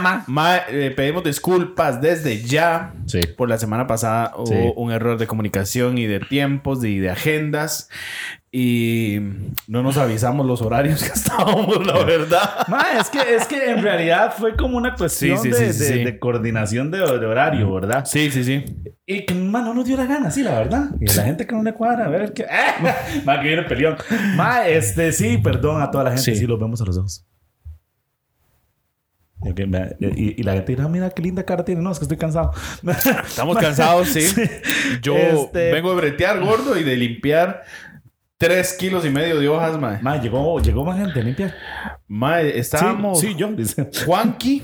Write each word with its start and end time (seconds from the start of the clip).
amo. 0.00 0.08
Te 0.08 0.14
ama. 0.16 0.24
Ma, 0.26 0.56
eh, 0.68 0.92
pedimos 0.96 1.24
disculpas 1.24 2.00
desde 2.00 2.42
ya. 2.42 2.94
Sí. 3.06 3.20
Por 3.36 3.48
la 3.48 3.58
semana 3.58 3.86
pasada 3.86 4.32
hubo 4.36 4.46
Sí. 4.46 4.72
un 4.76 4.92
error 4.92 5.18
de 5.18 5.26
comunicación 5.26 5.98
y 5.98 6.06
de 6.06 6.20
tiempos 6.20 6.84
y 6.84 6.98
de 6.98 7.10
agendas. 7.10 7.88
Y 8.52 9.18
no 9.68 9.84
nos 9.84 9.96
avisamos 9.96 10.44
los 10.44 10.60
horarios 10.60 11.02
que 11.04 11.12
estábamos, 11.12 11.86
la 11.86 12.02
verdad. 12.04 12.66
Ma, 12.66 12.84
es 12.98 13.08
que, 13.08 13.18
es 13.36 13.46
que 13.46 13.70
en 13.70 13.80
realidad 13.80 14.34
fue 14.36 14.56
como 14.56 14.76
una 14.76 14.94
cuestión 14.96 15.38
Sí, 15.38 15.52
sí, 15.52 15.60
de, 15.64 15.72
sí, 15.72 15.78
sí, 15.84 15.92
de- 15.92 15.98
sí. 16.00 16.04
de 16.04 16.18
coordinación 16.18 16.90
de, 16.90 16.98
de 16.98 17.26
horario, 17.26 17.72
¿verdad? 17.72 18.04
Sí, 18.06 18.28
sí, 18.32 18.42
sí. 18.42 18.64
Y 19.06 19.24
que, 19.24 19.34
ma, 19.34 19.60
no 19.62 19.72
nos 19.72 19.84
dio 19.84 19.96
la 19.96 20.06
gana, 20.06 20.30
sí, 20.32 20.42
la 20.42 20.58
verdad. 20.58 20.90
Y 21.00 21.06
la 21.14 21.22
gente 21.24 21.46
que 21.46 21.54
no 21.54 21.62
le 21.62 21.74
cuadra, 21.74 22.06
a 22.06 22.08
ver 22.08 22.32
qué. 22.32 22.42
¡Eh! 22.42 23.22
Ma, 23.24 23.40
que 23.40 23.46
viene 23.46 23.62
peleón. 23.64 23.96
Ma, 24.36 24.66
este, 24.66 25.12
sí, 25.12 25.38
perdón 25.38 25.80
a 25.82 25.90
toda 25.90 26.04
la 26.04 26.10
gente. 26.10 26.22
Sí. 26.24 26.36
Sí, 26.36 26.46
los 26.46 26.58
vemos 26.58 26.80
a 26.80 26.84
los 26.84 26.98
ojos. 26.98 27.24
Y, 29.42 29.54
que 29.54 29.66
me- 29.66 29.96
y- 30.00 30.40
y 30.40 30.42
la 30.42 30.52
gente 30.52 30.72
dirá, 30.76 30.88
mira 30.88 31.10
qué 31.10 31.22
linda 31.22 31.42
cara 31.44 31.64
tiene. 31.64 31.80
No, 31.80 31.90
es 31.92 31.98
que 31.98 32.04
estoy 32.04 32.18
cansado. 32.18 32.52
Estamos 33.26 33.56
cansados, 33.58 34.08
sí. 34.08 34.26
Yo 35.02 35.16
Este- 35.16 35.72
vengo 35.72 35.90
de 35.90 35.96
bretear 35.96 36.40
gordo 36.40 36.78
y 36.78 36.84
de 36.84 36.96
limpiar 36.96 37.62
tres 38.36 38.74
kilos 38.74 39.04
y 39.06 39.10
medio 39.10 39.38
de 39.40 39.48
hojas, 39.48 39.78
ma. 39.78 39.98
Ma, 40.02 40.20
llegó, 40.20 40.60
llegó 40.60 40.84
más 40.84 40.98
gente 40.98 41.22
limpia. 41.22 41.54
Ma, 42.06 42.40
estábamos. 42.42 43.18
Sí, 43.20 43.28
sí, 43.28 43.34
yo. 43.36 43.48
Juanqui. 44.06 44.62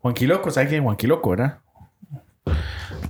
Juanqui 0.00 0.26
Loco, 0.26 0.50
¿sabes 0.50 0.68
quién 0.68 0.80
es 0.80 0.84
Juanqui 0.84 1.06
Loco, 1.06 1.30
verdad? 1.30 1.58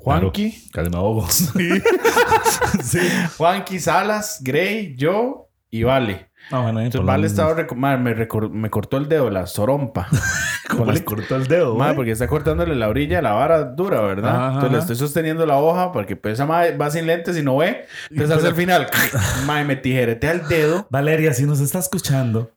Juanqui. 0.01 0.55
Ahogo. 0.95 1.27
sí. 1.31 2.99
Juanqui 3.37 3.79
Salas, 3.81 4.41
Gray, 4.43 4.95
yo 4.97 5.49
y 5.71 5.83
Vale. 5.83 6.31
Ah, 6.51 6.61
bueno, 6.61 6.81
Entonces, 6.81 7.05
Vale 7.07 7.27
estaba 7.27 7.57
reco- 7.57 7.75
ma, 7.75 7.97
me, 7.97 8.15
recor- 8.15 8.51
me 8.51 8.71
cortó 8.71 8.97
el 8.99 9.09
dedo, 9.09 9.31
la 9.31 9.47
sorompa. 9.47 10.07
Como 10.71 10.85
le 10.91 11.05
cortó 11.05 11.37
el 11.37 11.47
dedo, 11.47 11.75
Ma, 11.77 11.87
güey. 11.87 11.97
porque 11.97 12.11
está 12.11 12.27
cortándole 12.27 12.75
la 12.75 12.89
orilla 12.89 13.23
la 13.23 13.33
vara 13.33 13.63
dura, 13.65 14.01
¿verdad? 14.01 14.35
Ajá, 14.35 14.47
Entonces 14.55 14.73
le 14.73 14.79
estoy 14.79 14.97
sosteniendo 14.97 15.47
la 15.47 15.59
hoja 15.59 15.93
porque 15.93 16.17
pues 16.17 16.35
esa 16.35 16.47
madre 16.47 16.77
va 16.77 16.91
sin 16.91 17.07
lentes 17.07 17.37
y 17.39 17.43
no 17.43 17.57
ve. 17.59 17.87
Entonces 18.11 18.37
hacia 18.37 18.49
el 18.51 18.55
final, 18.57 18.87
ma, 19.47 19.63
me 19.65 19.77
tijeretea 19.77 20.33
el 20.33 20.49
dedo. 20.49 20.87
Valeria, 20.91 21.33
si 21.35 21.45
nos 21.45 21.61
está 21.61 21.79
escuchando, 21.79 22.51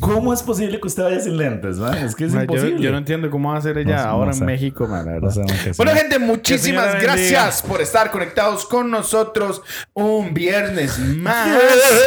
¿cómo 0.00 0.32
es 0.32 0.42
posible 0.42 0.80
que 0.80 0.86
usted 0.86 1.02
vaya 1.02 1.20
sin 1.20 1.36
lentes? 1.36 1.78
ma? 1.78 1.98
Es 2.00 2.14
que 2.14 2.24
es 2.24 2.34
imposible. 2.34 2.80
yo 2.80 2.90
no 2.92 2.98
entiendo 2.98 3.30
cómo 3.30 3.50
va 3.50 3.56
a 3.56 3.58
hacer 3.58 3.78
ella 3.78 4.04
No 4.04 4.10
ahora 4.10 4.30
no 4.32 4.36
en. 4.38 4.46
México, 4.46 4.86
ma, 4.86 5.02
la 5.02 5.12
verdad. 5.12 5.34
No. 5.36 5.44
Bueno, 5.76 5.92
gente, 5.92 6.18
muchísimas 6.18 7.00
gracias 7.02 7.62
por 7.62 7.80
estar 7.80 8.10
conectados 8.10 8.66
con 8.66 8.90
nosotros 8.90 9.62
un 9.94 10.34
viernes 10.34 10.98
más. 10.98 11.58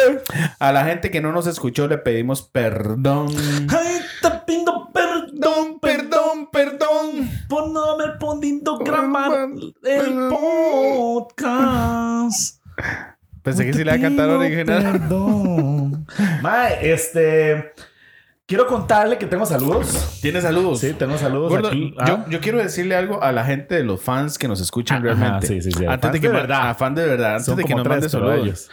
A 0.58 0.72
la 0.72 0.84
gente 0.84 1.10
que 1.10 1.20
no 1.20 1.32
nos 1.32 1.46
escuchó 1.46 1.88
le 1.88 1.98
pedimos 1.98 2.42
perdón. 2.42 3.28
Ay, 3.68 4.00
te 4.20 4.30
pido 4.46 4.90
perdón, 4.92 5.78
Perdón, 5.80 6.48
perdón. 6.52 7.30
por 7.48 7.70
no 7.70 7.84
haber 7.92 8.18
podido 8.18 8.78
grabar 8.78 9.48
el 9.82 10.28
podcast. 10.28 12.58
Pensé 13.42 13.64
que 13.64 13.72
Te 13.72 13.78
sí 13.78 13.84
le 13.84 13.90
iba 13.90 13.98
a 13.98 14.00
cantar 14.00 14.28
original. 14.30 14.82
Perdón. 14.92 16.06
Mae, 16.42 16.92
este. 16.92 17.72
Quiero 18.46 18.66
contarle 18.66 19.16
que 19.18 19.26
tengo 19.26 19.46
saludos. 19.46 20.18
¿Tiene 20.20 20.40
saludos? 20.40 20.80
Sí, 20.80 20.92
tengo 20.92 21.16
saludos 21.16 21.48
Gordo, 21.50 21.68
aquí. 21.68 21.94
yo, 21.96 22.14
Ah. 22.14 22.26
yo 22.28 22.40
quiero 22.40 22.58
decirle 22.58 22.94
algo 22.96 23.22
a 23.22 23.32
la 23.32 23.44
gente 23.44 23.76
de 23.76 23.84
los 23.84 24.02
fans 24.02 24.36
que 24.36 24.46
nos 24.48 24.60
escuchan 24.60 24.98
Ajá, 24.98 25.14
realmente. 25.14 25.46
sí, 25.46 25.62
sí, 25.62 25.70
sí. 25.72 25.86
Antes 25.86 26.12
de 26.12 26.20
que 26.20 26.26
de 26.28 26.34
ma- 26.34 26.40
verdad. 26.40 26.70
a 26.70 26.74
fan 26.74 26.94
de 26.94 27.06
verdad. 27.06 27.30
Antes 27.32 27.46
Son 27.46 27.56
de 27.56 27.64
que 27.64 27.74
nos 27.74 27.86
mande 27.86 28.08
saludos. 28.08 28.38
ellos. 28.42 28.70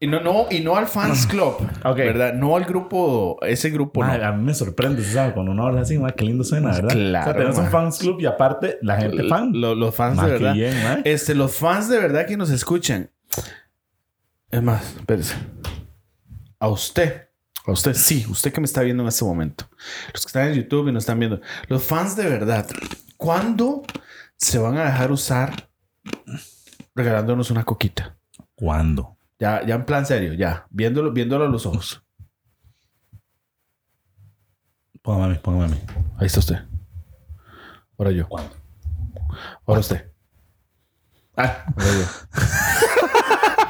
Y 0.00 0.06
no, 0.08 0.20
no, 0.20 0.46
y 0.50 0.60
no 0.60 0.76
al 0.76 0.86
fans 0.88 1.26
club. 1.26 1.54
Ok. 1.84 1.96
¿Verdad? 1.96 2.34
No 2.34 2.56
al 2.56 2.64
grupo, 2.64 3.38
ese 3.42 3.70
grupo. 3.70 4.00
Mae, 4.00 4.18
no. 4.18 4.26
a 4.26 4.32
mí 4.32 4.42
me 4.42 4.54
sorprende, 4.54 5.04
¿sabes? 5.04 5.32
Cuando 5.34 5.52
uno 5.52 5.66
habla 5.66 5.82
así, 5.82 5.96
mae, 5.98 6.12
qué 6.14 6.24
lindo 6.24 6.42
suena, 6.42 6.72
¿verdad? 6.72 6.88
Claro, 6.90 7.22
O 7.22 7.24
sea, 7.24 7.32
tenemos 7.34 7.56
mae. 7.56 7.64
un 7.66 7.70
fans 7.70 7.98
club 7.98 8.20
y 8.20 8.26
aparte 8.26 8.78
la 8.82 8.96
gente 9.00 9.22
fan. 9.28 9.52
Lo- 9.54 9.74
los 9.76 9.94
fans 9.94 10.16
de 10.20 10.26
qué 10.26 10.32
verdad. 10.32 10.54
bien. 10.54 10.74
Este, 11.04 11.34
los 11.34 11.54
fans 11.56 11.88
de 11.88 11.98
verdad 12.00 12.26
que 12.26 12.36
nos 12.36 12.50
escuchan. 12.50 13.10
Es 14.54 14.62
más, 14.62 14.94
espérese. 14.94 15.34
A 16.60 16.68
usted. 16.68 17.28
A 17.66 17.72
usted, 17.72 17.92
sí. 17.92 18.24
Usted 18.30 18.52
que 18.52 18.60
me 18.60 18.66
está 18.66 18.82
viendo 18.82 19.02
en 19.02 19.08
este 19.08 19.24
momento. 19.24 19.68
Los 20.12 20.22
que 20.22 20.28
están 20.28 20.46
en 20.46 20.54
YouTube 20.54 20.86
y 20.86 20.92
nos 20.92 21.02
están 21.02 21.18
viendo. 21.18 21.40
Los 21.66 21.82
fans 21.82 22.14
de 22.14 22.28
verdad. 22.28 22.68
¿Cuándo 23.16 23.82
se 24.36 24.58
van 24.58 24.76
a 24.76 24.84
dejar 24.84 25.10
usar 25.10 25.70
regalándonos 26.94 27.50
una 27.50 27.64
coquita? 27.64 28.16
¿Cuándo? 28.54 29.18
Ya, 29.40 29.66
ya 29.66 29.74
en 29.74 29.84
plan 29.84 30.06
serio, 30.06 30.34
ya. 30.34 30.68
Viéndolo, 30.70 31.10
viéndolo 31.10 31.46
a 31.46 31.48
los 31.48 31.66
ojos. 31.66 32.04
Póngame 35.02 35.24
a 35.24 35.28
mí, 35.30 35.38
póngame 35.42 35.64
a 35.64 35.68
mí. 35.68 35.80
Ahí 36.16 36.26
está 36.26 36.38
usted. 36.38 36.60
Ahora 37.98 38.12
yo. 38.12 38.28
¿Cuándo? 38.28 38.54
Ahora 39.66 39.80
usted. 39.80 40.12
Ah, 41.36 41.64
Ahora 41.76 41.90
yo. 41.92 43.00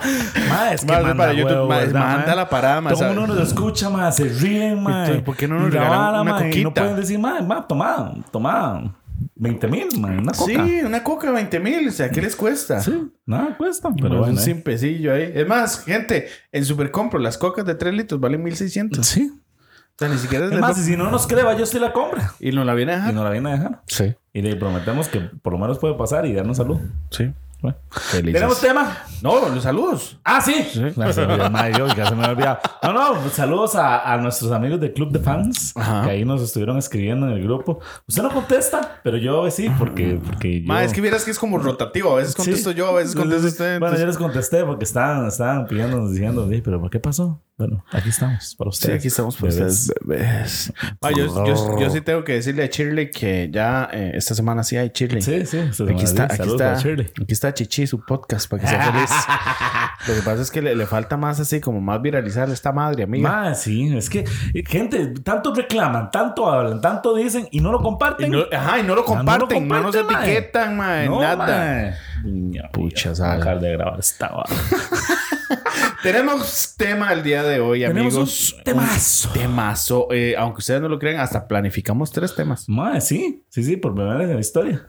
mae, 0.49 0.75
es 0.75 0.81
que 0.85 0.93
Más, 0.93 1.03
manda 1.03 1.15
para 1.17 1.33
YouTube, 1.33 1.51
huevo, 1.53 1.69
ma, 1.69 1.77
¿verdad, 1.79 2.01
manda 2.01 2.35
la 2.35 2.49
parada, 2.49 2.81
ma, 2.81 2.91
Todo 2.91 3.11
el 3.11 3.17
mundo 3.17 3.35
nos 3.35 3.49
escucha, 3.49 3.91
más 3.91 4.17
se 4.17 4.25
ríen, 4.25 4.83
más. 4.83 5.09
Entonces, 5.09 5.23
¿por 5.25 5.37
qué 5.37 5.49
no 5.49 5.59
nos 5.59 5.73
regalan 5.73 6.21
una 6.21 6.55
Y 6.55 6.63
no 6.63 6.73
pueden 6.75 6.97
decir, 6.97 7.19
más, 7.19 7.47
más, 7.47 7.67
toma, 7.69 8.15
toma 8.31 8.95
20 9.37 9.69
mil, 9.69 9.89
una 9.97 10.33
coca. 10.33 10.67
Sí, 10.67 10.81
una 10.85 11.03
coca 11.03 11.31
20 11.31 11.61
mil. 11.61 11.89
O 11.89 11.93
sea, 11.93 12.11
¿qué 12.11 12.21
les 12.21 12.37
cuesta? 12.37 12.81
Sí, 12.81 13.11
nada 13.27 13.57
cuesta. 13.57 13.91
Pero 13.95 14.19
bueno, 14.19 14.33
un 14.33 14.39
eh. 14.39 14.41
simpecillo 14.43 15.13
ahí. 15.15 15.31
Es 15.35 15.47
más, 15.47 15.85
gente, 15.85 16.29
en 16.53 16.65
Supercompro 16.65 17.19
las 17.19 17.39
cocas 17.39 17.65
de 17.65 17.75
3 17.75 17.95
litros 17.95 18.21
valen 18.21 18.43
1600. 18.43 19.07
Sí. 19.07 19.31
O 19.33 19.97
sea, 19.97 20.09
ni 20.09 20.19
siquiera 20.19 20.47
es 20.47 20.51
Es 20.51 20.57
de 20.57 20.61
más, 20.61 20.77
lo- 20.77 20.83
y 20.83 20.87
si 20.87 20.97
no 20.97 21.11
nos 21.11 21.27
cree, 21.27 21.45
va, 21.45 21.57
yo 21.57 21.67
sí 21.67 21.79
la 21.79 21.93
compra. 21.93 22.33
Y 22.41 22.51
nos 22.51 22.67
la 22.67 22.75
viene 22.75 22.93
a 22.93 22.97
Y 22.97 22.99
dejar. 22.99 23.15
nos 23.15 23.25
la 23.25 23.31
viene 23.31 23.49
a 23.51 23.53
dejar. 23.53 23.83
Sí. 23.87 24.15
Y 24.33 24.43
le 24.43 24.57
prometemos 24.57 25.09
que 25.09 25.21
por 25.21 25.53
lo 25.53 25.59
menos 25.59 25.79
puede 25.79 25.95
pasar 25.95 26.27
y 26.27 26.33
darnos 26.33 26.57
salud. 26.57 26.81
Sí. 27.11 27.33
Bueno. 27.65 27.79
Felices. 27.91 28.35
¿Tenemos 28.35 28.61
tema? 28.61 28.99
No, 29.23 29.49
los 29.49 29.63
saludos. 29.63 30.19
Ah, 30.23 30.39
sí. 30.43 30.55
No, 30.97 31.11
se 31.15 31.27
me 31.27 31.33
olvidó, 31.33 31.51
madre, 31.51 31.73
yo, 31.79 31.87
ya 31.89 32.07
se 32.07 32.15
me 32.15 32.23
había 32.25 32.33
olvidado. 32.33 32.59
No, 32.83 32.93
no, 32.93 33.31
saludos 33.31 33.75
a, 33.75 34.13
a 34.13 34.19
nuestros 34.19 34.53
amigos 34.53 34.79
del 34.81 34.93
Club 34.93 35.11
de 35.13 35.19
Fans 35.21 35.73
Ajá. 35.75 36.03
que 36.05 36.11
ahí 36.11 36.27
nos 36.27 36.43
estuvieron 36.43 36.77
escribiendo 36.77 37.27
en 37.27 37.33
el 37.33 37.43
grupo. 37.43 37.81
Usted 38.07 38.23
no 38.23 38.31
contesta, 38.31 39.01
pero 39.03 39.17
yo 39.17 39.51
sí, 39.51 39.71
porque, 39.79 40.21
porque 40.23 40.61
yo. 40.61 40.67
Ma, 40.69 40.85
es 40.85 40.93
que 40.93 41.01
vieras 41.01 41.25
que 41.25 41.31
es 41.31 41.39
como 41.39 41.57
rotativo. 41.57 42.13
A 42.13 42.17
veces 42.17 42.35
contesto 42.35 42.71
Sí. 42.73 42.77
yo, 42.77 42.87
a 42.89 42.93
veces 42.93 43.15
contesta 43.17 43.47
usted. 43.49 43.81
Bueno, 43.81 43.97
yo 43.99 44.05
les 44.07 44.19
contesté 44.19 44.63
porque 44.65 44.85
estaban, 44.85 45.27
estaban 45.27 45.67
pidiéndonos 45.67 46.11
diciendo, 46.11 46.47
"Sí, 46.51 46.61
pero 46.63 46.79
¿por 46.83 46.91
qué 46.91 47.01
pasó? 47.01 47.41
Bueno, 47.57 47.85
aquí 47.93 48.09
estamos 48.09 48.57
para 48.57 48.71
Sí, 48.73 48.79
ustedes. 48.79 48.99
aquí 48.99 49.07
estamos 49.07 49.37
para 49.37 49.53
Bebés. 49.55 49.73
ustedes, 49.89 49.95
bebés. 50.05 50.73
Ma, 51.01 51.11
yo, 51.13 51.47
yo- 51.47 51.79
yo 51.79 51.89
sí 51.91 52.01
tengo 52.01 52.25
que 52.25 52.33
decirle 52.33 52.65
a 52.65 52.67
Shirley 52.67 53.13
que 53.13 53.49
ya 53.53 53.89
eh, 53.93 54.11
esta 54.15 54.35
semana 54.35 54.65
sí 54.65 54.77
hay 54.77 54.91
Shirley. 54.93 55.23
Sí, 55.23 55.47
sí. 55.47 55.59
Aquí 55.61 56.03
está, 56.03 56.29
sí. 56.31 56.43
aquí 56.43 56.51
está, 56.51 56.73
aquí 56.73 57.27
está 57.33 57.55
Chichi, 57.55 57.87
su 57.87 58.05
podcast, 58.05 58.51
para 58.51 58.63
que 58.63 58.69
sea 58.69 58.93
feliz. 58.93 59.11
Lo 60.09 60.15
que 60.17 60.21
pasa 60.23 60.43
es 60.43 60.51
que 60.51 60.63
le, 60.63 60.75
le 60.75 60.85
falta 60.87 61.17
más 61.17 61.39
así, 61.39 61.61
como 61.61 61.81
más 61.81 62.03
viralizar 62.03 62.51
esta 62.51 62.73
madre, 62.73 63.05
amiga. 63.05 63.31
Ma, 63.31 63.55
sí, 63.55 63.97
es 63.97 64.11
que, 64.11 64.25
eh, 64.53 64.65
gente, 64.67 65.15
tanto 65.23 65.55
reclaman, 65.55 66.11
tanto 66.11 66.51
hablan, 66.51 66.81
tanto 66.81 67.15
dicen 67.15 67.47
y 67.53 67.61
no 67.61 67.71
lo 67.71 67.79
Y 67.79 67.83
comparten. 67.85 68.33
no, 68.33 68.41
ajá, 68.53 68.81
y 68.81 68.83
no 68.83 68.97
lo 68.97 69.03
Ah, 69.03 69.05
no 69.05 69.17
comparten, 69.17 69.69
no, 69.69 69.81
nos 69.81 69.97
comparten, 69.97 70.29
etiquetan, 70.33 70.77
mae, 70.77 71.09
No, 71.09 71.21
nada. 71.21 71.97
Pucha, 72.73 73.15
sal. 73.15 73.39
dejar 73.39 73.61
de 73.61 73.73
grabar 73.73 74.01
esta. 74.01 74.33
Tenemos 76.03 76.75
tema 76.77 77.13
el 77.13 77.23
día 77.23 77.43
de 77.43 77.61
hoy, 77.61 77.81
Tenemos 77.81 78.15
amigos. 78.15 78.55
un 78.59 78.65
temazo. 78.65 79.29
Un 79.29 79.35
temazo. 79.35 80.09
Eh, 80.11 80.35
aunque 80.37 80.59
ustedes 80.59 80.81
no 80.81 80.89
lo 80.89 80.99
crean, 80.99 81.21
hasta 81.21 81.47
planificamos 81.47 82.11
tres 82.11 82.35
temas. 82.35 82.69
Ma, 82.69 83.01
sí, 83.01 83.45
sí, 83.49 83.65
sí, 83.65 83.77
por 83.77 83.95
primera 83.95 84.17
vez 84.17 84.29
en 84.29 84.35
la 84.35 84.41
historia. 84.41 84.87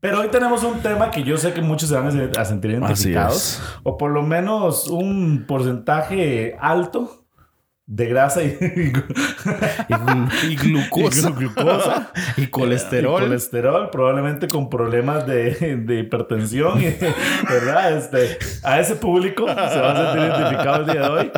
Pero 0.00 0.20
hoy 0.20 0.28
tenemos 0.28 0.62
un 0.62 0.80
tema 0.80 1.10
que 1.10 1.22
yo 1.22 1.36
sé 1.36 1.52
que 1.52 1.62
muchos 1.62 1.88
se 1.88 1.94
van 1.96 2.30
a 2.36 2.44
sentir 2.44 2.70
identificados. 2.70 3.60
O 3.82 3.96
por 3.96 4.10
lo 4.10 4.22
menos 4.22 4.88
un 4.88 5.46
porcentaje 5.46 6.56
alto 6.60 7.25
de 7.88 8.06
grasa 8.06 8.42
y, 8.42 8.58
Y, 9.88 10.52
y 10.52 10.56
glucosa. 10.56 11.30
Y 11.30 11.32
glucosa. 11.32 12.12
y 12.36 12.46
colesterol. 12.48 13.22
y 13.22 13.26
colesterol, 13.26 13.90
probablemente 13.90 14.48
con 14.48 14.68
problemas 14.68 15.26
de, 15.26 15.76
de 15.76 16.00
hipertensión, 16.00 16.80
¿verdad? 17.48 17.96
Este, 17.96 18.38
a 18.64 18.80
ese 18.80 18.96
público 18.96 19.46
se 19.46 19.54
va 19.54 19.92
a 19.92 20.12
sentir 20.12 20.28
identificado 20.28 20.80
el 20.80 20.86
día 20.86 21.02
de 21.02 21.08
hoy. 21.08 21.30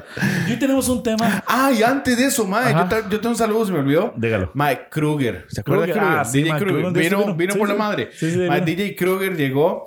Y 0.48 0.52
hoy 0.52 0.58
tenemos 0.58 0.88
un 0.88 1.02
tema. 1.02 1.44
Ah, 1.46 1.70
y 1.70 1.82
antes 1.82 2.16
de 2.16 2.24
eso, 2.26 2.46
mae, 2.46 2.72
yo, 2.72 2.88
yo 3.10 3.20
tengo 3.20 3.30
un 3.30 3.36
saludo, 3.36 3.66
se 3.66 3.72
me 3.72 3.80
olvidó. 3.80 4.14
Dígalo. 4.16 4.50
Mike 4.54 4.86
Kruger. 4.90 5.44
¿Se 5.48 5.60
acuerda 5.60 5.84
Kruger, 5.84 6.02
Kruger? 6.02 6.18
ah, 6.18 6.24
sí, 6.24 6.42
DJ 6.42 6.56
Kruger. 6.58 6.82
Kruger, 6.82 7.02
Vino, 7.02 7.34
vino 7.34 7.52
sí, 7.52 7.58
por 7.58 7.68
sí. 7.68 7.72
la 7.74 7.78
madre. 7.78 8.10
Mae. 8.48 8.60
DJ 8.62 8.96
Kruger 8.96 9.36
llegó. 9.36 9.86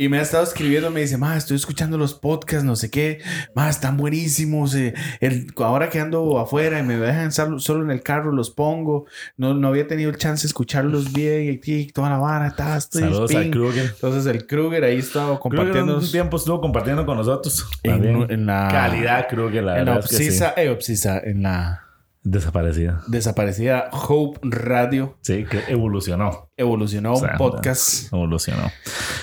Y 0.00 0.08
me 0.08 0.20
ha 0.20 0.22
estado 0.22 0.44
escribiendo, 0.44 0.92
me 0.92 1.00
dice, 1.00 1.16
ma, 1.16 1.36
estoy 1.36 1.56
escuchando 1.56 1.98
los 1.98 2.14
podcasts, 2.14 2.64
no 2.64 2.76
sé 2.76 2.88
qué, 2.88 3.20
ma, 3.52 3.68
están 3.68 3.96
buenísimos. 3.96 4.72
eh, 4.76 4.94
el, 5.18 5.52
ahora 5.56 5.90
que 5.90 5.98
ando 5.98 6.38
afuera 6.38 6.78
y 6.78 6.84
me 6.84 6.96
dejan 6.96 7.32
solo, 7.32 7.58
solo 7.58 7.82
en 7.82 7.90
el 7.90 8.00
carro, 8.00 8.30
los 8.30 8.48
pongo. 8.48 9.06
No, 9.36 9.54
no 9.54 9.66
había 9.66 9.88
tenido 9.88 10.10
el 10.10 10.16
chance 10.16 10.42
de 10.42 10.46
escucharlos 10.46 11.12
bien 11.12 11.60
y, 11.64 11.86
toda 11.88 12.10
la 12.10 12.18
vara, 12.18 12.46
está, 12.46 12.76
estoy 12.76 13.02
Saludos 13.02 13.34
al. 13.34 13.50
Kruger. 13.50 13.86
Entonces 13.86 14.26
el 14.32 14.46
Kruger 14.46 14.84
ahí 14.84 14.98
estaba 14.98 15.40
Compartiendo 15.40 15.98
un 15.98 16.08
tiempo 16.08 16.36
estuvo 16.36 16.60
compartiendo 16.60 17.04
con 17.04 17.16
nosotros. 17.16 17.68
en, 17.82 18.46
la 18.46 18.68
Calidad, 18.70 19.26
Kruger, 19.28 19.64
la 19.64 19.80
en 19.80 19.84
la 19.84 19.94
verdad. 19.94 20.04
es 20.04 20.10
que 20.10 20.16
sí. 20.16 20.28
Obsisa, 20.28 20.54
eh, 20.56 20.68
Obsisa, 20.68 21.18
en 21.18 21.42
la 21.42 21.87
Desaparecida. 22.30 23.02
desaparecida 23.06 23.88
Hope 23.90 24.38
Radio 24.42 25.16
Sí, 25.22 25.46
que 25.46 25.62
evolucionó. 25.68 26.50
evolucionó 26.58 27.14
O 27.14 27.16
sea, 27.16 27.32
un 27.32 27.38
podcast. 27.38 28.12
Evolucionó. 28.12 28.70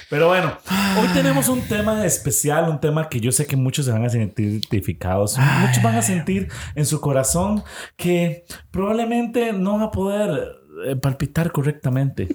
Pero 0.09 0.27
bueno, 0.27 0.57
hoy 0.99 1.07
tenemos 1.13 1.47
un 1.47 1.61
tema 1.61 2.03
especial, 2.03 2.67
un 2.67 2.79
tema 2.79 3.07
que 3.07 3.19
yo 3.19 3.31
sé 3.31 3.45
que 3.45 3.55
muchos 3.55 3.85
se 3.85 3.91
van 3.91 4.05
a 4.05 4.09
sentir 4.09 4.47
identificados. 4.47 5.37
Muchos 5.37 5.83
van 5.83 5.95
a 5.97 6.01
sentir 6.01 6.47
en 6.73 6.85
su 6.87 6.99
corazón 6.99 7.63
que 7.95 8.45
probablemente 8.71 9.53
no 9.53 9.73
van 9.73 9.83
a 9.83 9.91
poder 9.91 10.64
palpitar 11.01 11.51
correctamente 11.51 12.27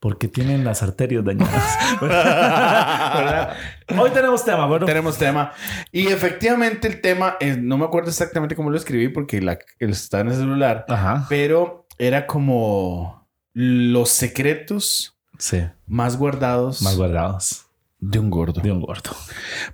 porque 0.00 0.28
tienen 0.28 0.64
las 0.64 0.82
arterias 0.82 1.24
dañadas. 1.24 1.78
¿Verdad? 2.00 3.56
Hoy 3.98 4.10
tenemos 4.10 4.44
tema, 4.44 4.66
bueno. 4.66 4.86
Tenemos 4.86 5.18
tema. 5.18 5.52
Y 5.90 6.08
efectivamente 6.08 6.88
el 6.88 7.00
tema, 7.00 7.36
eh, 7.40 7.56
no 7.58 7.78
me 7.78 7.84
acuerdo 7.84 8.10
exactamente 8.10 8.56
cómo 8.56 8.70
lo 8.70 8.76
escribí 8.76 9.08
porque 9.08 9.40
la, 9.40 9.58
está 9.78 10.20
en 10.20 10.28
el 10.28 10.34
celular, 10.34 10.84
Ajá. 10.88 11.26
pero 11.28 11.86
era 11.98 12.26
como 12.26 13.28
los 13.54 14.08
secretos 14.08 15.18
Sí, 15.38 15.62
más 15.86 16.16
guardados 16.16 16.82
más 16.82 16.96
guardados 16.96 17.66
de 18.04 18.18
un 18.18 18.30
gordo. 18.30 18.60
de 18.60 18.72
un 18.72 18.80
gordo. 18.80 19.12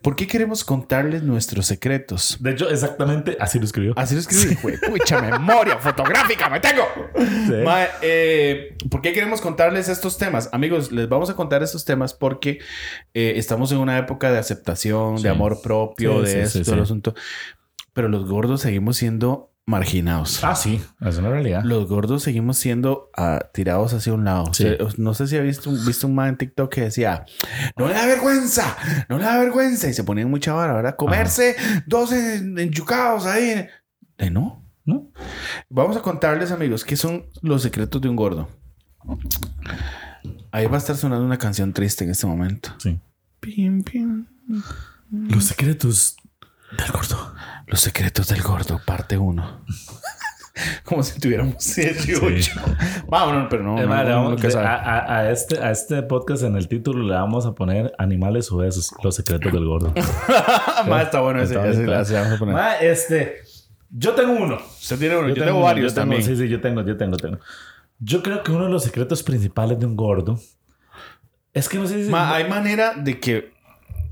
¿Por 0.03 0.15
qué 0.15 0.27
queremos 0.27 0.63
contarles 0.63 1.23
nuestros 1.23 1.65
secretos? 1.65 2.37
De 2.41 2.51
hecho, 2.51 2.69
exactamente 2.69 3.39
así 3.41 3.59
lo 3.59 3.65
escribió. 3.65 3.95
Así 3.97 4.15
lo 4.15 4.21
escribí. 4.21 4.55
Güey, 4.63 4.77
Pucha 4.79 5.21
memoria 5.39 5.79
fotográfica, 5.79 6.51
me 6.51 6.61
tengo. 6.61 6.83
Sí. 7.17 7.55
Eh, 8.03 8.77
¿Por 8.91 9.01
qué 9.01 9.15
queremos 9.15 9.41
contarles 9.41 9.89
estos 9.89 10.19
temas? 10.19 10.51
Amigos, 10.53 10.93
les 10.93 11.09
vamos 11.09 11.31
a 11.31 11.35
contar 11.37 11.63
estos 11.63 11.87
temas 11.87 12.13
porque 12.13 12.59
eh, 13.15 13.33
estamos 13.37 13.73
en 13.73 13.79
una 13.79 13.97
época 13.97 14.31
de 14.31 14.39
aceptación, 14.39 15.17
Sí. 15.17 15.25
de 15.25 15.31
amor 15.31 15.63
propio, 15.63 16.21
de 16.21 16.43
esto, 16.43 16.59
sí, 16.59 16.65
todo 16.65 16.75
el 16.75 16.81
sí. 16.83 16.85
asunto. 16.85 17.15
Pero 17.95 18.09
los 18.11 18.29
gordos 18.29 18.61
seguimos 18.61 18.99
siendo 18.99 19.51
marginados. 19.69 20.43
Ah, 20.43 20.55
sí, 20.55 20.81
es 21.03 21.19
una 21.19 21.29
realidad. 21.29 21.63
Los 21.63 21.87
gordos 21.89 22.23
seguimos 22.23 22.57
siendo 22.57 23.11
ah, 23.17 23.39
tirados 23.53 23.93
hacia 23.93 24.15
un 24.15 24.25
lado. 24.25 24.47
Sí. 24.55 24.65
O 24.81 24.91
sea, 24.91 24.99
no 24.99 25.13
sé 25.15 25.27
si 25.27 25.37
ha 25.37 25.43
visto, 25.43 25.69
un- 25.69 25.85
visto 25.85 26.07
un 26.07 26.15
man 26.15 26.31
en 26.31 26.37
TikTok 26.39 26.73
que 26.73 26.81
decía, 26.81 27.27
no 27.77 27.87
le 27.87 27.95
da 27.95 28.07
vergüenza, 28.07 28.77
no 29.11 29.19
le 29.19 29.25
da 29.25 29.39
vergüenza. 29.39 29.89
Y 29.89 29.93
se 29.95 30.05
ponían 30.05 30.31
mucha 30.31 30.55
vara, 30.55 30.73
¿verdad? 30.73 30.97
Comerse 30.97 31.55
dos 31.87 32.13
en- 32.13 32.59
enchucados 32.59 33.27
ahí. 33.27 33.67
Eh, 34.17 34.31
no. 34.31 34.65
¿No? 34.87 35.11
Vamos 35.69 35.99
a 35.99 36.01
contarles, 36.01 36.51
amigos, 36.51 36.83
qué 36.83 36.97
son 36.97 37.27
los 37.43 37.61
secretos 37.63 38.01
de 38.01 38.09
un 38.09 38.17
gordo. 38.17 38.49
Ahí 40.51 40.67
va 40.67 40.77
a 40.77 40.79
estar 40.79 40.97
sonando 40.97 41.27
una 41.27 41.37
canción 41.37 41.75
triste 41.75 42.05
en 42.05 42.11
este 42.11 42.27
momento. 42.27 42.71
Sí. 42.79 42.99
Pim, 43.41 43.83
pim. 43.83 44.25
Los 45.11 45.45
secretos 45.45 46.17
del 46.77 46.91
gordo. 46.91 47.35
Los 47.69 47.81
secretos 47.81 48.29
del 48.29 48.43
gordo, 48.43 48.81
parte 48.85 49.19
1. 49.19 49.65
Como 50.85 51.03
si 51.05 51.21
tuviéramos 51.21 51.75
18. 51.77 52.61
Vámonos, 53.09 53.47
pero 53.49 53.63
no. 53.63 53.77
Es 53.79 53.83
no, 53.83 53.89
más, 53.89 54.05
le 54.05 54.11
no, 54.11 54.25
vamos- 54.25 54.43
no, 54.43 54.51
sabe. 54.51 54.67
a, 54.67 54.75
a- 54.77 55.19
a 55.19 55.31
este, 55.31 55.59
a 55.63 55.71
este 55.71 56.03
podcast 56.03 56.43
en 56.43 56.57
el 56.57 56.67
título 56.67 57.05
le 57.07 57.15
vamos 57.15 57.47
a 57.47 57.55
poner 57.55 57.93
Animales 57.99 58.51
obesos, 58.51 58.91
los 59.05 59.15
secretos 59.15 59.53
del 59.53 59.65
gordo. 59.67 59.93
Ma, 60.89 61.03
está 61.03 61.21
bueno 61.21 61.41
ese. 61.43 61.57
Vamos 61.57 62.33
a 62.33 62.39
poner. 62.39 62.55
Ma, 62.55 62.75
este, 62.79 63.37
yo 63.91 64.15
tengo 64.15 64.33
uno. 64.33 64.57
Usted 64.57 64.99
tiene 64.99 65.17
uno. 65.17 65.29
Yo, 65.29 65.35
tengo, 65.45 65.59
uno, 65.59 65.65
varios 65.67 65.93
yo 65.93 65.95
tengo- 65.95 66.03
también. 66.15 66.23
Sí, 66.25 66.37
sí, 66.37 66.49
yo 66.49 66.61
tengo, 66.61 66.83
yo 66.85 66.97
tengo, 66.97 67.17
tengo. 67.17 67.39
Yo 68.01 68.23
creo 68.23 68.43
que 68.43 68.51
uno 68.51 68.65
de 68.65 68.71
los 68.71 68.83
secretos 68.83 69.23
principales 69.23 69.79
de 69.79 69.87
un 69.87 69.95
gordo 69.95 70.41
es 71.53 71.69
que 71.69 71.79
no 71.79 71.87
sé 71.87 72.05
si... 72.05 72.11
Ma, 72.11 72.35
hay 72.35 72.49
manera 72.49 72.95
de 72.95 73.19
que 73.21 73.53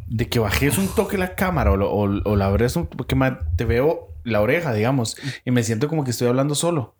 de 0.09 0.29
que 0.29 0.39
bajes 0.39 0.79
un 0.79 0.89
toque 0.95 1.19
la 1.19 1.35
cámara 1.35 1.73
o, 1.73 1.77
lo- 1.77 1.91
o, 1.93 2.03
o 2.25 2.37
la 2.37 2.47
abres 2.47 2.77
un 2.77 2.87
porque 2.87 3.17
te 3.57 3.65
veo 3.65 4.15
la 4.25 4.41
oreja, 4.41 4.73
digamos, 4.73 5.17
y 5.45 5.51
me 5.51 5.63
siento 5.63 5.89
como 5.89 6.05
que 6.05 6.11
estoy 6.11 6.29
hablando 6.29 6.55
solo. 6.55 6.95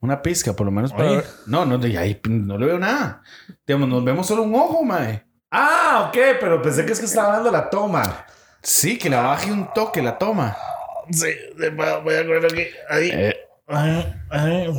Una 0.00 0.22
pizca, 0.22 0.52
por 0.52 0.64
lo 0.66 0.70
menos 0.70 0.92
para 0.92 1.10
ver- 1.10 1.26
No, 1.46 1.64
no, 1.64 1.76
de 1.78 1.96
ahí 1.98 2.20
no 2.28 2.56
le 2.56 2.66
veo 2.66 2.78
nada. 2.78 3.22
Digamos, 3.66 3.88
nos 3.88 4.04
vemos 4.04 4.26
solo 4.26 4.42
un 4.42 4.54
ojo, 4.54 4.84
mae. 4.84 5.24
Ah, 5.50 6.06
ok, 6.08 6.18
pero 6.40 6.62
pensé 6.62 6.84
que 6.86 6.92
es 6.92 7.00
que 7.00 7.06
estaba 7.06 7.32
dando 7.34 7.50
la 7.50 7.68
toma. 7.68 8.24
Sí, 8.62 8.96
que 8.98 9.08
la 9.10 9.22
baje 9.22 9.50
un 9.50 9.72
toque 9.72 10.00
la 10.02 10.16
toma. 10.18 10.56
Sí, 11.10 11.26
voy 11.56 12.14
a 12.14 12.20
acuerdo 12.20 12.48
que 12.48 12.70
ahí. 12.90 13.10
Eh, 13.12 13.36
Ay, 13.66 14.14
ay, 14.30 14.74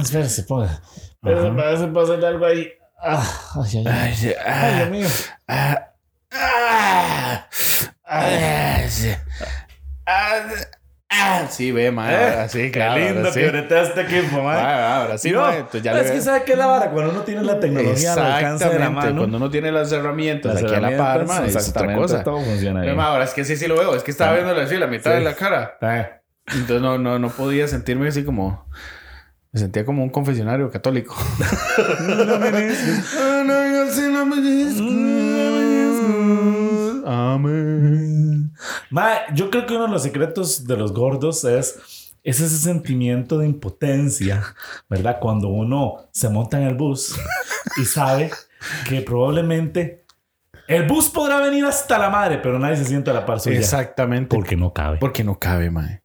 espérese, 0.00 0.44
ponga. 0.44 0.80
Espérese, 1.22 1.50
parece 1.54 1.86
pasarle 1.88 2.26
algo 2.26 2.46
ahí. 2.46 2.68
Ah, 3.02 3.26
ay, 3.56 3.78
ay, 3.78 3.86
ay. 3.86 4.14
ay, 4.24 4.34
ah, 4.46 4.76
Dios 4.78 4.90
mío. 4.90 5.08
ah, 5.48 5.54
ah, 5.56 5.74
ah, 5.74 5.81
sí. 8.88 9.08
Ah, 10.06 10.42
ah, 11.10 11.46
sí, 11.50 11.70
ve, 11.72 11.90
mae. 11.92 12.12
Eh, 12.12 12.16
ahora 12.16 12.48
sí, 12.48 12.58
Qué 12.58 12.70
claro. 12.72 12.98
lindo 13.00 13.18
ahora 13.20 13.32
sí. 13.32 13.40
que 13.40 13.46
ahorita 13.46 13.82
este 13.82 14.00
equipo, 14.02 14.42
man. 14.42 14.56
Ah, 14.58 14.96
ahora 15.02 15.18
sí, 15.18 15.32
mae, 15.32 15.58
entonces 15.58 15.82
ya 15.82 15.92
es 16.00 16.06
le 16.08 16.12
que 16.14 16.20
sabe 16.20 16.42
qué 16.44 16.52
es 16.52 16.58
la 16.58 16.66
vara 16.66 16.90
cuando 16.90 17.10
uno 17.12 17.20
tiene 17.22 17.42
la 17.42 17.60
tecnología 17.60 18.12
al 18.14 18.18
alcance 18.32 18.68
de 18.68 18.78
la 18.78 18.90
mano. 18.90 19.16
Cuando 19.18 19.36
uno 19.36 19.50
tiene 19.50 19.70
las 19.72 19.92
herramientas 19.92 20.54
las 20.54 20.64
aquí 20.64 20.74
a 20.74 20.80
la 20.80 20.96
par, 20.96 21.20
herramientas, 21.22 21.54
ma, 21.54 21.60
es 21.60 21.68
otra 21.68 21.94
cosa. 21.94 22.22
Todo 22.24 22.40
funciona 22.40 22.80
ahí. 22.80 22.86
Pero, 22.86 22.96
ma, 22.96 23.06
ahora 23.08 23.24
es 23.24 23.34
que 23.34 23.44
sí, 23.44 23.56
sí 23.56 23.66
lo 23.68 23.76
veo. 23.76 23.94
Es 23.94 24.02
que 24.02 24.10
estaba 24.10 24.32
Ah. 24.32 24.34
viendo 24.34 24.60
así 24.60 24.76
la 24.76 24.86
mitad 24.86 25.12
Sí. 25.12 25.18
de 25.18 25.24
la 25.24 25.34
cara. 25.34 25.78
Ah, 25.80 26.08
Entonces 26.46 26.80
no, 26.82 26.98
no, 26.98 27.18
no 27.18 27.28
podía 27.30 27.68
sentirme 27.68 28.08
así 28.08 28.24
como... 28.24 28.66
Me 29.52 29.60
sentía 29.60 29.84
como 29.84 30.02
un 30.02 30.08
confesionario 30.08 30.70
católico. 30.70 31.14
Amén. 37.04 38.52
Ma, 38.90 39.10
yo 39.34 39.50
creo 39.50 39.66
que 39.66 39.74
uno 39.74 39.84
de 39.86 39.90
los 39.92 40.02
secretos 40.02 40.66
de 40.66 40.76
los 40.76 40.92
gordos 40.92 41.44
es, 41.44 42.12
es 42.22 42.40
ese 42.40 42.56
sentimiento 42.58 43.38
de 43.38 43.46
impotencia, 43.46 44.42
¿verdad? 44.88 45.18
Cuando 45.20 45.48
uno 45.48 46.06
se 46.12 46.28
monta 46.28 46.60
en 46.60 46.68
el 46.68 46.74
bus 46.74 47.16
y 47.80 47.84
sabe 47.84 48.30
que 48.88 49.00
probablemente 49.02 50.04
el 50.68 50.86
bus 50.86 51.08
podrá 51.10 51.40
venir 51.40 51.64
hasta 51.64 51.98
la 51.98 52.08
madre, 52.10 52.38
pero 52.38 52.58
nadie 52.58 52.76
se 52.76 52.84
sienta 52.84 53.10
a 53.10 53.14
la 53.14 53.26
par 53.26 53.40
suya. 53.40 53.58
Exactamente. 53.58 54.34
Porque 54.34 54.56
no 54.56 54.72
cabe. 54.72 54.98
Porque 54.98 55.24
no 55.24 55.38
cabe, 55.38 55.70
mae. 55.70 56.02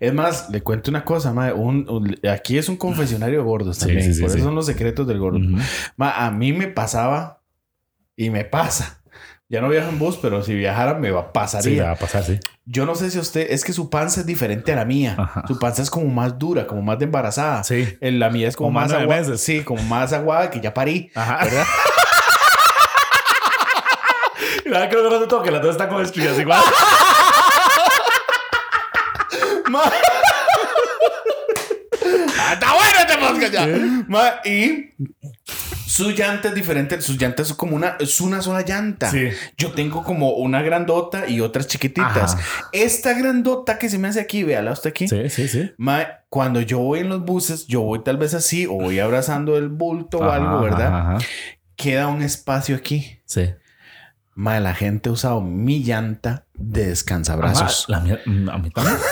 Es 0.00 0.12
más, 0.14 0.48
le 0.50 0.62
cuento 0.62 0.90
una 0.90 1.04
cosa, 1.04 1.32
mae. 1.34 1.52
Un, 1.52 1.86
un- 1.88 2.16
aquí 2.28 2.56
es 2.56 2.68
un 2.70 2.76
confesionario 2.76 3.40
de 3.40 3.44
gordos 3.44 3.76
Sí, 3.76 3.80
también. 3.82 4.02
sí, 4.04 4.14
sí, 4.14 4.20
Por 4.22 4.30
sí. 4.30 4.36
eso 4.38 4.46
son 4.46 4.54
los 4.54 4.64
secretos 4.66 5.06
del 5.06 5.18
gordo. 5.18 5.38
Ujú. 5.38 5.58
Ma, 5.96 6.12
a 6.26 6.30
mí 6.30 6.52
me 6.54 6.66
pasaba 6.68 7.40
y 8.16 8.30
me 8.30 8.44
pasa. 8.46 8.99
Ya 9.50 9.60
no 9.60 9.68
viajo 9.68 9.88
en 9.88 9.98
bus, 9.98 10.16
pero 10.16 10.44
si 10.44 10.54
viajara 10.54 10.94
me 10.94 11.10
va, 11.10 11.22
Sí, 11.22 11.28
pasaría. 11.34 11.82
le 11.82 11.84
va 11.88 11.90
a 11.90 11.96
pasar, 11.96 12.22
sí. 12.22 12.38
Yo 12.66 12.86
no 12.86 12.94
sé 12.94 13.10
si 13.10 13.18
usted, 13.18 13.48
es 13.50 13.64
que 13.64 13.72
su 13.72 13.90
panza 13.90 14.20
es 14.20 14.26
diferente 14.26 14.72
a 14.72 14.76
la 14.76 14.84
mía. 14.84 15.16
Ajá. 15.18 15.42
Su 15.48 15.58
panza 15.58 15.82
es 15.82 15.90
como 15.90 16.06
más 16.06 16.38
dura, 16.38 16.68
como 16.68 16.82
más 16.82 17.00
de 17.00 17.06
embarazada. 17.06 17.64
Sí. 17.64 17.98
En 18.00 18.20
La 18.20 18.30
mía 18.30 18.46
es 18.46 18.54
como, 18.56 18.68
Como 18.68 18.78
más 18.80 18.92
aguada. 18.92 19.20
meses. 19.20 19.40
Sí, 19.42 19.64
como 19.64 19.82
más 19.82 20.12
aguada 20.12 20.50
que 20.50 20.60
ya 20.60 20.72
parí. 20.72 21.10
Ajá. 21.16 21.44
¿Verdad? 21.44 21.66
Verdad 24.64 24.88
que 24.88 24.96
no 24.96 25.18
te 25.20 25.26
toque, 25.26 25.50
la 25.50 25.58
dos 25.58 25.72
está 25.72 25.88
con 25.88 26.00
estrellas 26.00 26.38
igual. 26.38 26.62
Ah, 32.38 32.52
está 32.54 32.74
bueno 32.74 32.98
este 32.98 33.16
podcast 33.18 33.52
ya. 33.52 33.66
Ma, 34.08 34.40
y 34.44 34.90
su 35.90 36.10
llanta 36.12 36.48
es 36.50 36.54
diferente. 36.54 37.00
Sus 37.00 37.20
llantas 37.20 37.48
son 37.48 37.56
como 37.56 37.74
una, 37.74 37.96
es 37.98 38.20
una 38.20 38.40
sola 38.42 38.62
llanta. 38.62 39.10
Sí. 39.10 39.28
Yo 39.56 39.72
tengo 39.72 40.04
como 40.04 40.30
una 40.34 40.62
grandota 40.62 41.28
y 41.28 41.40
otras 41.40 41.66
chiquititas. 41.66 42.34
Ajá. 42.34 42.68
Esta 42.72 43.12
grandota 43.14 43.76
que 43.78 43.88
se 43.88 43.98
me 43.98 44.06
hace 44.08 44.20
aquí, 44.20 44.44
véala 44.44 44.70
usted 44.72 44.90
aquí. 44.90 45.08
Sí, 45.08 45.28
sí, 45.30 45.48
sí. 45.48 45.72
Ma, 45.78 46.06
cuando 46.28 46.60
yo 46.60 46.78
voy 46.78 47.00
en 47.00 47.08
los 47.08 47.24
buses, 47.24 47.66
yo 47.66 47.80
voy 47.80 48.04
tal 48.04 48.18
vez 48.18 48.34
así 48.34 48.66
o 48.66 48.74
voy 48.74 49.00
abrazando 49.00 49.56
el 49.56 49.68
bulto 49.68 50.18
o 50.18 50.30
algo, 50.30 50.60
¿verdad? 50.60 50.86
Ajá. 50.94 51.18
Queda 51.74 52.06
un 52.06 52.22
espacio 52.22 52.76
aquí. 52.76 53.18
Sí. 53.24 53.50
Ma, 54.34 54.60
la 54.60 54.74
gente 54.74 55.08
ha 55.08 55.12
usado 55.12 55.40
mi 55.40 55.82
llanta 55.82 56.46
de 56.54 56.86
descansabrazos. 56.86 57.86
La 57.88 57.98
mía- 58.00 58.20
a 58.24 58.58
mí 58.58 58.70
también. 58.70 58.96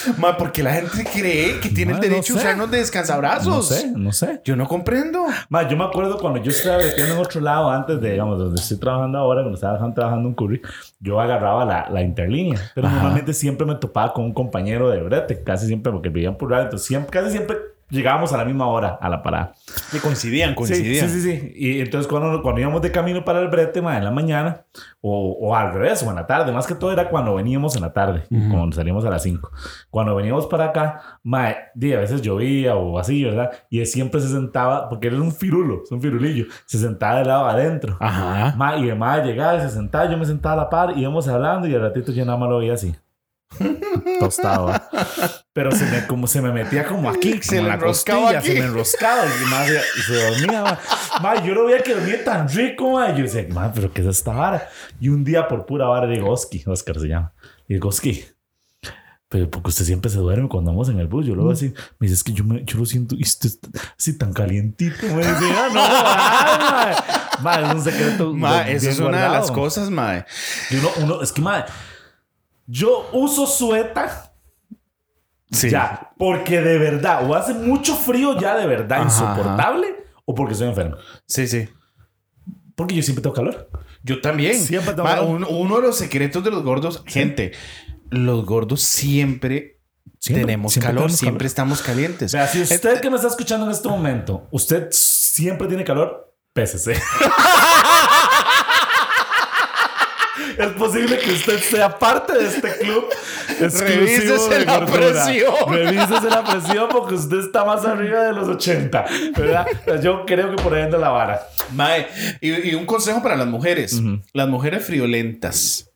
Ma, 0.18 0.36
porque 0.36 0.62
la 0.62 0.72
gente 0.74 1.04
cree 1.12 1.60
que 1.60 1.68
tiene 1.68 1.92
Ma, 1.92 1.98
el 1.98 2.08
derecho 2.08 2.34
no 2.34 2.40
a 2.40 2.42
usarnos 2.42 2.70
de 2.70 2.78
descansabrazos. 2.78 3.46
No 3.46 3.62
sé, 3.62 3.92
no 3.94 4.12
sé. 4.12 4.40
Yo 4.44 4.56
no 4.56 4.66
comprendo. 4.66 5.26
Ma, 5.48 5.68
yo 5.68 5.76
me 5.76 5.84
acuerdo 5.84 6.18
cuando 6.18 6.40
yo 6.42 6.50
estaba 6.50 6.78
metiendo 6.78 7.14
en 7.14 7.20
otro 7.20 7.40
lado 7.40 7.70
antes 7.70 8.00
de, 8.00 8.12
digamos, 8.12 8.38
donde 8.38 8.60
estoy 8.60 8.78
trabajando 8.78 9.18
ahora, 9.18 9.42
cuando 9.42 9.56
estaba 9.56 9.94
trabajando 9.94 10.28
en 10.28 10.34
Curry, 10.34 10.62
yo 11.00 11.20
agarraba 11.20 11.64
la, 11.64 11.88
la 11.90 12.02
interlínea. 12.02 12.58
Pero 12.74 12.86
Ajá. 12.86 12.96
normalmente 12.96 13.32
siempre 13.32 13.66
me 13.66 13.74
topaba 13.76 14.12
con 14.12 14.24
un 14.24 14.32
compañero 14.32 14.90
de 14.90 15.02
brete, 15.02 15.42
casi 15.42 15.66
siempre 15.66 15.92
porque 15.92 16.08
vivían 16.08 16.36
por 16.36 16.50
radio. 16.50 16.64
Entonces, 16.64 16.86
siempre, 16.86 17.10
casi 17.10 17.30
siempre 17.30 17.56
llegábamos 17.90 18.32
a 18.32 18.36
la 18.36 18.44
misma 18.44 18.66
hora 18.68 18.98
a 19.00 19.08
la 19.08 19.22
parada. 19.22 19.54
Y 19.92 19.98
coincidían, 19.98 20.54
coincidían. 20.54 21.08
Sí, 21.08 21.20
sí, 21.20 21.38
sí. 21.38 21.52
Y 21.54 21.80
entonces 21.80 22.10
cuando, 22.10 22.42
cuando 22.42 22.60
íbamos 22.60 22.82
de 22.82 22.90
camino 22.90 23.24
para 23.24 23.40
el 23.40 23.48
brete, 23.48 23.80
ma, 23.80 23.96
en 23.96 24.04
la 24.04 24.10
mañana, 24.10 24.64
o, 25.00 25.36
o, 25.40 25.54
al 25.54 25.72
revés, 25.72 26.02
o 26.02 26.10
en 26.10 26.16
la 26.16 26.26
tarde, 26.26 26.52
más 26.52 26.66
que 26.66 26.74
todo 26.74 26.92
era 26.92 27.08
cuando 27.08 27.34
veníamos 27.34 27.76
en 27.76 27.82
la 27.82 27.92
tarde, 27.92 28.24
cuando 28.28 28.74
salimos 28.74 29.04
a 29.04 29.10
las 29.10 29.22
5. 29.22 29.50
Cuando 29.90 30.14
veníamos 30.14 30.46
para 30.46 30.66
acá, 30.66 31.18
ma, 31.22 31.54
di, 31.74 31.92
a 31.92 32.00
veces 32.00 32.22
llovía 32.22 32.76
o 32.76 32.98
así, 32.98 33.24
¿verdad? 33.24 33.50
Y 33.70 33.80
él 33.80 33.86
siempre 33.86 34.20
se 34.20 34.28
sentaba, 34.28 34.88
porque 34.88 35.08
es 35.08 35.14
un 35.14 35.32
firulo, 35.32 35.82
es 35.84 35.92
un 35.92 36.00
firulillo, 36.00 36.46
se 36.66 36.78
sentaba 36.78 37.18
del 37.18 37.28
lado 37.28 37.46
adentro. 37.46 37.96
Ajá. 38.00 38.54
Ma, 38.56 38.76
y 38.76 38.92
ma 38.94 39.22
llegaba 39.22 39.58
y 39.58 39.60
se 39.60 39.70
sentaba, 39.70 40.10
yo 40.10 40.18
me 40.18 40.24
sentaba 40.24 40.54
a 40.54 40.64
la 40.64 40.70
par, 40.70 40.98
íbamos 40.98 41.28
hablando 41.28 41.68
y 41.68 41.74
al 41.74 41.82
ratito 41.82 42.12
yo 42.12 42.24
nada 42.24 42.38
más 42.38 42.48
lo 42.48 42.58
veía 42.58 42.74
así. 42.74 42.94
Tostado. 44.20 44.72
Pero 45.52 45.72
se 45.72 45.86
me, 45.86 46.06
como, 46.06 46.26
se 46.26 46.40
me 46.40 46.52
metía 46.52 46.84
como 46.84 47.08
aquí, 47.08 47.40
Se 47.42 47.56
como 47.56 47.68
la 47.68 47.78
costilla, 47.78 48.38
aquí. 48.38 48.48
se 48.48 48.54
me 48.54 48.66
enroscaba 48.66 49.24
y, 49.24 49.44
ma, 49.50 49.64
y 49.66 50.00
se 50.02 50.30
dormía. 50.30 50.62
Ma. 50.62 50.78
Ma, 51.22 51.44
yo 51.44 51.54
lo 51.54 51.66
veía 51.66 51.82
que 51.82 51.94
dormía 51.94 52.24
tan 52.24 52.48
rico, 52.48 52.92
ma. 52.92 53.14
Yo 53.14 53.24
decía, 53.24 53.46
ma, 53.50 53.72
pero 53.72 53.92
¿qué 53.92 54.02
es 54.02 54.08
esta 54.08 54.32
vara? 54.32 54.68
Y 55.00 55.08
un 55.08 55.24
día 55.24 55.48
por 55.48 55.66
pura 55.66 55.86
vara 55.86 56.06
digo, 56.06 56.30
Oski, 56.30 56.62
Oscar 56.66 56.98
se 57.00 57.08
llama. 57.08 57.32
Y 57.68 57.74
digo, 57.74 57.88
Oski, 57.88 58.24
pero 59.28 59.50
porque 59.50 59.70
usted 59.70 59.84
siempre 59.84 60.08
se 60.08 60.18
duerme 60.18 60.48
cuando 60.48 60.70
vamos 60.70 60.88
en 60.88 61.00
el 61.00 61.08
bus. 61.08 61.26
Yo 61.26 61.34
lo 61.34 61.44
veo 61.44 61.52
así. 61.52 61.74
Me 61.98 62.06
dice, 62.06 62.14
es 62.14 62.22
que 62.22 62.32
yo, 62.32 62.44
me, 62.44 62.64
yo 62.64 62.78
lo 62.78 62.86
siento 62.86 63.16
usted 63.16 63.48
está 63.48 63.68
así 63.98 64.16
tan 64.16 64.32
calientito. 64.32 65.06
Me 65.08 65.16
dice, 65.16 65.52
ah, 65.52 65.68
no, 65.68 67.42
ma. 67.42 67.60
Ma, 67.60 67.68
es 67.68 67.74
un 67.74 67.82
secreto. 67.82 68.32
Ma, 68.32 68.68
esa 68.68 68.90
es 68.90 68.98
una 69.00 69.24
de 69.24 69.28
las 69.28 69.50
cosas, 69.50 69.90
mae. 69.90 70.24
Y 70.70 70.76
uno, 70.76 70.90
uno, 71.02 71.22
es 71.22 71.32
que, 71.32 71.42
madre, 71.42 71.64
yo 72.66 73.08
uso 73.12 73.46
sueta 73.46 74.32
Sí. 75.50 75.70
ya, 75.70 76.10
porque 76.18 76.60
de 76.60 76.76
verdad, 76.78 77.28
o 77.30 77.34
hace 77.34 77.54
mucho 77.54 77.94
frío 77.94 78.38
ya 78.38 78.56
de 78.56 78.66
verdad 78.66 79.02
Ajá, 79.02 79.04
insoportable, 79.06 79.86
o 80.24 80.34
porque 80.34 80.52
estoy 80.54 80.68
enfermo. 80.68 80.96
Sí, 81.26 81.46
sí. 81.46 81.68
Porque 82.74 82.94
yo 82.96 83.02
siempre 83.02 83.22
tengo 83.22 83.34
calor. 83.34 83.70
Yo 84.02 84.20
también. 84.20 84.54
Siempre 84.60 84.92
tengo 84.92 85.04
Ma, 85.04 85.14
calor. 85.16 85.28
un- 85.30 85.44
uno 85.48 85.76
de 85.76 85.82
los 85.82 85.96
secretos 85.96 86.42
de 86.44 86.50
los 86.50 86.62
gordos, 86.64 87.02
gente, 87.06 87.52
los 88.10 88.44
gordos 88.44 88.82
siempre, 88.82 89.80
Siempre, 90.18 90.44
tenemos 90.44 90.72
siempre 90.72 90.88
calor, 90.88 91.02
tenemos 91.02 91.18
siempre 91.18 91.38
calor. 91.38 91.46
estamos 91.46 91.82
calientes. 91.82 92.34
O 92.34 92.36
sea, 92.36 92.48
si 92.48 92.60
usted 92.62 92.74
Este- 92.74 93.00
que 93.00 93.10
me 93.10 93.16
está 93.16 93.28
escuchando 93.28 93.66
en 93.66 93.72
este 93.72 93.88
momento, 93.88 94.48
usted 94.50 94.88
siempre 94.90 95.68
tiene 95.68 95.84
calor, 95.84 96.34
pésese. 96.52 96.94
Es 100.58 100.68
posible 100.72 101.18
que 101.18 101.32
usted 101.32 101.58
sea 101.60 101.98
parte 101.98 102.32
de 102.38 102.46
este 102.46 102.78
club 102.78 103.06
exclusivo 103.60 103.86
Revísese 104.06 104.48
de 104.58 104.64
la 104.64 104.78
gordura. 104.78 104.98
presión. 105.24 105.54
Revísese 105.68 106.30
la 106.30 106.44
presión 106.44 106.88
porque 106.90 107.14
usted 107.14 107.38
está 107.40 107.64
más 107.64 107.84
arriba 107.84 108.22
de 108.22 108.32
los 108.32 108.48
80. 108.48 109.04
¿verdad? 109.36 109.66
Yo 110.02 110.24
creo 110.26 110.54
que 110.54 110.62
por 110.62 110.74
ahí 110.74 110.82
anda 110.82 110.98
la 110.98 111.10
vara. 111.10 111.46
Mae, 111.72 112.06
y, 112.40 112.70
y 112.70 112.74
un 112.74 112.86
consejo 112.86 113.22
para 113.22 113.36
las 113.36 113.46
mujeres. 113.46 113.94
Ujú. 113.94 114.20
Las 114.32 114.48
mujeres 114.48 114.84
friolentas. 114.84 115.90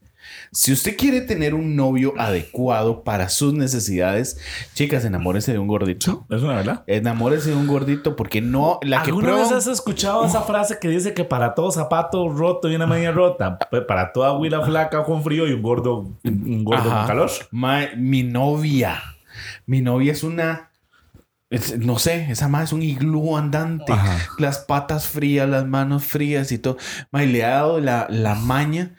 Si 0.53 0.73
usted 0.73 0.97
quiere 0.97 1.21
tener 1.21 1.55
un 1.55 1.77
novio 1.77 2.13
adecuado 2.19 3.05
para 3.05 3.29
sus 3.29 3.55
necesidades, 3.55 4.37
chicas, 4.75 5.05
enamórese 5.05 5.53
de 5.53 5.61
un 5.61 5.69
gordito. 5.69 6.27
Es 6.29 6.43
una 6.43 6.57
verdad. 6.57 6.83
Enamórese 6.89 7.51
de 7.51 7.57
un 7.57 7.69
gordito 7.69 8.17
porque 8.17 8.41
no 8.41 8.81
la 8.83 9.03
que 9.05 9.11
¿Alguna 9.11 9.29
prueba 9.29 9.43
vez 9.45 9.53
has 9.53 9.69
escuchado 9.69 10.25
esa 10.25 10.43
frase 10.43 10.79
que 10.81 10.89
dice 10.89 11.15
que 11.15 11.23
para 11.23 11.55
todo 11.55 11.71
zapato 11.71 12.29
roto 12.29 12.69
y 12.69 12.75
una 12.75 12.89
media 12.89 13.13
rota, 13.13 13.59
pues 13.71 13.85
para 13.85 14.13
toda 14.13 14.37
huila 14.37 14.63
flaca 14.63 15.05
con 15.05 15.23
frío 15.23 15.47
y 15.47 15.53
un 15.53 15.63
gordo, 15.63 16.19
un 16.25 16.65
gordo 16.65 16.91
Ajá. 16.91 16.99
con 16.99 17.07
calor? 17.07 17.31
Mi 17.97 18.25
novia. 18.25 19.01
Mi 19.67 19.83
novia 19.83 20.11
es 20.11 20.25
una. 20.25 20.73
no 21.79 21.99
sé, 22.01 22.27
esa 22.29 22.49
más 22.49 22.65
es 22.65 22.73
un 22.73 22.83
iglú 22.83 23.37
andante. 23.37 23.93
Ajá. 23.93 24.19
Las 24.39 24.59
patas 24.59 25.07
frías, 25.07 25.49
las 25.49 25.65
manos 25.65 26.03
frías 26.03 26.51
y 26.51 26.59
todo. 26.59 26.77
Mae, 27.13 27.29
le 27.29 27.45
ha 27.45 27.51
dado 27.51 27.79
la, 27.79 28.09
la 28.11 28.35
maña 28.35 28.97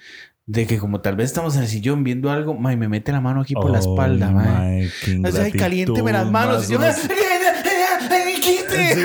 de 0.52 0.68
que, 0.68 0.78
como 0.78 1.00
tal 1.00 1.16
vez 1.16 1.28
estamos 1.28 1.56
en 1.56 1.62
el 1.62 1.70
sillón 1.70 2.04
viendo 2.04 2.30
algo, 2.30 2.54
mae, 2.54 2.76
me 2.76 2.90
mete 2.90 3.14
la 3.14 3.22
mano 3.22 3.40
aquí 3.40 3.54
por 3.54 3.72
la 3.72 3.80
espalda, 3.80 4.32
mae. 4.32 4.90
O 5.24 5.32
sea, 5.32 5.50
caliénteme 5.50 6.12
las 6.12 6.30
manos. 6.30 6.70
Y 6.70 6.74
yo, 6.74 6.80
Más 6.80 7.10
¡Ay, 8.10 8.34
quite! 8.42 8.96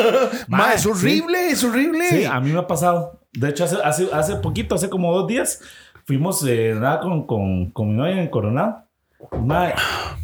Mae, 0.48 0.76
es 0.76 0.86
horrible, 0.86 1.50
es 1.50 1.64
horrible. 1.64 2.08
Sí, 2.08 2.24
a 2.24 2.40
mí 2.40 2.52
me 2.52 2.60
ha 2.60 2.66
pasado. 2.68 3.20
De 3.32 3.48
hecho, 3.48 3.64
hace, 3.64 3.76
hace, 3.82 4.08
hace 4.12 4.36
poquito, 4.36 4.76
hace 4.76 4.88
como 4.88 5.12
dos 5.12 5.26
días, 5.26 5.60
fuimos 6.04 6.44
eh, 6.46 6.74
nada 6.78 7.00
con, 7.00 7.26
con, 7.26 7.72
con 7.72 7.88
mi 7.88 7.94
novia 7.94 8.22
en 8.22 8.28
Coronado. 8.28 8.84
Mae, 9.44 9.74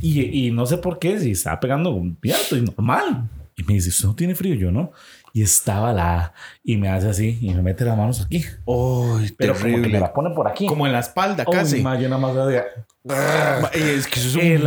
y, 0.01 0.47
y 0.47 0.51
no 0.53 0.65
sé 0.65 0.79
por 0.79 1.01
qué, 1.01 1.19
si 1.19 1.33
estaba 1.33 1.59
pegando 1.59 1.91
un 1.91 2.17
viento 2.21 2.57
y 2.57 2.61
normal. 2.61 3.29
Y 3.57 3.65
me 3.65 3.75
dice, 3.75 3.89
¿usted 3.89 4.07
no 4.07 4.15
tiene 4.15 4.37
frío? 4.37 4.55
Yo 4.55 4.71
no. 4.71 4.93
Y 5.33 5.43
estaba 5.43 5.93
la... 5.93 6.33
Y 6.65 6.77
me 6.77 6.89
hace 6.89 7.09
así 7.09 7.39
y 7.41 7.55
me 7.55 7.63
mete 7.63 7.85
las 7.85 7.97
manos 7.97 8.23
aquí. 8.25 8.39
Ay, 8.39 9.35
Pero 9.37 9.53
como 9.55 9.65
que 9.65 9.71
terrible. 9.71 9.89
me 9.89 10.01
la 10.01 10.13
pone 10.13 10.31
por 10.35 10.49
aquí. 10.49 10.67
Como 10.67 10.87
en 10.87 10.93
la 10.93 11.01
espalda, 11.01 11.45
Uy, 11.47 11.53
casi. 11.55 11.83
mae, 11.83 12.01
yo 12.03 12.09
nada 12.09 12.21
más 12.21 12.37
hacía, 12.37 12.65
Ma, 13.05 13.71
Es 13.73 14.07
que 14.07 14.21
eso 14.21 14.39
es 14.41 14.61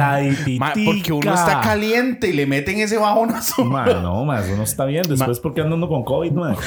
un... 0.48 0.58
Ma, 0.58 0.74
porque 0.86 1.12
uno 1.14 1.34
está 1.34 1.62
caliente 1.62 2.28
y 2.30 2.34
le 2.34 2.46
meten 2.46 2.80
ese 2.80 2.98
bajonazo. 2.98 3.64
Mae, 3.66 3.94
no, 4.02 4.24
mae, 4.26 4.44
eso 4.46 4.56
no 4.56 4.64
está 4.64 4.86
bien. 4.86 5.04
Después, 5.08 5.40
porque 5.40 5.62
andando 5.62 5.88
con 5.88 6.04
COVID, 6.04 6.32
mae? 6.32 6.56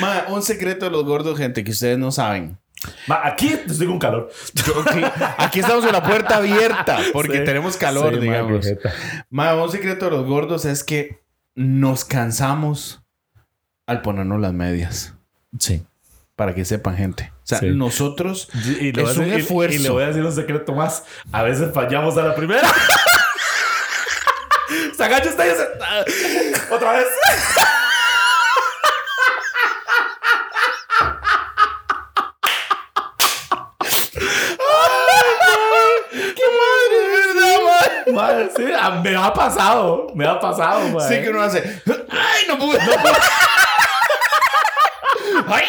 Ma, 0.00 0.24
un 0.28 0.42
secreto 0.42 0.86
de 0.86 0.90
los 0.90 1.04
gordos, 1.04 1.36
gente, 1.38 1.62
que 1.64 1.70
ustedes 1.72 1.98
no 1.98 2.10
saben. 2.10 2.58
Ma, 3.06 3.20
aquí 3.24 3.48
estoy 3.48 3.86
con 3.86 3.98
calor. 3.98 4.30
Aquí, 4.86 5.00
aquí 5.36 5.60
estamos 5.60 5.84
con 5.84 5.92
la 5.92 6.02
puerta 6.02 6.36
abierta 6.36 6.98
porque 7.12 7.38
Sí. 7.38 7.44
tenemos 7.44 7.76
calor, 7.76 8.14
Sí, 8.14 8.20
digamos. 8.20 8.66
Ma, 9.28 9.54
un 9.54 9.70
secreto 9.70 10.06
de 10.06 10.10
los 10.12 10.26
gordos 10.26 10.64
es 10.64 10.82
que 10.82 11.19
nos 11.54 12.04
cansamos 12.04 13.02
al 13.86 14.02
ponernos 14.02 14.40
las 14.40 14.52
medias. 14.52 15.14
Sí. 15.58 15.84
Para 16.36 16.54
que 16.54 16.64
sepan, 16.64 16.96
gente. 16.96 17.32
O 17.42 17.46
sea, 17.46 17.58
Sí. 17.58 17.70
nosotros 17.70 18.48
Y, 18.80 18.92
le 18.92 19.02
voy 19.02 19.10
es 19.12 19.18
a 19.18 19.20
un 19.20 19.26
decir- 19.26 19.40
esfuerzo. 19.40 19.76
Y, 19.76 19.78
le 19.80 19.90
voy 19.90 20.02
a 20.04 20.06
decir 20.06 20.24
un 20.24 20.32
secreto 20.32 20.72
más. 20.74 21.04
A 21.32 21.42
veces 21.42 21.72
fallamos 21.74 22.16
a 22.16 22.22
la 22.22 22.34
primera. 22.34 22.68
Sagacho 24.96 25.30
está 25.30 25.42
ahí. 25.42 25.50
Otra 26.70 26.92
vez. 26.92 27.06
¡Qué 36.10 36.46
madre, 36.58 36.98
verdad, 37.08 37.58
ma! 37.64 37.78
Madre, 38.12 38.19
sí, 38.56 38.62
me 39.02 39.16
ha 39.16 39.32
pasado. 39.32 40.08
Me 40.14 40.26
ha 40.26 40.38
pasado, 40.38 40.88
madre. 40.88 41.16
Sí 41.16 41.22
que 41.22 41.30
uno 41.30 41.42
hace. 41.42 41.62
¡Ay, 42.10 42.44
no 42.48 42.58
pude! 42.58 42.78
¡Ay, 45.46 45.64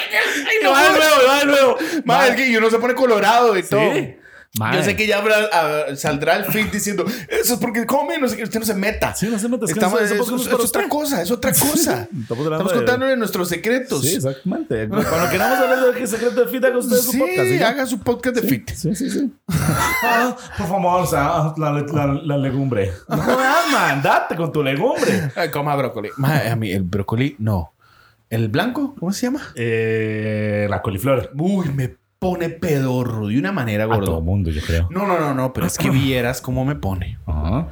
ay, 0.47 0.57
no 0.63 0.71
va 0.71 0.83
de 0.83 0.89
nuevo, 0.89 1.15
va 1.27 1.39
de 1.39 1.45
nuevo. 1.45 1.77
Ma, 2.05 2.27
es 2.27 2.35
que 2.35 2.57
uno 2.57 2.69
se 2.69 2.77
pone 2.79 2.93
colorado 2.93 3.57
y 3.57 3.63
todo. 3.63 3.91
Madre. 4.59 4.79
Yo 4.79 4.83
sé 4.83 4.95
que 4.97 5.07
ya 5.07 5.19
habrá- 5.19 5.49
ah, 5.53 5.95
saldrá 5.95 6.35
el 6.35 6.43
feed 6.43 6.71
diciendo 6.73 7.05
eso 7.29 7.53
es 7.53 7.59
porque 7.61 7.85
come, 7.85 8.17
no 8.19 8.27
sé 8.27 8.35
qué, 8.35 8.43
usted 8.43 8.59
no 8.59 8.65
se 8.65 8.73
meta. 8.73 9.15
Sí, 9.15 9.27
no 9.29 9.39
se 9.39 9.47
meta, 9.47 9.63
es 9.63 9.71
que 9.73 9.79
Estamos, 9.79 10.01
eso- 10.01 10.13
es, 10.15 10.19
eso 10.19 10.35
es- 10.35 10.41
es 10.41 10.47
para 10.49 10.63
es 10.63 10.69
otra 10.69 10.81
usted. 10.81 10.89
cosa, 10.89 11.21
es 11.21 11.31
otra 11.31 11.51
cosa. 11.59 12.07
Estamos 12.21 12.71
de- 12.71 12.77
contándole 12.77 13.15
nuestros 13.15 13.47
secretos. 13.47 14.01
Sí, 14.01 14.15
exactamente. 14.15 14.89
Cuando 14.89 15.29
queramos 15.29 15.57
hablar 15.57 15.85
de 15.93 15.97
qué 15.97 16.05
secreto 16.05 16.43
de 16.43 16.47
fita 16.51 16.67
con 16.69 16.79
ustedes 16.79 17.05
su 17.05 17.17
podcast. 17.17 17.47
¿sí? 17.47 17.63
haga 17.63 17.85
su 17.85 17.99
podcast 17.99 18.35
de 18.35 18.41
fit. 18.41 18.69
Sí, 18.71 18.93
sí, 18.93 19.09
sí. 19.09 19.31
Ah, 20.03 20.35
por 20.57 20.67
favor, 20.67 21.01
o 21.01 21.05
sea, 21.07 21.53
la, 21.57 21.71
la, 21.71 22.19
la 22.21 22.37
legumbre. 22.37 22.91
No, 23.07 23.21
ah, 23.21 23.61
man, 23.71 24.01
date 24.01 24.35
con 24.35 24.51
tu 24.51 24.61
legumbre. 24.61 25.31
Ay, 25.35 25.49
coma 25.49 25.75
brócoli. 25.77 26.09
A 26.21 26.55
mí 26.57 26.71
el 26.73 26.83
brócoli, 26.83 27.37
no. 27.39 27.73
¿El 28.29 28.49
blanco? 28.49 28.95
¿Cómo 28.99 29.11
se 29.13 29.27
llama? 29.27 29.41
Eh, 29.55 30.67
la 30.69 30.81
coliflor. 30.81 31.31
Uy, 31.37 31.69
me 31.69 31.95
pone 32.21 32.49
pedorro 32.49 33.29
de 33.29 33.39
una 33.39 33.51
manera 33.51 33.85
A 33.85 33.87
todo 33.87 33.97
gordo. 33.97 34.21
mundo, 34.21 34.51
yo 34.51 34.61
creo. 34.61 34.87
No, 34.91 35.07
no, 35.07 35.19
no, 35.19 35.33
no, 35.33 35.53
pero 35.53 35.65
es 35.65 35.75
que 35.79 35.89
vieras 35.89 36.39
cómo 36.39 36.63
me 36.63 36.75
pone. 36.75 37.17
Ajá. 37.25 37.69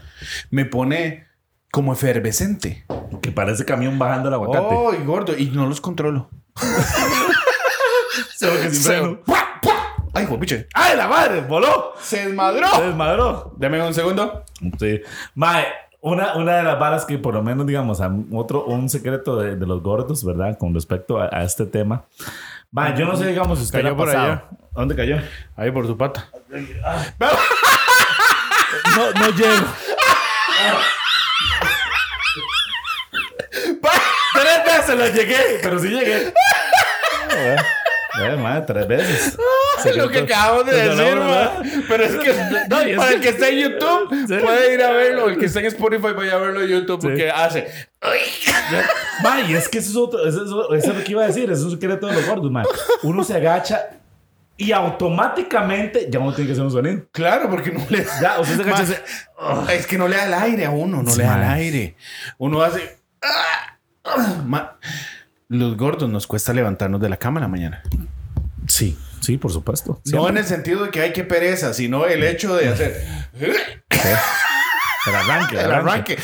Me 0.49 0.65
pone 0.65 1.27
como 1.71 1.93
efervescente. 1.93 2.83
Que 3.21 3.31
parece 3.31 3.63
camión 3.63 3.99
bajando 3.99 4.27
el 4.29 4.33
aguacate. 4.33 4.75
Ay, 4.97 5.05
gordo, 5.05 5.37
y 5.37 5.45
no 5.51 5.67
los 5.67 5.79
controlo. 5.79 6.31
Solo 8.37 8.53
que 8.59 8.71
sin 8.71 8.81
freno. 8.83 9.19
Ay, 10.15 10.25
guapiche. 10.25 10.67
¡Ay, 10.73 10.97
la 10.97 11.07
madre! 11.07 11.41
¡Voló! 11.41 11.93
Se 12.01 12.25
desmadró. 12.25 12.67
Se 12.75 12.87
desmadró. 12.87 13.53
Dame 13.57 13.85
un 13.85 13.93
segundo. 13.93 14.43
Sí. 14.79 14.99
Mae, 15.35 15.65
una, 16.01 16.35
una 16.37 16.57
de 16.57 16.63
las 16.63 16.79
balas 16.79 17.05
que 17.05 17.19
por 17.19 17.35
lo 17.35 17.43
menos, 17.43 17.67
digamos, 17.67 18.01
a 18.01 18.11
otro, 18.31 18.65
un 18.65 18.89
secreto 18.89 19.37
de, 19.37 19.55
de 19.55 19.65
los 19.67 19.83
gordos, 19.83 20.23
¿verdad? 20.23 20.57
Con 20.57 20.73
respecto 20.73 21.19
a, 21.19 21.29
a 21.31 21.43
este 21.43 21.67
tema. 21.67 22.05
Mae, 22.71 22.95
yo 22.95 23.05
no 23.05 23.15
sé, 23.15 23.25
digamos, 23.27 23.57
si 23.57 23.65
usted 23.65 23.81
Cayó 23.81 23.97
por 23.97 24.09
allá. 24.09 24.45
¿Dónde 24.73 24.95
cayó? 24.95 25.17
Ahí 25.55 25.71
por 25.71 25.87
tu 25.87 25.97
pata. 25.97 26.29
No, 28.95 29.11
no 29.13 29.29
llego. 29.31 29.65
Tres 34.33 34.65
veces 34.65 34.97
lo 34.97 35.07
llegué, 35.07 35.59
pero 35.63 35.79
sí 35.79 35.87
llegué. 35.89 36.33
Eh, 37.31 37.55
eh, 38.21 38.35
madre, 38.37 38.63
tres 38.67 38.87
veces. 38.87 39.37
Lo 39.95 40.09
que 40.09 40.19
acabamos 40.19 40.65
de 40.65 40.71
Pues, 40.71 40.97
decir, 40.97 41.15
no. 41.15 41.83
Pero 41.87 42.03
es 42.03 42.15
que 42.15 42.29
es 42.91 42.97
para 42.97 43.11
el 43.11 43.21
que 43.21 43.29
está 43.29 43.49
en 43.49 43.59
YouTube 43.59 44.41
puede 44.41 44.73
ir 44.73 44.83
a 44.83 44.91
verlo. 44.91 45.29
El 45.29 45.37
que 45.37 45.45
está 45.45 45.59
en 45.59 45.67
Spotify 45.67 46.13
vaya 46.15 46.33
a 46.33 46.37
verlo 46.37 46.61
en 46.61 46.67
YouTube 46.67 47.01
porque 47.01 47.29
hace. 47.29 47.67
Ma, 49.23 49.41
y 49.41 49.53
es 49.53 49.67
que 49.67 49.79
eso 49.79 49.89
es 49.89 49.95
otro. 49.95 50.25
Eso, 50.27 50.73
es 50.73 50.87
lo 50.87 51.03
que 51.03 51.11
iba 51.11 51.23
a 51.23 51.27
decir. 51.27 51.43
Eso 51.45 51.53
es 51.53 51.63
un 51.65 51.71
secreto 51.71 52.07
de 52.07 52.13
los 52.13 52.25
gordos, 52.25 52.51
man. 52.51 52.65
Uno 53.03 53.23
se 53.23 53.35
agacha 53.35 53.89
y 54.57 54.71
automáticamente 54.71 56.07
ya 56.09 56.19
uno 56.19 56.33
tiene 56.33 56.47
que 56.47 56.51
hacer 56.53 56.65
un 56.65 56.71
sonido. 56.71 57.05
Claro, 57.11 57.49
porque 57.49 57.71
no 57.71 57.85
le 57.89 58.05
Ya, 58.21 58.39
o 58.39 58.45
sea, 58.45 58.55
se 58.55 58.61
agacha. 58.61 59.03
Ma, 59.39 59.73
es 59.73 59.87
que 59.87 59.97
no 59.97 60.07
le 60.07 60.17
da 60.17 60.25
el 60.25 60.33
aire 60.33 60.65
a 60.65 60.71
uno, 60.71 61.01
no 61.01 61.15
le 61.15 61.23
da 61.23 61.37
el 61.37 61.49
aire. 61.59 61.95
Uno 62.37 62.61
hace. 62.61 62.97
Ma, 64.45 64.77
los 65.47 65.77
gordos 65.77 66.09
nos 66.09 66.27
cuesta 66.27 66.53
levantarnos 66.53 67.01
de 67.01 67.09
la 67.09 67.17
cama 67.17 67.39
en 67.39 67.41
la 67.43 67.47
mañana. 67.47 67.83
Sí, 68.67 68.97
sí, 69.29 69.37
por 69.37 69.51
supuesto. 69.51 70.01
No 70.05 70.27
en 70.27 70.37
el 70.37 70.45
sentido 70.45 70.85
de 70.85 70.89
que 70.89 71.01
hay 71.01 71.13
que 71.13 71.23
pereza, 71.23 71.75
sino 71.75 72.05
el 72.07 72.23
hecho 72.23 72.55
de 72.55 72.69
hacer. 72.69 73.05
El 73.39 75.15
arranque. 75.15 75.59
El 75.59 75.71
arranque. 75.71 76.17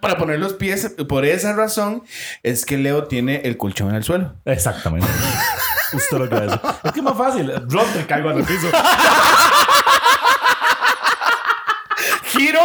Para 0.00 0.16
poner 0.16 0.38
los 0.38 0.52
pies. 0.52 0.94
Por 1.08 1.24
esa 1.24 1.52
razón 1.54 2.04
es 2.44 2.64
que 2.64 2.78
Leo 2.78 3.08
tiene 3.08 3.42
el 3.44 3.56
colchón 3.56 3.90
en 3.90 3.96
el 3.96 4.04
suelo. 4.04 4.36
Exactamente. 4.44 5.08
Justo 5.92 6.18
lo 6.18 6.28
que 6.28 6.36
es. 6.36 6.52
Es 6.84 6.92
que 6.92 7.00
es 7.00 7.02
más 7.02 7.18
fácil. 7.18 7.52
Drop 7.66 7.86
te 7.92 8.06
caigo 8.06 8.28
al 8.28 8.44
piso. 8.44 8.68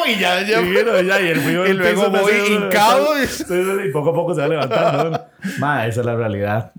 y 0.05 0.19
ya, 0.19 0.41
ya. 0.45 0.63
Giro 0.63 1.01
y 1.01 1.05
ya. 1.07 1.21
Y, 1.21 1.27
el 1.27 1.37
y 1.69 1.73
luego 1.73 2.09
voy 2.09 2.33
hincado. 2.49 3.13
Y 3.85 3.91
poco 3.91 4.09
a 4.11 4.13
poco 4.13 4.35
se 4.35 4.41
va 4.41 4.47
levantando. 4.47 5.25
Ma, 5.59 5.87
esa 5.87 6.01
es 6.01 6.05
la 6.05 6.15
realidad. 6.15 6.71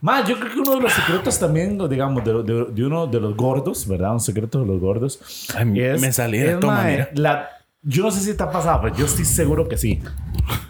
Ma, 0.00 0.24
yo 0.24 0.38
creo 0.38 0.52
que 0.52 0.60
uno 0.60 0.76
de 0.76 0.80
los 0.82 0.92
secretos 0.92 1.38
también, 1.38 1.78
digamos, 1.88 2.24
de, 2.24 2.66
de, 2.72 2.84
uno 2.84 3.06
de 3.06 3.20
los 3.20 3.36
gordos, 3.36 3.86
¿verdad? 3.88 4.12
Un 4.12 4.20
secreto 4.20 4.60
de 4.60 4.66
los 4.66 4.80
gordos. 4.80 5.18
Ay, 5.56 5.80
es, 5.80 6.00
me 6.00 6.12
salí 6.12 6.38
de 6.38 6.56
toma, 6.56 6.84
mira. 6.84 7.08
La, 7.14 7.48
yo 7.82 8.02
no 8.02 8.10
sé 8.10 8.20
si 8.20 8.34
te 8.34 8.42
ha 8.42 8.50
pasado, 8.50 8.80
pero 8.82 8.96
yo 8.96 9.06
estoy 9.06 9.24
seguro 9.24 9.68
que 9.68 9.76
sí. 9.76 10.02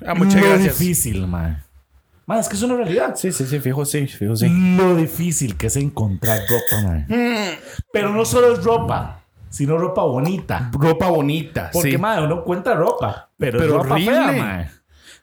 Ah, 0.06 0.14
muchas 0.14 0.40
Lo 0.40 0.48
gracias. 0.48 0.78
difícil, 0.78 1.26
man. 1.26 1.62
Man, 2.26 2.40
es 2.40 2.48
que 2.48 2.56
es 2.56 2.62
una 2.62 2.76
realidad. 2.76 3.14
Sí, 3.16 3.30
sí, 3.30 3.46
sí, 3.46 3.60
fijo, 3.60 3.84
sí, 3.84 4.06
fijo, 4.08 4.34
sí. 4.34 4.48
Lo 4.48 4.96
difícil 4.96 5.56
que 5.56 5.68
es 5.68 5.76
encontrar 5.76 6.40
ropa, 6.48 6.82
man. 6.82 7.06
Pero 7.92 8.12
no 8.12 8.24
solo 8.24 8.52
es 8.52 8.64
ropa, 8.64 9.22
sino 9.56 9.78
ropa 9.78 10.02
bonita. 10.02 10.70
Ropa 10.72 11.08
bonita, 11.08 11.70
Porque, 11.72 11.92
sí. 11.92 11.98
man, 11.98 12.24
uno 12.24 12.40
encuentra 12.40 12.74
ropa, 12.74 13.30
pero, 13.38 13.58
Pero 13.58 13.76
es 13.76 13.82
ropa 13.82 13.96
fea. 13.96 14.72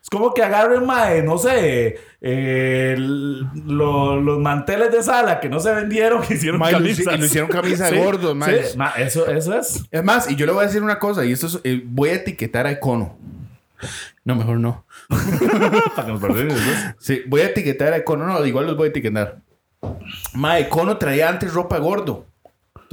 Es 0.02 0.10
como 0.10 0.34
que 0.34 0.44
agarren, 0.44 0.86
mae, 0.86 1.24
no 1.24 1.38
sé, 1.38 1.98
eh, 2.20 2.96
lo- 2.98 4.20
los 4.20 4.40
manteles 4.40 4.92
de 4.92 5.02
sala 5.02 5.40
que 5.40 5.48
no 5.48 5.60
se 5.62 5.74
vendieron, 5.74 6.22
que 6.22 6.34
hicieron 6.34 6.60
Ma, 6.60 6.70
y 6.72 6.74
lo 6.74 6.80
hici- 6.80 7.06
camisas. 7.06 7.16
y 7.16 7.18
lo 7.20 7.26
hicieron 7.26 7.50
camisa 7.50 7.86
de 7.92 8.04
gordos, 8.04 8.36
ma. 8.36 8.48
sí, 8.48 8.78
ma, 8.78 8.90
eso, 8.98 9.28
eso 9.28 9.58
es. 9.58 9.86
Es 9.90 10.04
más, 10.04 10.30
y 10.30 10.36
yo 10.36 10.46
le 10.46 10.52
voy 10.52 10.64
a 10.64 10.68
decir 10.68 10.84
una 10.84 11.00
cosa, 11.00 11.24
y 11.24 11.32
esto 11.32 11.48
es, 11.48 11.60
eh, 11.64 11.82
voy 11.86 12.10
a 12.10 12.14
etiquetar 12.16 12.68
a 12.68 12.72
Econo. 12.72 13.18
No, 14.26 14.36
mejor 14.36 14.58
no. 14.60 14.86
Para 15.96 16.06
que 16.08 16.12
nos 16.14 16.22
después. 16.22 16.96
Sí, 17.00 17.22
voy 17.28 17.42
a 17.42 17.46
etiquetar 17.46 17.94
a 17.94 17.98
Econo. 17.98 18.26
No, 18.26 18.46
igual 18.46 18.66
los 18.68 18.78
voy 18.78 18.88
a 18.88 18.90
etiquetar. 18.90 19.40
Ma, 20.34 20.60
Econo 20.60 20.98
traía 20.98 21.28
antes 21.30 21.54
ropa 21.54 21.78
gordo. 21.80 22.26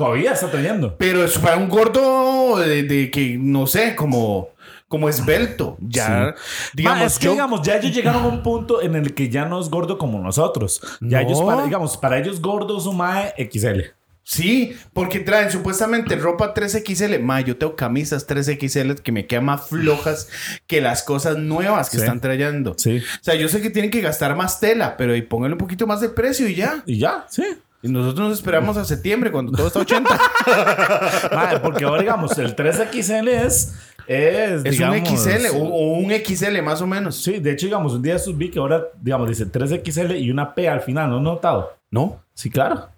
Todavía 0.00 0.33
está 0.33 0.50
trayendo. 0.50 0.97
Pero 0.97 1.23
es 1.23 1.37
para 1.38 1.59
un 1.59 1.69
gordo 1.69 2.57
de, 2.59 2.85
de 2.85 3.11
que, 3.11 3.37
no 3.38 3.66
sé, 3.66 3.95
como, 3.95 4.49
como 4.88 5.11
esbelto. 5.11 5.76
Ya, 5.78 6.35
digamos, 6.73 6.99
Ma, 7.00 7.04
es 7.04 7.19
que, 7.19 7.26
yo- 7.26 7.33
digamos, 7.33 7.61
ya 7.62 7.76
ellos 7.76 7.95
llegaron 7.95 8.25
a 8.25 8.28
un 8.28 8.42
punto 8.42 8.80
en 8.80 8.95
el 8.95 9.12
que 9.12 9.28
ya 9.28 9.45
no 9.45 9.61
es 9.61 9.69
gordo 9.69 9.99
como 9.99 10.19
nosotros. 10.19 10.80
Ya 11.02 11.21
No. 11.21 11.28
ellos, 11.28 11.42
para, 11.42 11.64
digamos, 11.64 11.97
para 11.99 12.19
ellos 12.19 12.40
gordo 12.40 12.78
es 12.78 12.87
un 12.87 12.97
mae 12.97 13.35
XL. 13.37 13.92
Sí, 14.23 14.75
porque 14.92 15.21
traen 15.21 15.50
supuestamente 15.50 16.14
ropa 16.16 16.54
3XL. 16.54 17.19
Ma, 17.21 17.40
yo 17.42 17.57
tengo 17.59 17.76
camisas 17.76 18.26
3XL 18.26 19.00
que 19.02 19.12
me 19.12 19.26
quedan 19.26 19.45
más 19.47 19.69
flojas 19.69 20.28
que 20.66 20.80
las 20.80 21.02
cosas 21.02 21.37
nuevas 21.37 21.90
que 21.90 21.97
Sí. 21.99 22.04
están 22.04 22.21
trayendo. 22.21 22.75
Sí. 22.78 22.99
O 22.99 23.25
sea, 23.25 23.35
yo 23.35 23.49
sé 23.49 23.61
que 23.61 23.69
tienen 23.71 23.90
que 23.90 24.00
gastar 24.00 24.35
más 24.37 24.61
tela, 24.61 24.97
pero 24.97 25.14
y 25.16 25.21
pónganle 25.23 25.54
un 25.54 25.59
poquito 25.59 25.87
más 25.87 26.00
de 26.00 26.09
precio 26.09 26.49
y 26.49 26.54
ya. 26.54 26.83
Y 26.87 26.99
ya, 26.99 27.26
sí. 27.28 27.45
Y 27.83 27.89
nosotros 27.89 28.29
nos 28.29 28.39
esperamos 28.39 28.77
a 28.77 28.85
septiembre 28.85 29.31
cuando 29.33 29.53
todo 29.53 29.67
está 29.67 29.81
80. 29.81 30.11
Ma, 31.35 31.61
porque 31.63 31.85
ahora, 31.85 32.03
digamos, 32.03 32.37
el 32.39 32.55
3XL 32.55 33.29
es. 33.29 33.75
Es, 34.07 34.65
es 34.65 34.73
digamos, 34.73 35.09
un 35.09 35.16
XL 35.16 35.47
o, 35.57 35.62
o 35.62 35.99
un 35.99 36.11
XL 36.11 36.61
más 36.62 36.83
o 36.83 36.87
menos. 36.87 37.16
Sí, 37.16 37.38
de 37.38 37.53
hecho, 37.53 37.66
digamos, 37.66 37.93
un 37.95 38.03
día 38.03 38.19
subí 38.19 38.51
que 38.51 38.59
ahora, 38.59 38.83
digamos, 39.01 39.29
dice 39.29 39.47
3XL 39.47 40.21
y 40.21 40.31
una 40.31 40.55
P 40.55 40.69
al 40.69 40.81
final, 40.81 41.09
¿no 41.11 41.16
has 41.16 41.23
notado? 41.23 41.77
¿No? 41.90 42.21
Sí, 42.35 42.51
claro. 42.51 42.88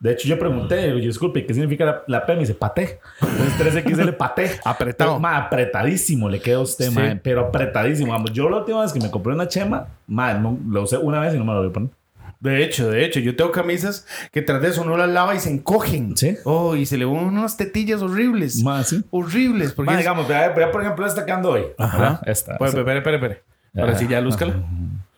De 0.00 0.12
hecho, 0.12 0.28
yo 0.28 0.38
pregunté, 0.38 0.86
digo, 0.86 0.98
disculpe, 0.98 1.44
¿qué 1.46 1.54
significa 1.54 1.84
la, 1.84 2.02
la 2.06 2.26
P? 2.26 2.34
Me 2.34 2.40
dice 2.40 2.54
paté. 2.54 3.00
Entonces, 3.20 3.84
3XL 3.84 4.16
paté. 4.16 4.60
Apretado. 4.64 5.18
Ma, 5.18 5.36
apretadísimo 5.38 6.28
le 6.28 6.40
queda 6.40 6.56
a 6.56 6.60
usted, 6.60 6.90
Sí. 6.90 7.20
pero 7.22 7.46
apretadísimo. 7.48 8.12
Vamos, 8.12 8.32
yo 8.32 8.48
la 8.48 8.58
última 8.58 8.82
vez 8.82 8.92
que 8.92 9.00
me 9.00 9.10
compré 9.10 9.32
una 9.34 9.48
chema, 9.48 9.86
ma, 10.06 10.34
no, 10.34 10.58
lo 10.68 10.82
usé 10.82 10.98
una 10.98 11.20
vez 11.20 11.34
y 11.34 11.38
no 11.38 11.44
me 11.44 11.52
lo 11.52 11.60
voy 11.60 11.70
a 11.70 11.72
poner. 11.72 11.90
De 12.44 12.62
hecho, 12.62 12.90
de 12.90 13.04
hecho, 13.04 13.20
yo 13.20 13.34
tengo 13.34 13.50
camisas 13.50 14.06
que 14.30 14.42
tras 14.42 14.60
de 14.60 14.68
eso 14.68 14.82
uno 14.82 14.96
las 14.98 15.08
lava 15.08 15.34
y 15.34 15.40
se 15.40 15.50
encogen. 15.50 16.14
Sí. 16.16 16.36
Oh, 16.44 16.76
y 16.76 16.84
se 16.84 16.98
le 16.98 17.06
ven 17.06 17.14
unas 17.16 17.56
tetillas 17.56 18.02
horribles. 18.02 18.62
Ma, 18.62 18.84
sí. 18.84 19.02
Horribles. 19.10 19.72
Porque 19.72 19.86
Ma, 19.86 19.94
es- 19.94 20.00
digamos, 20.00 20.28
vea, 20.28 20.50
vea, 20.50 20.70
por 20.70 20.82
ejemplo, 20.82 21.06
esta 21.06 21.24
que 21.24 21.32
ando 21.32 21.50
hoy. 21.52 21.62
Ajá. 21.78 22.20
Esta. 22.26 22.58
Pues, 22.58 22.70
esa. 22.72 22.80
espera, 22.80 22.98
espera, 22.98 23.16
espera. 23.16 23.38
Ahora 23.76 23.98
sí, 23.98 24.06
ya 24.06 24.20
lúzcala. 24.20 24.54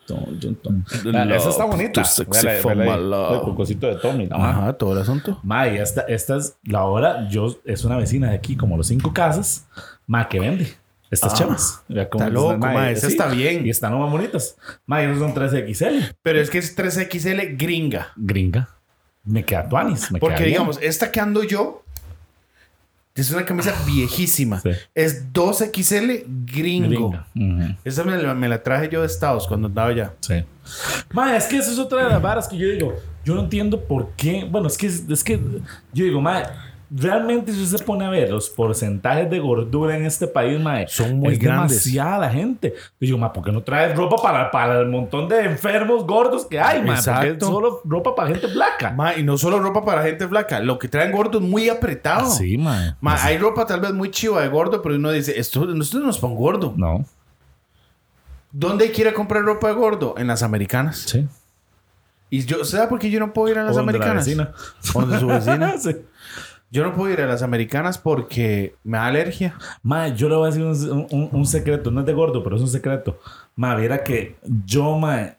Ah, 0.08 1.26
esa 1.34 1.48
está 1.50 1.64
bonita. 1.64 2.00
El 2.00 3.40
cocosito 3.40 3.88
de 3.88 3.96
Tommy. 3.96 4.28
Ajá. 4.30 4.48
Ajá, 4.50 4.72
todo 4.74 4.92
el 4.92 5.00
asunto. 5.00 5.40
Ma, 5.42 5.68
y 5.68 5.78
esta, 5.78 6.02
esta 6.02 6.36
es 6.36 6.56
la 6.64 6.84
hora. 6.84 7.28
Yo, 7.28 7.58
es 7.64 7.84
una 7.84 7.96
vecina 7.96 8.30
de 8.30 8.36
aquí, 8.36 8.56
como 8.56 8.76
los 8.76 8.86
cinco 8.86 9.12
casas. 9.12 9.66
Ma, 10.06 10.28
que 10.28 10.38
vende 10.38 10.68
estas 11.10 11.32
Ah, 11.32 11.36
chamas. 11.36 11.82
Vea 11.88 12.08
cómo 12.08 12.24
está 12.24 12.32
loco, 12.32 12.58
ma, 12.58 12.90
esa 12.90 13.06
está 13.06 13.28
bien. 13.28 13.66
Y 13.66 13.70
están 13.70 13.98
más 13.98 14.10
bonitas. 14.10 14.56
Ma, 14.86 15.02
y 15.02 15.06
esas 15.06 15.18
son 15.18 15.34
3XL. 15.34 16.16
Pero 16.22 16.40
es 16.40 16.50
que 16.50 16.58
es 16.58 16.76
3XL 16.76 17.56
gringa. 17.56 18.12
Gringa. 18.16 18.68
Me 19.24 19.44
queda 19.44 19.68
tuanis. 19.68 20.10
Me 20.10 20.18
Porque, 20.20 20.36
queda 20.36 20.46
digamos, 20.46 20.78
esta 20.80 21.10
que 21.10 21.20
ando 21.20 21.42
yo 21.42 21.82
es 23.14 23.30
una 23.30 23.44
camisa 23.44 23.74
viejísima. 23.86 24.60
Sí. 24.60 24.70
Es 24.94 25.32
2XL 25.32 26.24
gringo. 26.44 27.10
Gringa. 27.10 27.26
Ujú. 27.64 27.74
Esa 27.84 28.04
me 28.04 28.16
la, 28.18 28.34
me 28.34 28.48
la 28.48 28.62
traje 28.62 28.88
yo 28.90 29.00
de 29.00 29.06
Estados 29.06 29.46
cuando 29.48 29.68
andaba 29.68 29.88
allá. 29.88 30.12
Sí. 30.20 30.44
Es 31.36 31.44
que 31.46 31.56
eso 31.56 31.72
es 31.72 31.78
otra 31.78 32.04
de 32.04 32.10
las 32.10 32.20
varas 32.20 32.46
que 32.46 32.56
yo 32.58 32.68
digo. 32.68 32.94
Yo 33.24 33.34
no 33.34 33.40
entiendo 33.42 33.80
por 33.80 34.10
qué. 34.12 34.46
Bueno, 34.48 34.68
es 34.68 34.76
que, 34.76 34.86
es 34.86 35.24
que 35.24 35.40
yo 35.92 36.04
digo, 36.04 36.20
ma, 36.20 36.42
realmente 36.90 37.52
si 37.52 37.62
usted 37.62 37.78
se 37.78 37.84
pone 37.84 38.04
a 38.04 38.10
ver 38.10 38.30
los 38.30 38.48
porcentajes 38.48 39.28
de 39.28 39.38
gordura 39.38 39.96
en 39.96 40.06
este 40.06 40.26
país, 40.26 40.60
ma, 40.60 40.86
Son 40.86 41.18
muy 41.18 41.34
es 41.34 41.38
grandes. 41.38 41.84
demasiada 41.84 42.30
gente. 42.30 42.74
Yo 42.76 42.82
digo, 43.00 43.18
ma, 43.18 43.32
¿por 43.32 43.44
qué 43.44 43.52
no 43.52 43.62
traes 43.62 43.96
ropa 43.96 44.16
para, 44.22 44.50
para 44.50 44.80
el 44.80 44.88
montón 44.88 45.28
de 45.28 45.44
enfermos 45.44 46.06
gordos 46.06 46.46
que 46.46 46.60
hay, 46.60 46.78
ma? 46.80 46.94
Porque 46.94 46.98
Exacto. 47.00 47.46
solo 47.46 47.80
ropa 47.84 48.14
para 48.14 48.28
gente 48.30 48.46
blanca. 48.46 48.90
Ma, 48.92 49.14
y 49.16 49.22
no 49.22 49.36
solo 49.38 49.58
ropa 49.58 49.84
para 49.84 50.02
gente 50.02 50.26
flaca, 50.28 50.60
lo 50.60 50.78
que 50.78 50.88
traen 50.88 51.12
gordo 51.12 51.38
es 51.38 51.44
muy 51.44 51.68
apretado. 51.68 52.30
Sí, 52.30 52.56
ma. 52.58 52.96
Ma, 53.00 53.22
hay 53.24 53.38
ropa 53.38 53.66
tal 53.66 53.80
vez 53.80 53.92
muy 53.92 54.10
chiva 54.10 54.40
de 54.42 54.48
gordo, 54.48 54.80
pero 54.82 54.94
uno 54.94 55.10
dice, 55.10 55.38
esto, 55.38 55.68
esto 55.72 55.98
no 55.98 56.10
es 56.10 56.18
para 56.18 56.32
un 56.32 56.38
gordo. 56.38 56.74
No. 56.76 57.04
¿Dónde 58.52 58.90
quiere 58.90 59.12
comprar 59.12 59.42
ropa 59.42 59.68
de 59.68 59.74
gordo? 59.74 60.14
En 60.16 60.28
las 60.28 60.42
americanas. 60.42 60.98
Sí. 61.06 61.26
Y 62.30 62.44
yo, 62.44 62.64
¿sabe 62.64 62.88
por 62.88 62.98
qué 62.98 63.10
yo 63.10 63.20
no 63.20 63.32
puedo 63.32 63.48
ir 63.52 63.58
a 63.58 63.64
las 63.64 63.72
O 63.72 63.78
donde 63.78 63.92
la 63.98 63.98
americanas? 63.98 64.26
vecina. 64.26 64.52
O 64.94 65.00
donde 65.02 65.18
su 65.20 65.26
vecina. 65.26 65.74
Sí. 65.78 65.96
Yo 66.76 66.84
no 66.84 66.92
puedo 66.94 67.10
ir 67.10 67.22
a 67.22 67.26
las 67.26 67.42
americanas 67.42 67.96
porque 67.96 68.74
me 68.84 68.98
da 68.98 69.06
alergia. 69.06 69.54
Ma, 69.82 70.08
yo 70.08 70.28
le 70.28 70.36
voy 70.36 70.44
a 70.50 70.52
decir 70.52 70.62
un, 70.90 71.06
un- 71.10 71.28
un 71.32 71.46
secreto. 71.46 71.90
No 71.90 72.00
es 72.00 72.06
de 72.06 72.12
gordo, 72.12 72.42
pero 72.44 72.56
es 72.56 72.60
un 72.62 72.68
secreto. 72.68 73.18
Ma, 73.54 73.74
viera 73.76 74.04
que 74.04 74.36
yo, 74.66 74.98
ma, 74.98 75.36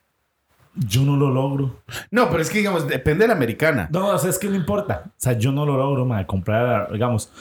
yo 0.74 1.02
no 1.04 1.16
lo 1.16 1.30
logro. 1.30 1.82
No, 2.10 2.30
pero 2.32 2.42
es 2.42 2.50
que, 2.50 2.58
digamos, 2.58 2.88
depende 2.88 3.26
de 3.26 3.28
la 3.28 3.36
americana. 3.36 3.88
No, 3.92 4.08
o 4.08 4.18
sea, 4.18 4.32
es 4.32 4.40
que 4.40 4.48
no 4.50 4.56
importa. 4.56 5.04
O 5.06 5.12
sea, 5.16 5.34
yo 5.34 5.52
no 5.52 5.64
lo 5.64 5.78
logro, 5.78 6.06
ma, 6.06 6.26
comprar, 6.26 6.92
digamos. 6.92 7.32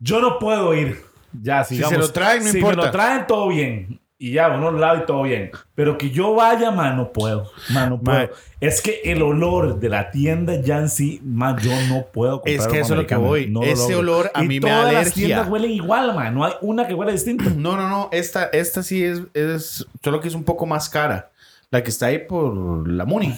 Yo 0.00 0.20
no 0.20 0.40
puedo 0.40 0.74
ir. 0.74 1.00
Ya, 1.40 1.62
si, 1.62 1.76
Si 1.76 1.84
se 1.84 1.96
lo 1.96 2.10
traen, 2.10 2.44
no 2.44 2.50
si 2.50 2.58
importa. 2.58 2.76
me 2.80 2.84
lo 2.86 2.90
traen, 2.90 3.26
todo 3.28 3.46
bien. 3.48 4.00
Y 4.16 4.32
ya, 4.32 4.48
uno 4.48 4.70
lo 4.70 4.78
lava 4.78 5.00
y 5.00 5.06
todo 5.06 5.22
bien. 5.24 5.50
Pero 5.74 5.98
que 5.98 6.10
yo 6.10 6.34
vaya, 6.34 6.70
ma, 6.70 6.92
no 6.92 7.12
puedo. 7.12 7.50
Ma, 7.70 7.86
no 7.86 8.00
puedo. 8.00 8.30
Es 8.60 8.80
que 8.80 9.00
el 9.04 9.20
olor 9.22 9.80
de 9.80 9.88
la 9.88 10.10
tienda 10.12 10.60
ya 10.60 10.78
en 10.78 10.88
sí, 10.88 11.20
yo 11.20 11.72
no 11.88 12.06
puedo 12.12 12.40
comprar 12.40 12.54
Es 12.54 12.66
que 12.68 12.80
eso 12.80 12.94
es 12.94 13.00
lo 13.00 13.06
que 13.06 13.16
voy. 13.16 13.48
No 13.50 13.62
Ese 13.62 13.92
logro. 13.92 13.98
olor 13.98 14.30
a 14.32 14.44
Y 14.44 14.48
mí 14.48 14.60
me 14.60 14.70
da 14.70 14.76
todas 14.78 14.92
las 14.92 15.02
alergia. 15.02 15.26
tiendas 15.26 15.48
huelen 15.48 15.70
igual, 15.72 16.14
ma. 16.14 16.30
No 16.30 16.44
hay 16.44 16.52
una 16.60 16.86
que 16.86 16.94
huele 16.94 17.12
distinto. 17.12 17.44
No, 17.56 17.76
no, 17.76 17.88
no. 17.88 18.08
Esta, 18.12 18.44
esta 18.44 18.82
sí 18.82 19.04
es, 19.04 19.22
es, 19.34 19.84
solo 20.02 20.20
que 20.20 20.28
es 20.28 20.34
un 20.34 20.44
poco 20.44 20.64
más 20.64 20.88
cara. 20.88 21.30
La 21.70 21.82
que 21.82 21.90
está 21.90 22.06
ahí 22.06 22.18
por 22.20 22.88
la 22.88 23.04
Muni. 23.04 23.34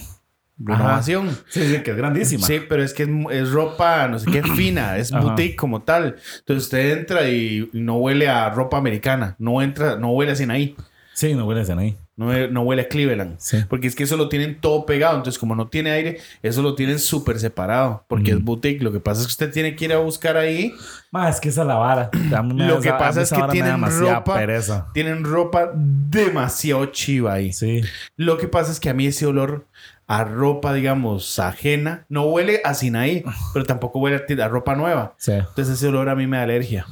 Renovación. 0.59 1.29
Sí, 1.49 1.61
sí, 1.67 1.83
que 1.83 1.91
es 1.91 1.97
grandísima. 1.97 2.45
Sí, 2.45 2.61
pero 2.67 2.83
es 2.83 2.93
que 2.93 3.03
es, 3.03 3.09
es 3.31 3.51
ropa, 3.51 4.07
no 4.07 4.19
sé 4.19 4.31
qué, 4.31 4.43
fina, 4.55 4.97
es 4.97 5.13
Ajá. 5.13 5.23
boutique 5.23 5.55
como 5.55 5.83
tal. 5.83 6.15
Entonces 6.39 6.63
usted 6.65 6.97
entra 6.97 7.29
y 7.29 7.69
no 7.73 7.97
huele 7.97 8.27
a 8.27 8.49
ropa 8.49 8.77
americana, 8.77 9.35
no 9.39 9.61
entra, 9.61 9.97
no 9.97 10.11
huele 10.11 10.31
a 10.31 10.35
Sinaí. 10.35 10.75
Sí, 11.17 11.33
no 11.33 11.47
huele 11.47 11.61
a 11.61 11.77
ahí. 11.79 11.97
No, 12.15 12.61
huele 12.61 12.83
a 12.83 12.87
Cleveland. 12.87 13.39
Porque 13.69 13.87
es 13.87 13.95
que 13.95 14.03
eso 14.03 14.17
lo 14.17 14.29
tienen 14.29 14.61
todo 14.61 14.85
pegado. 14.85 15.17
Entonces, 15.17 15.39
como 15.39 15.55
no 15.55 15.67
tiene 15.67 15.89
aire, 15.89 16.19
eso 16.43 16.61
lo 16.61 16.75
tienen 16.75 16.99
súper 16.99 17.39
separado. 17.39 18.05
Porque 18.07 18.31
es 18.31 18.43
boutique. 18.43 18.83
Lo 18.83 18.91
que 18.91 18.99
pasa 18.99 19.21
es 19.21 19.27
que 19.27 19.31
usted 19.31 19.51
tiene 19.51 19.75
que 19.75 19.85
ir 19.85 19.93
a 19.93 19.97
buscar 19.97 20.37
ahí. 20.37 20.75
Más 21.09 21.35
es 21.35 21.41
que 21.41 21.49
esa 21.49 21.61
es 21.61 21.67
la 21.67 21.73
vara. 21.75 22.11
lo 22.53 22.81
que 22.81 22.91
pasa 22.91 23.23
es 23.23 23.31
que 23.31 23.41
tienen 23.51 23.81
ropa. 23.81 24.45
Tienen 24.93 25.23
ropa 25.23 25.71
demasiado 25.73 26.85
chiva 26.87 27.33
ahí. 27.33 27.51
Sí. 27.51 27.81
Lo 28.15 28.37
que 28.37 28.47
pasa 28.47 28.71
es 28.71 28.79
que 28.79 28.91
a 28.91 28.93
mí 28.93 29.07
ese 29.07 29.25
olor 29.25 29.65
a 30.07 30.23
ropa, 30.23 30.73
digamos, 30.73 31.37
ajena, 31.37 32.05
no 32.09 32.23
huele 32.23 32.61
a 32.63 32.73
Sinaí, 32.73 33.23
pero 33.53 33.65
tampoco 33.65 33.99
huele 33.99 34.23
a 34.41 34.47
ropa 34.47 34.75
nueva. 34.75 35.15
Entonces 35.25 35.69
ese 35.69 35.87
olor 35.87 36.09
a 36.09 36.15
mí 36.15 36.27
me 36.27 36.37
da 36.37 36.43
alergia. 36.43 36.85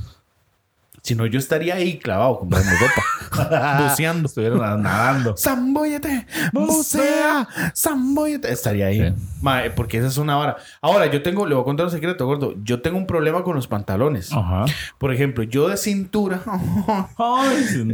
Si 1.06 1.13
no, 1.13 1.28
yo 1.28 1.38
estaría 1.38 1.75
ahí 1.75 1.99
clavado 1.99 2.39
comprando 2.39 2.71
ropa. 2.82 3.84
buceando. 3.84 4.25
Estuviera 4.25 4.75
nadando. 4.75 5.36
¡Zambóyete! 5.38 6.25
¡Bucea! 6.51 7.47
¡Zambóyete! 7.75 8.51
Estaría 8.51 8.88
ahí. 8.88 9.13
porque 9.75 9.99
esa 9.99 10.08
es 10.08 10.17
una 10.17 10.36
vara. 10.36 10.58
Ahora, 10.82 11.06
yo 11.06 11.21
tengo... 11.21 11.45
Le 11.45 11.54
voy 11.54 11.62
a 11.62 11.63
contar 11.65 11.86
un 11.86 11.91
secreto, 11.91 12.25
gordo. 12.25 12.56
Yo 12.63 12.82
tengo 12.82 12.97
un 12.97 13.06
problema 13.06 13.43
con 13.43 13.56
los 13.56 13.67
pantalones. 13.67 14.34
Ajá. 14.34 14.65
Por 14.97 15.13
ejemplo, 15.13 15.43
yo 15.43 15.67
de 15.69 15.78
cintura... 15.78 16.41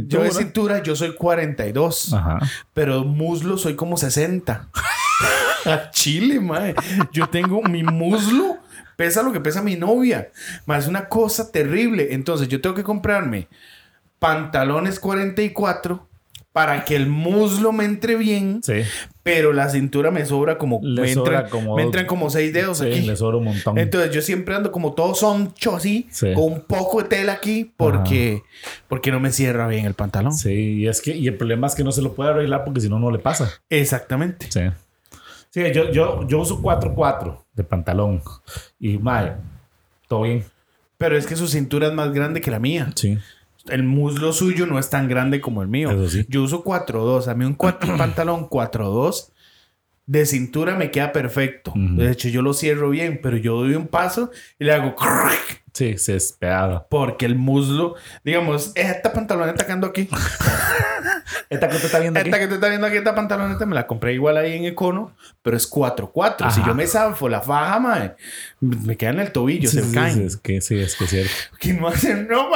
Yo 0.06 0.22
de 0.22 0.30
cintura, 0.30 0.82
yo 0.82 0.96
soy 0.96 1.14
42. 1.14 2.14
Ajá. 2.14 2.38
Pero 2.72 3.04
muslo 3.04 3.58
soy 3.58 3.74
como 3.74 3.98
60. 3.98 4.70
A 5.66 5.90
Chile, 5.92 6.40
mae. 6.40 6.74
Yo 7.12 7.28
tengo 7.28 7.62
mi 7.62 7.82
muslo 7.82 8.58
pesa 8.96 9.22
lo 9.22 9.32
que 9.32 9.40
pesa 9.40 9.62
mi 9.62 9.76
novia. 9.76 10.30
Más 10.66 10.84
es 10.84 10.88
una 10.88 11.08
cosa 11.08 11.50
terrible. 11.50 12.08
Entonces 12.12 12.48
yo 12.48 12.60
tengo 12.60 12.76
que 12.76 12.84
comprarme 12.84 13.48
pantalones 14.18 15.00
44 15.00 16.08
para 16.52 16.84
que 16.84 16.94
el 16.94 17.06
muslo 17.08 17.72
me 17.72 17.84
entre 17.84 18.14
bien. 18.14 18.60
Sí. 18.62 18.82
Pero 19.22 19.52
la 19.52 19.68
cintura 19.70 20.10
me 20.10 20.24
sobra 20.26 20.58
como... 20.58 20.80
me, 20.80 21.10
entran, 21.10 21.48
como, 21.48 21.76
me 21.76 21.82
entran 21.82 22.06
como 22.06 22.28
seis 22.28 22.52
dedos 22.52 22.78
sí, 22.78 22.86
aquí. 22.86 23.00
le 23.00 23.16
sobra 23.16 23.38
un 23.38 23.44
montón. 23.44 23.78
Entonces 23.78 24.14
yo 24.14 24.20
siempre 24.20 24.54
ando 24.54 24.70
como 24.70 24.92
todo 24.92 25.14
soncho 25.14 25.74
así. 25.74 26.08
Con 26.34 26.44
un 26.44 26.60
poco 26.60 27.02
de 27.02 27.08
tela 27.08 27.32
aquí. 27.32 27.72
Porque, 27.76 28.42
porque 28.86 29.10
no 29.10 29.18
me 29.18 29.32
cierra 29.32 29.66
bien 29.66 29.86
el 29.86 29.94
pantalón. 29.94 30.34
Sí. 30.34 30.52
Y 30.52 30.88
es 30.88 31.00
que... 31.00 31.16
Y 31.16 31.26
el 31.26 31.36
problema 31.36 31.66
es 31.66 31.74
que 31.74 31.82
no 31.82 31.90
se 31.90 32.02
lo 32.02 32.14
puede 32.14 32.30
arreglar 32.30 32.64
porque 32.64 32.80
si 32.80 32.88
no, 32.88 32.98
no 32.98 33.10
le 33.10 33.18
pasa. 33.18 33.50
Exactamente. 33.70 34.46
Sí. 34.50 34.60
Sí, 35.52 35.60
yo, 35.74 35.90
yo, 35.90 36.26
yo 36.26 36.38
uso 36.38 36.62
4-4 36.62 37.44
de 37.52 37.62
pantalón. 37.62 38.22
Y, 38.80 38.96
madre, 38.96 39.34
todo 40.08 40.22
bien. 40.22 40.44
Pero 40.96 41.14
es 41.14 41.26
que 41.26 41.36
su 41.36 41.46
cintura 41.46 41.88
es 41.88 41.92
más 41.92 42.10
grande 42.10 42.40
que 42.40 42.50
la 42.50 42.58
mía. 42.58 42.90
Sí. 42.94 43.18
El 43.68 43.82
muslo 43.82 44.32
suyo 44.32 44.66
no 44.66 44.78
es 44.78 44.88
tan 44.88 45.08
grande 45.08 45.42
como 45.42 45.60
el 45.60 45.68
mío. 45.68 45.90
Yo 46.28 46.42
uso 46.42 46.64
4-2. 46.64 47.28
A 47.28 47.34
mí 47.34 47.44
un 47.44 47.54
pantalón 47.54 48.48
4-2 48.48 49.28
de 50.06 50.24
cintura 50.24 50.74
me 50.74 50.90
queda 50.90 51.12
perfecto. 51.12 51.74
De 51.76 52.10
hecho, 52.10 52.28
yo 52.28 52.40
lo 52.40 52.54
cierro 52.54 52.88
bien, 52.88 53.20
pero 53.22 53.36
yo 53.36 53.56
doy 53.56 53.74
un 53.74 53.88
paso 53.88 54.30
y 54.58 54.64
le 54.64 54.72
hago... 54.72 54.96
Sí, 55.74 55.98
se 55.98 56.16
es 56.16 56.32
pegado. 56.32 56.86
Porque 56.90 57.26
el 57.26 57.34
muslo, 57.34 57.94
digamos, 58.24 58.72
esta 58.74 59.12
pantaloneta 59.12 59.66
que 59.66 59.72
ando 59.72 59.86
aquí. 59.86 60.08
esta 61.52 61.68
que 61.68 61.78
te 61.78 61.86
está 61.86 61.98
viendo 61.98 62.18
aquí. 62.18 62.28
Esta 62.28 62.40
que 62.40 62.48
te 62.48 62.54
está 62.54 62.68
viendo 62.68 62.86
aquí, 62.86 62.96
esta 62.96 63.14
pantaloneta, 63.14 63.66
me 63.66 63.74
la 63.74 63.86
compré 63.86 64.14
igual 64.14 64.36
ahí 64.36 64.56
en 64.56 64.64
Econo, 64.64 65.12
pero 65.42 65.56
es 65.56 65.70
4-4. 65.70 66.50
Si 66.50 66.62
yo 66.64 66.74
me 66.74 66.86
zafo 66.86 67.28
la 67.28 67.40
faja, 67.40 67.78
madre, 67.78 68.14
me 68.60 68.96
queda 68.96 69.10
en 69.10 69.20
el 69.20 69.32
tobillo, 69.32 69.68
se 69.68 69.82
me 69.82 69.92
caen. 69.92 70.14
Sí, 70.14 70.22
es 70.22 70.36
que 70.36 70.60
sí, 70.60 70.78
es 70.78 70.96
que 70.96 71.04
es 71.04 71.10
cierto. 71.10 71.32
Que 71.58 71.74
no 71.74 71.88
hacen 71.88 72.26
no, 72.28 72.48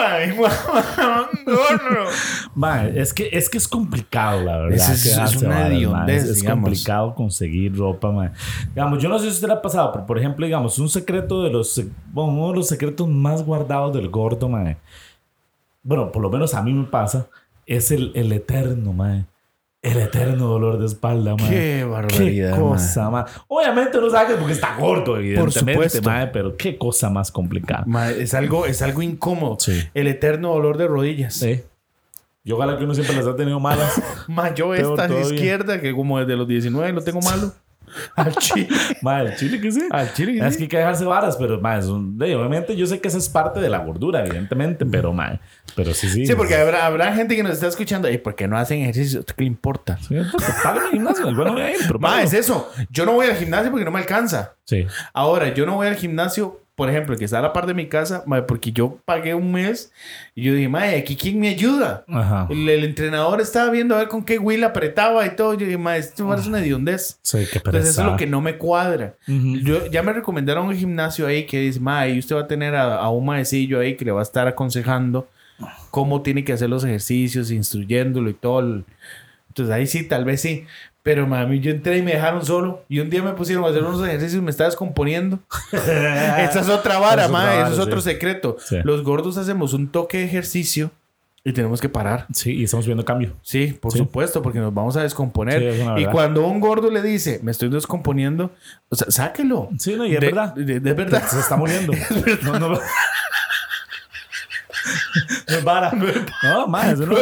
madre. 2.54 3.00
es 3.00 3.12
que, 3.12 3.28
es 3.32 3.48
que 3.48 3.58
es 3.58 3.68
complicado, 3.68 4.42
la 4.42 4.56
verdad. 4.58 4.92
Es, 4.92 5.06
es, 5.06 5.36
una 5.36 5.68
es, 6.08 6.24
es 6.24 6.42
complicado 6.42 7.14
conseguir 7.14 7.76
ropa, 7.76 8.10
madre. 8.10 8.32
Digamos, 8.68 9.02
yo 9.02 9.08
no 9.08 9.18
sé 9.18 9.26
si 9.26 9.32
usted 9.32 9.48
le 9.48 9.54
ha 9.54 9.62
pasado, 9.62 9.92
pero 9.92 10.06
por 10.06 10.18
ejemplo, 10.18 10.46
digamos, 10.46 10.78
un 10.78 10.88
secreto 10.88 11.42
de 11.42 11.50
los, 11.50 11.82
bueno, 12.12 12.32
uno 12.32 12.50
de 12.50 12.56
los 12.56 12.68
secretos 12.68 13.08
más 13.08 13.42
guardados 13.44 13.94
del 13.94 14.08
gordo, 14.08 14.48
mae. 14.48 14.78
Bueno, 15.82 16.10
por 16.10 16.20
lo 16.20 16.30
menos 16.30 16.52
a 16.54 16.62
mí 16.62 16.72
me 16.72 16.84
pasa. 16.84 17.28
Es 17.66 17.90
el, 17.90 18.12
el 18.14 18.32
eterno, 18.32 18.92
mae. 18.92 19.24
El 19.82 19.98
eterno 19.98 20.46
dolor 20.46 20.78
de 20.78 20.86
espalda, 20.86 21.36
mae. 21.36 21.48
Qué 21.48 21.84
barbaridad. 21.84 22.54
Qué 22.54 22.60
cosa, 22.60 23.10
mae. 23.10 23.24
Obviamente 23.48 24.00
no 24.00 24.08
sabe 24.10 24.36
porque 24.36 24.52
está 24.52 24.76
gordo, 24.76 25.16
evidentemente, 25.16 25.74
por 25.74 25.90
supuesto. 25.90 26.10
pero 26.32 26.56
qué 26.56 26.78
cosa 26.78 27.10
más 27.10 27.30
complicada. 27.30 27.84
es, 28.10 28.34
algo, 28.34 28.66
es 28.66 28.82
algo 28.82 29.02
incómodo. 29.02 29.58
El 29.94 30.06
eterno 30.06 30.50
dolor 30.50 30.78
de 30.78 30.86
rodillas. 30.86 31.34
Sí. 31.34 31.62
Yo 32.46 32.54
ojalá 32.54 32.78
que 32.78 32.84
uno 32.84 32.94
siempre 32.94 33.16
las 33.16 33.26
ha 33.26 33.34
tenido 33.34 33.58
malas. 33.58 34.00
Ma, 34.28 34.54
yo 34.54 34.72
esta 34.72 35.08
izquierda, 35.20 35.80
que 35.80 35.92
como 35.92 36.20
desde 36.20 36.36
los 36.36 36.46
19 36.46 36.92
lo 36.92 37.02
tengo 37.02 37.20
malo. 37.20 37.52
Al 38.16 38.34
chile. 38.36 38.68
al 39.04 39.36
chile 39.36 39.60
que 39.60 39.72
sí. 39.72 39.82
Al 39.90 40.12
chile 40.12 40.46
Es 40.46 40.56
que 40.56 40.64
hay 40.64 40.68
que 40.68 40.76
dejarse 40.78 41.04
varas, 41.04 41.36
pero 41.36 41.60
más, 41.60 41.86
obviamente 41.86 42.76
yo 42.76 42.86
sé 42.86 43.00
que 43.00 43.08
esa 43.08 43.18
es 43.18 43.28
parte 43.28 43.60
de 43.60 43.68
la 43.68 43.78
gordura, 43.78 44.24
evidentemente, 44.24 44.84
pero 44.86 45.12
mal. 45.12 45.40
Pero 45.74 45.92
sí, 45.94 46.08
sí. 46.08 46.26
Sí, 46.26 46.34
porque 46.34 46.54
habrá, 46.54 46.86
habrá 46.86 47.12
gente 47.14 47.36
que 47.36 47.42
nos 47.42 47.52
está 47.52 47.66
escuchando 47.66 48.10
y 48.10 48.18
porque 48.18 48.48
no 48.48 48.56
hacen 48.56 48.82
ejercicio, 48.82 49.24
¿qué 49.24 49.34
le 49.38 49.46
importa? 49.46 49.98
Sí, 49.98 50.16
pagan 50.62 50.84
el 50.86 50.90
gimnasio, 50.92 51.34
bueno 51.34 51.52
voy 51.52 51.62
a 51.62 51.70
ir, 51.70 51.78
pero 51.86 51.98
Ma, 51.98 52.22
es 52.22 52.32
eso. 52.32 52.70
Yo 52.90 53.04
no 53.06 53.12
voy 53.12 53.26
al 53.26 53.36
gimnasio 53.36 53.70
porque 53.70 53.84
no 53.84 53.90
me 53.90 53.98
alcanza. 53.98 54.54
Sí. 54.64 54.86
Ahora, 55.12 55.52
yo 55.54 55.66
no 55.66 55.76
voy 55.76 55.86
al 55.86 55.96
gimnasio 55.96 56.60
por 56.76 56.90
ejemplo, 56.90 57.16
que 57.16 57.24
está 57.24 57.38
a 57.38 57.42
la 57.42 57.54
par 57.54 57.66
de 57.66 57.72
mi 57.72 57.86
casa, 57.86 58.22
porque 58.46 58.70
yo 58.70 58.98
pagué 59.06 59.34
un 59.34 59.50
mes 59.50 59.90
y 60.34 60.42
yo 60.42 60.52
dije, 60.52 60.68
madre, 60.68 60.98
¿aquí 60.98 61.16
quién 61.16 61.40
me 61.40 61.48
ayuda? 61.48 62.04
El, 62.50 62.68
entrenador 62.84 63.40
estaba 63.40 63.70
viendo 63.70 63.94
a 63.94 63.98
ver 64.00 64.08
con 64.08 64.22
qué 64.22 64.38
Will 64.38 64.62
apretaba 64.62 65.24
y 65.24 65.34
todo. 65.34 65.54
Yo 65.54 65.64
dije, 65.64 65.78
madre, 65.78 66.00
esto 66.00 66.34
es 66.34 66.46
una 66.46 66.60
hediondez. 66.60 67.18
Sí, 67.22 67.38
qué 67.50 67.58
Entonces, 67.64 67.90
eso 67.90 68.02
es 68.02 68.06
lo 68.06 68.18
que 68.18 68.26
no 68.26 68.42
me 68.42 68.58
cuadra. 68.58 69.14
yo, 69.26 69.86
ya 69.86 70.02
me 70.02 70.12
recomendaron 70.12 70.66
un 70.66 70.76
gimnasio 70.76 71.26
ahí 71.26 71.46
que 71.46 71.60
dice, 71.60 71.80
madre, 71.80 72.18
usted 72.18 72.36
va 72.36 72.42
a 72.42 72.46
tener 72.46 72.76
a, 72.76 73.08
un 73.08 73.24
maecillo 73.24 73.80
ahí 73.80 73.96
que 73.96 74.04
le 74.04 74.12
va 74.12 74.20
a 74.20 74.22
estar 74.22 74.46
aconsejando 74.46 75.26
cómo 75.90 76.20
tiene 76.20 76.44
que 76.44 76.52
hacer 76.52 76.68
los 76.68 76.84
ejercicios, 76.84 77.50
instruyéndolo 77.50 78.28
y 78.28 78.34
todo. 78.34 78.84
Entonces, 79.48 79.74
ahí 79.74 79.86
sí, 79.86 80.06
tal 80.06 80.26
vez 80.26 80.42
sí. 80.42 80.66
Pero 81.06 81.24
mami, 81.24 81.60
yo 81.60 81.70
entré 81.70 81.98
y 81.98 82.02
me 82.02 82.14
dejaron 82.14 82.44
solo. 82.44 82.82
Y 82.88 82.98
un 82.98 83.08
día 83.08 83.22
me 83.22 83.32
pusieron 83.34 83.64
a 83.64 83.68
hacer 83.68 83.84
unos 83.84 84.04
ejercicios 84.04 84.42
y 84.42 84.44
me 84.44 84.50
estaba 84.50 84.68
descomponiendo. 84.68 85.38
Esa 85.72 86.60
es 86.62 86.68
otra 86.68 86.98
vara, 86.98 87.28
mami. 87.28 87.62
Eso 87.62 87.74
es 87.74 87.78
otro 87.78 88.00
secreto. 88.00 88.56
Los 88.82 89.04
gordos 89.04 89.36
hacemos 89.36 89.72
un 89.72 89.86
toque 89.86 90.18
de 90.18 90.24
ejercicio 90.24 90.90
y 91.44 91.52
tenemos 91.52 91.80
que 91.80 91.88
parar. 91.88 92.26
Sí, 92.32 92.54
y 92.56 92.64
estamos 92.64 92.86
viendo 92.86 93.04
cambio. 93.04 93.36
Sí, 93.42 93.78
por 93.80 93.92
supuesto, 93.92 94.42
porque 94.42 94.58
nos 94.58 94.74
vamos 94.74 94.96
a 94.96 95.02
descomponer. 95.04 95.96
y 95.96 96.06
cuando 96.06 96.44
un 96.44 96.58
gordo 96.58 96.90
le 96.90 97.00
dice, 97.02 97.38
me 97.40 97.52
estoy 97.52 97.68
descomponiendo, 97.68 98.50
o 98.88 98.96
sea, 98.96 99.08
sáquelo. 99.08 99.68
Sí, 99.78 99.94
no, 99.94 100.04
y 100.04 100.14
es 100.16 100.20
verdad. 100.20 100.56
De, 100.56 100.80
verdad. 100.80 101.22
Se 101.24 101.38
está 101.38 101.56
muriendo. 101.56 101.92
no, 102.42 102.58
no. 102.58 102.80
no 105.48 105.64
para. 105.64 105.92
No, 106.42 106.66
más, 106.66 106.98
no, 106.98 107.16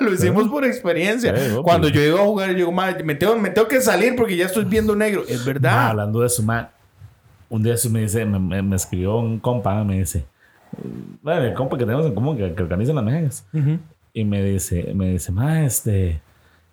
lo 0.00 0.12
hicimos 0.12 0.48
por 0.48 0.64
experiencia. 0.64 1.34
Cuando 1.62 1.88
yo 1.88 2.00
iba 2.00 2.20
a 2.20 2.24
jugar, 2.24 2.50
yo 2.50 2.56
digo, 2.56 2.72
me 2.72 3.14
tengo, 3.14 3.36
me 3.36 3.50
tengo 3.50 3.68
que 3.68 3.80
salir 3.80 4.16
porque 4.16 4.36
ya 4.36 4.46
estoy 4.46 4.64
viendo 4.64 4.94
negro. 4.96 5.24
Es 5.28 5.44
verdad. 5.44 5.88
hablando 5.88 6.20
de 6.20 6.26
eso, 6.26 6.42
man, 6.42 6.68
un 7.48 7.62
día 7.62 7.74
me 7.90 8.02
dice, 8.02 8.24
me, 8.24 8.76
escribió 8.76 9.16
un 9.18 9.38
compa, 9.38 9.82
me 9.84 9.98
dice, 9.98 10.24
bueno, 11.22 11.42
el 11.42 11.54
compa 11.54 11.76
que 11.76 11.84
tenemos 11.84 12.06
en 12.06 12.14
común, 12.14 12.36
que, 12.36 12.54
que 12.54 12.62
organiza 12.62 12.92
las 12.92 13.04
mejas. 13.04 13.46
Y 14.12 14.24
me 14.24 14.42
dice, 14.42 14.92
me 14.94 15.10
dice, 15.10 15.32
ma, 15.32 15.64
este, 15.64 16.20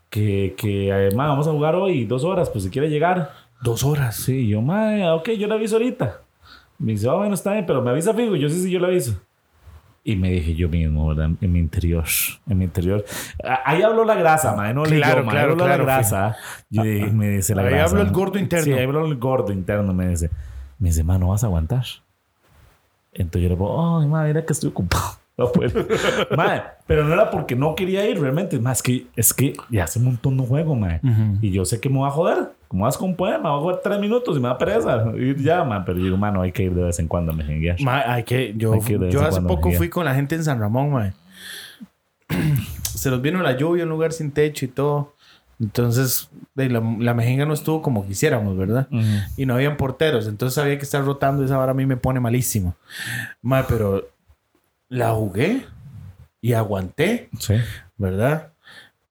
que, 0.10 0.56
que 0.58 0.92
además 0.92 1.30
vamos 1.30 1.48
a 1.48 1.52
jugar 1.52 1.76
hoy 1.76 2.06
dos 2.06 2.24
horas, 2.24 2.50
pues 2.50 2.64
si 2.64 2.70
quiere 2.70 2.90
llegar. 2.90 3.32
Dos 3.62 3.84
horas. 3.84 4.16
Sí, 4.16 4.48
yo, 4.48 4.62
ma, 4.62 5.16
ok, 5.16 5.30
yo 5.32 5.48
le 5.48 5.54
aviso 5.54 5.76
ahorita. 5.76 6.22
Me 6.80 6.92
dice, 6.92 7.08
oh, 7.08 7.18
bueno, 7.18 7.34
está 7.34 7.54
bien, 7.54 7.66
pero 7.66 7.82
me 7.82 7.90
avisa 7.90 8.14
fijo. 8.14 8.36
Yo 8.36 8.50
sí, 8.50 8.62
sí, 8.62 8.72
yo 8.72 8.80
le 8.80 8.88
aviso. 8.88 9.20
Y 10.08 10.16
me 10.16 10.32
dije 10.32 10.56
yo 10.56 10.70
mismo, 10.70 11.10
¿verdad? 11.10 11.32
En 11.42 11.52
mi 11.52 11.60
interior. 11.60 12.06
En 12.48 12.58
mi 12.58 12.64
interior. 12.64 13.04
Ahí 13.66 13.82
habló 13.82 14.06
la 14.06 14.16
grasa, 14.16 14.56
madre. 14.56 14.74
No 14.74 14.84
claro, 14.84 15.28
claro, 15.28 15.58
claro, 15.58 15.68
la 15.68 15.84
grasa. 15.84 16.38
Y 16.70 16.80
me 16.80 17.28
dice 17.28 17.54
la 17.54 17.64
grasa. 17.64 17.76
Ahí 17.76 17.82
habló 17.82 18.02
el 18.04 18.12
gordo 18.12 18.40
interno. 18.40 18.64
Sí, 18.64 18.72
ahí 18.72 18.86
habló 18.86 19.06
el 19.06 19.18
gordo 19.18 19.52
interno. 19.52 19.94
Me 19.94 20.08
dice, 20.08 20.30
me 20.80 20.88
dice, 20.88 21.04
no 21.04 21.28
vas 21.28 21.44
a 21.44 21.48
aguantar. 21.48 21.84
Entonces 23.12 23.42
yo 23.42 23.50
le 23.50 23.56
digo, 23.56 24.00
ay, 24.00 24.08
madre, 24.08 24.30
mira 24.30 24.46
que 24.46 24.54
estoy 24.54 24.70
ocupado. 24.70 25.04
No 25.38 25.52
puedo. 25.52 25.86
madre, 26.36 26.64
pero 26.88 27.04
no 27.04 27.14
era 27.14 27.30
porque 27.30 27.56
no 27.56 27.76
quería 27.76 28.10
ir 28.10 28.20
realmente. 28.20 28.58
Más 28.60 28.82
que 28.82 29.06
es 29.16 29.36
que 29.36 29.54
ya 29.70 29.84
hace 29.84 30.00
un 30.00 30.06
montón 30.06 30.36
no 30.36 30.44
juego, 30.44 30.74
madre. 30.74 31.02
Y 31.42 31.52
yo 31.52 31.64
sé 31.64 31.80
que 31.80 31.90
me 31.90 31.98
voy 31.98 32.08
a 32.08 32.12
joder. 32.12 32.57
Como 32.68 32.84
vas 32.84 32.98
con 32.98 33.16
poema, 33.16 33.52
voy 33.52 33.60
a 33.60 33.62
jugar 33.62 33.80
tres 33.84 34.00
minutos 34.00 34.36
y 34.36 34.40
me 34.40 34.48
da 34.48 34.58
pereza 34.58 35.06
ir 35.16 35.38
ya, 35.42 35.64
man. 35.64 35.86
Pero 35.86 36.00
digo, 36.00 36.18
mano, 36.18 36.42
hay 36.42 36.52
que 36.52 36.64
ir 36.64 36.74
de 36.74 36.84
vez 36.84 37.00
en 37.00 37.08
cuando 37.08 37.32
a 37.32 37.36
mejenguear. 37.36 37.78
hay 37.88 38.24
que, 38.24 38.54
yo, 38.58 38.74
yo 39.10 39.22
hace 39.24 39.42
poco 39.42 39.72
fui 39.72 39.90
con 39.90 40.06
la 40.06 40.14
gente 40.14 40.36
en 40.36 40.44
San 40.44 40.60
Ramón, 40.60 40.92
man. 40.92 41.14
Se 42.84 43.10
nos 43.10 43.22
vino 43.22 43.42
la 43.42 43.56
lluvia, 43.56 43.84
un 43.84 43.90
lugar 43.90 44.12
sin 44.12 44.32
techo 44.32 44.66
y 44.66 44.68
todo. 44.68 45.14
Entonces, 45.60 46.30
la, 46.56 46.68
la 47.00 47.14
mejenga 47.14 47.46
no 47.46 47.54
estuvo 47.54 47.82
como 47.82 48.06
quisiéramos, 48.06 48.58
¿verdad? 48.58 48.88
Y 49.38 49.46
no 49.46 49.56
habían 49.56 49.78
porteros. 49.78 50.28
Entonces 50.28 50.58
había 50.58 50.78
que 50.78 50.84
estar 50.84 51.04
rotando. 51.04 51.44
Esa 51.44 51.58
vara 51.58 51.72
a 51.72 51.76
mí 51.76 51.86
me 51.86 51.98
pone 51.98 52.20
malísimo. 52.20 52.76
Man, 53.42 53.66
pero 53.68 54.08
la 54.90 55.12
jugué 55.12 55.66
y 56.42 56.54
aguanté. 56.54 57.30
Sí. 57.40 57.56
¿Verdad? 57.98 58.52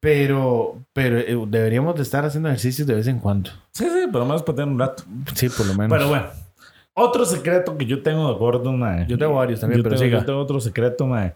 Pero, 0.06 0.76
pero 0.92 1.18
eh, 1.18 1.36
deberíamos 1.48 1.96
de 1.96 2.02
estar 2.02 2.24
haciendo 2.24 2.48
ejercicios 2.48 2.86
de 2.86 2.94
vez 2.94 3.08
en 3.08 3.18
cuando. 3.18 3.50
Sí, 3.72 3.84
sí, 3.86 4.06
por 4.12 4.20
lo 4.20 4.26
menos 4.26 4.44
para 4.44 4.54
tener 4.54 4.72
un 4.72 4.78
rato. 4.78 5.02
Sí, 5.34 5.48
por 5.48 5.66
lo 5.66 5.74
menos. 5.74 5.90
Pero 5.98 6.08
bueno, 6.08 6.26
otro 6.94 7.24
secreto 7.24 7.76
que 7.76 7.86
yo 7.86 8.00
tengo 8.04 8.28
de 8.32 8.38
gordo, 8.38 8.72
mae. 8.72 9.04
Yo 9.08 9.18
tengo 9.18 9.34
varios 9.34 9.58
también, 9.58 9.78
Yo 9.78 9.82
pero 9.82 9.96
tengo, 9.96 10.06
siga. 10.08 10.20
yo 10.20 10.24
tengo 10.24 10.38
otro 10.38 10.60
secreto, 10.60 11.08
mae. 11.08 11.34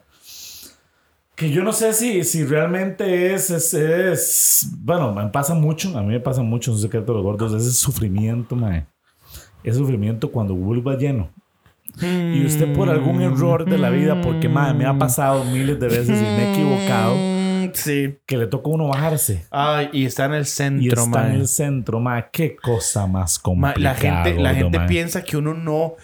Que 1.35 1.49
yo 1.51 1.63
no 1.63 1.73
sé 1.73 1.91
si, 1.91 2.23
si 2.23 2.45
realmente 2.45 3.33
es, 3.33 3.49
es, 3.49 3.73
es- 3.73 4.69
Bueno, 4.79 5.13
me 5.13 5.27
pasa 5.27 5.53
mucho. 5.53 5.89
A 5.97 6.01
mí 6.01 6.07
me 6.07 6.21
pasa 6.21 6.41
mucho 6.41 6.71
un 6.71 6.77
secreto 6.79 7.07
de 7.11 7.15
los 7.17 7.23
gordos. 7.23 7.51
Es 7.53 7.65
el 7.65 7.73
sufrimiento, 7.73 8.55
mae. 8.55 8.85
Es 9.65 9.75
sufrimiento 9.75 10.31
cuando 10.31 10.55
vuelva 10.55 10.95
lleno. 10.95 11.29
Y 12.01 12.45
usted 12.45 12.73
por 12.73 12.89
algún 12.89 13.21
error 13.21 13.65
de 13.69 13.77
la 13.77 13.89
vida, 13.89 14.21
porque 14.21 14.47
mae, 14.47 14.73
me 14.73 14.85
ha 14.85 14.97
pasado 14.97 15.43
miles 15.43 15.77
de 15.77 15.87
veces 15.89 16.17
y 16.17 16.23
me 16.23 16.45
he 16.45 16.51
equivocado, 16.53 17.15
Sí. 17.73 18.17
que 18.25 18.37
le 18.37 18.47
toca 18.47 18.69
a 18.69 18.73
uno 18.73 18.87
bajarse. 18.87 19.45
Ay, 19.51 19.89
y 19.93 20.05
está 20.05 20.25
en 20.25 20.33
el 20.33 20.41
Y 20.43 20.45
centro, 20.45 21.03
está 21.03 21.27
en 21.29 21.35
el 21.41 21.47
centro, 21.47 21.99
mae. 21.99 22.25
Qué 22.31 22.55
cosa 22.55 23.07
más 23.07 23.37
Ma, 23.39 23.43
complicada. 23.43 23.79
la 23.79 23.95
gente, 23.95 24.41
la 24.41 24.53
gente 24.53 24.79
piensa 24.81 25.23
que 25.23 25.37
uno 25.37 25.53
no. 25.53 25.95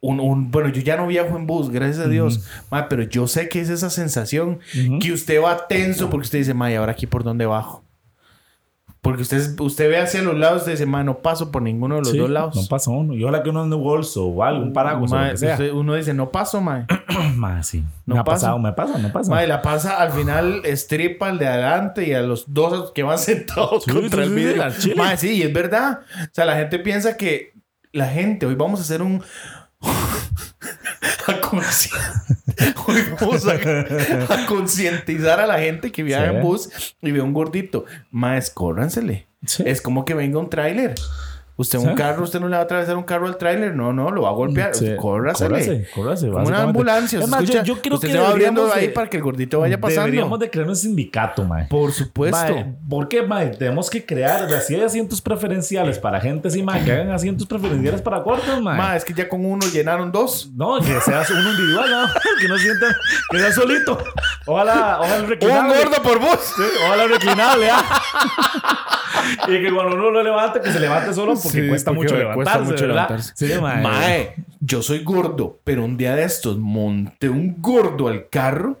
Un, 0.00 0.20
un- 0.20 0.50
bueno, 0.50 0.68
yo 0.68 0.82
ya 0.82 0.96
no 0.96 1.06
viajo 1.06 1.36
en 1.36 1.46
bus, 1.46 1.70
gracias 1.70 2.04
a 2.04 2.08
Dios. 2.08 2.42
Ma, 2.70 2.88
pero 2.88 3.04
yo 3.04 3.26
sé 3.26 3.48
que 3.48 3.60
es 3.60 3.68
esa 3.70 3.88
sensación 3.88 4.58
que 5.00 5.12
usted 5.12 5.40
va 5.42 5.66
tenso 5.66 6.10
porque 6.10 6.24
usted 6.24 6.38
dice, 6.40 6.52
ma, 6.54 6.70
¿y 6.70 6.74
ahora 6.74 6.92
aquí 6.92 7.06
por 7.06 7.24
dónde 7.24 7.46
bajo? 7.46 7.83
Porque 9.04 9.22
usted, 9.22 9.60
usted 9.60 9.88
ve 9.90 9.98
hacia 9.98 10.22
los 10.22 10.36
lados 10.36 10.66
y 10.66 10.70
dice, 10.72 10.86
ma, 10.86 11.04
no 11.04 11.18
paso 11.18 11.52
por 11.52 11.60
ninguno 11.62 11.96
de 11.96 12.00
los 12.00 12.10
Sí, 12.10 12.16
dos 12.18 12.30
lados. 12.30 12.56
No 12.56 12.62
pasa 12.68 12.90
uno. 12.90 13.14
Y 13.14 13.22
ojalá 13.22 13.42
que 13.42 13.50
uno 13.50 13.62
ande 13.62 13.76
bolso 13.76 14.24
o 14.26 14.42
algo, 14.42 14.62
un 14.64 14.72
paraguas 14.72 15.12
o 15.12 15.14
Ma, 15.14 15.26
lo 15.26 15.30
que 15.32 15.36
sea. 15.36 15.52
usted- 15.52 15.70
uno 15.72 15.94
dice, 15.94 16.14
no 16.14 16.30
paso, 16.30 16.60
ma. 16.60 16.86
Ma, 17.36 17.62
sí. 17.62 17.84
No 18.06 18.14
me 18.16 18.20
ha 18.22 18.24
pasa. 18.24 18.46
pasado, 18.46 18.58
me 18.58 18.72
pasa, 18.72 18.98
me 18.98 19.10
pasa. 19.10 19.30
Ma, 19.30 19.44
y 19.44 19.46
la 19.46 19.60
pasa 19.62 19.98
al 20.00 20.10
final 20.12 20.62
estripa 20.64 21.28
al 21.28 21.38
de 21.38 21.46
adelante 21.46 22.08
y 22.08 22.12
a 22.14 22.22
los 22.22 22.52
dos 22.52 22.92
que 22.92 23.02
van 23.02 23.18
sentados 23.20 23.84
Sí, 23.84 23.92
contra 23.92 24.24
sí, 24.24 24.28
el 24.28 24.28
sí, 24.30 24.34
vidrio. 24.34 24.62
al 24.64 24.76
chile. 24.78 24.94
Ma, 24.96 25.16
sí, 25.16 25.30
y 25.34 25.42
es 25.42 25.52
verdad. 25.52 26.00
O 26.22 26.28
sea, 26.32 26.44
la 26.46 26.56
gente 26.56 26.78
piensa 26.78 27.16
que 27.16 27.52
la 27.92 28.06
gente, 28.08 28.46
hoy 28.46 28.54
vamos 28.56 28.80
a 28.80 28.82
hacer 28.84 29.02
un. 29.02 29.22
a 31.26 31.40
Hoy 32.86 33.02
vamos 33.20 33.46
a, 33.46 33.54
a 34.34 34.46
concientizar 34.46 35.40
a 35.40 35.46
la 35.46 35.58
gente 35.58 35.90
que 35.92 36.02
viaja 36.02 36.30
Sí. 36.30 36.36
en 36.36 36.42
bus 36.42 36.68
y 37.02 37.10
ve 37.10 37.20
un 37.20 37.32
gordito. 37.32 37.84
Más, 38.10 38.50
córransele. 38.50 39.26
Sí. 39.46 39.62
Es 39.66 39.82
como 39.82 40.04
que 40.04 40.14
venga 40.14 40.38
un 40.38 40.48
tráiler. 40.50 40.94
Usted 41.56 41.78
un 41.78 41.90
Sí. 41.90 41.94
carro, 41.94 42.24
usted 42.24 42.40
no 42.40 42.48
le 42.48 42.56
va 42.56 42.62
a 42.62 42.64
atravesar 42.64 42.96
un 42.96 43.04
carro 43.04 43.28
al 43.28 43.36
tráiler. 43.36 43.76
No, 43.76 43.92
no, 43.92 44.10
lo 44.10 44.22
va 44.22 44.30
a 44.30 44.32
golpear. 44.32 44.74
Sí. 44.74 44.96
Córrasele. 45.00 45.50
Córrase, 45.50 45.88
córrase, 45.94 46.28
Como 46.28 46.46
una 46.48 46.62
ambulancia. 46.62 47.20
Es 47.20 47.24
se 47.26 47.30
más, 47.30 47.40
yo- 47.40 47.44
escucha, 47.44 47.62
yo 47.62 47.80
creo 47.80 47.94
usted 47.94 48.08
que 48.08 48.14
se 48.14 48.18
va 48.20 48.28
abriendo 48.30 48.62
deberíamos 48.62 48.76
ahí 48.82 48.86
de- 48.88 48.92
para 48.92 49.08
que 49.08 49.16
el 49.18 49.22
gordito 49.22 49.60
vaya 49.60 49.80
pasando. 49.80 50.02
Deberíamos 50.06 50.38
de 50.40 50.50
crear 50.50 50.68
un 50.68 50.74
sindicato, 50.74 51.44
mae. 51.44 51.66
Por 51.68 51.92
supuesto. 51.92 52.36
Mae, 52.52 52.74
¿Por 52.90 53.06
qué, 53.08 53.22
mae? 53.22 53.50
Tenemos 53.50 53.88
que 53.88 54.04
crear, 54.04 54.52
así 54.52 54.74
hay 54.74 54.80
asientos 54.82 55.22
preferenciales 55.22 56.00
para 56.00 56.20
gente 56.20 56.48
así, 56.48 56.60
mae, 56.60 56.82
que 56.84 56.90
hagan 56.90 57.12
asientos 57.12 57.46
preferenciales 57.46 58.02
para 58.02 58.20
cortos, 58.24 58.60
mae. 58.60 58.76
Ma, 58.76 58.96
es 58.96 59.04
que 59.04 59.14
ya 59.14 59.28
con 59.28 59.46
uno 59.46 59.64
llenaron 59.72 60.10
dos. 60.10 60.50
No, 60.56 60.80
que 60.80 61.00
seas 61.02 61.30
uno 61.30 61.50
individual, 61.52 61.88
¿no? 61.88 62.06
Que 62.40 62.48
no 62.48 62.58
sientan, 62.58 62.92
que 63.30 63.38
sea 63.38 63.52
solito. 63.52 63.96
Ojalá, 64.44 64.98
ojalá 65.00 65.22
Un 65.22 65.28
reclinable. 65.28 65.76
gordo 65.84 66.02
por 66.02 66.18
bus. 66.18 66.40
Sí, 66.56 66.62
ojalá 66.84 67.06
reclinable, 67.06 67.70
¿ah? 67.70 67.84
y 69.48 69.62
que 69.62 69.72
cuando 69.72 69.94
uno 69.96 70.10
lo 70.10 70.22
levante, 70.22 70.60
que 70.60 70.72
se 70.72 70.80
levante 70.80 71.12
solo 71.14 71.36
porque 71.44 71.62
Sí, 71.62 71.68
cuesta 71.68 71.90
porque 71.92 72.02
mucho 72.02 72.16
levantarse, 72.18 72.34
cuesta 72.52 72.58
mucho 72.70 72.86
¿verdad? 72.88 73.08
levantarse. 73.08 73.32
Sí, 73.36 73.60
mae. 73.60 73.82
Mae, 73.82 74.34
yo 74.60 74.82
soy 74.82 75.04
gordo, 75.04 75.60
pero 75.64 75.84
un 75.84 75.96
día 75.96 76.16
de 76.16 76.24
estos 76.24 76.58
monté 76.58 77.28
un 77.28 77.56
gordo 77.60 78.08
al 78.08 78.28
carro. 78.28 78.80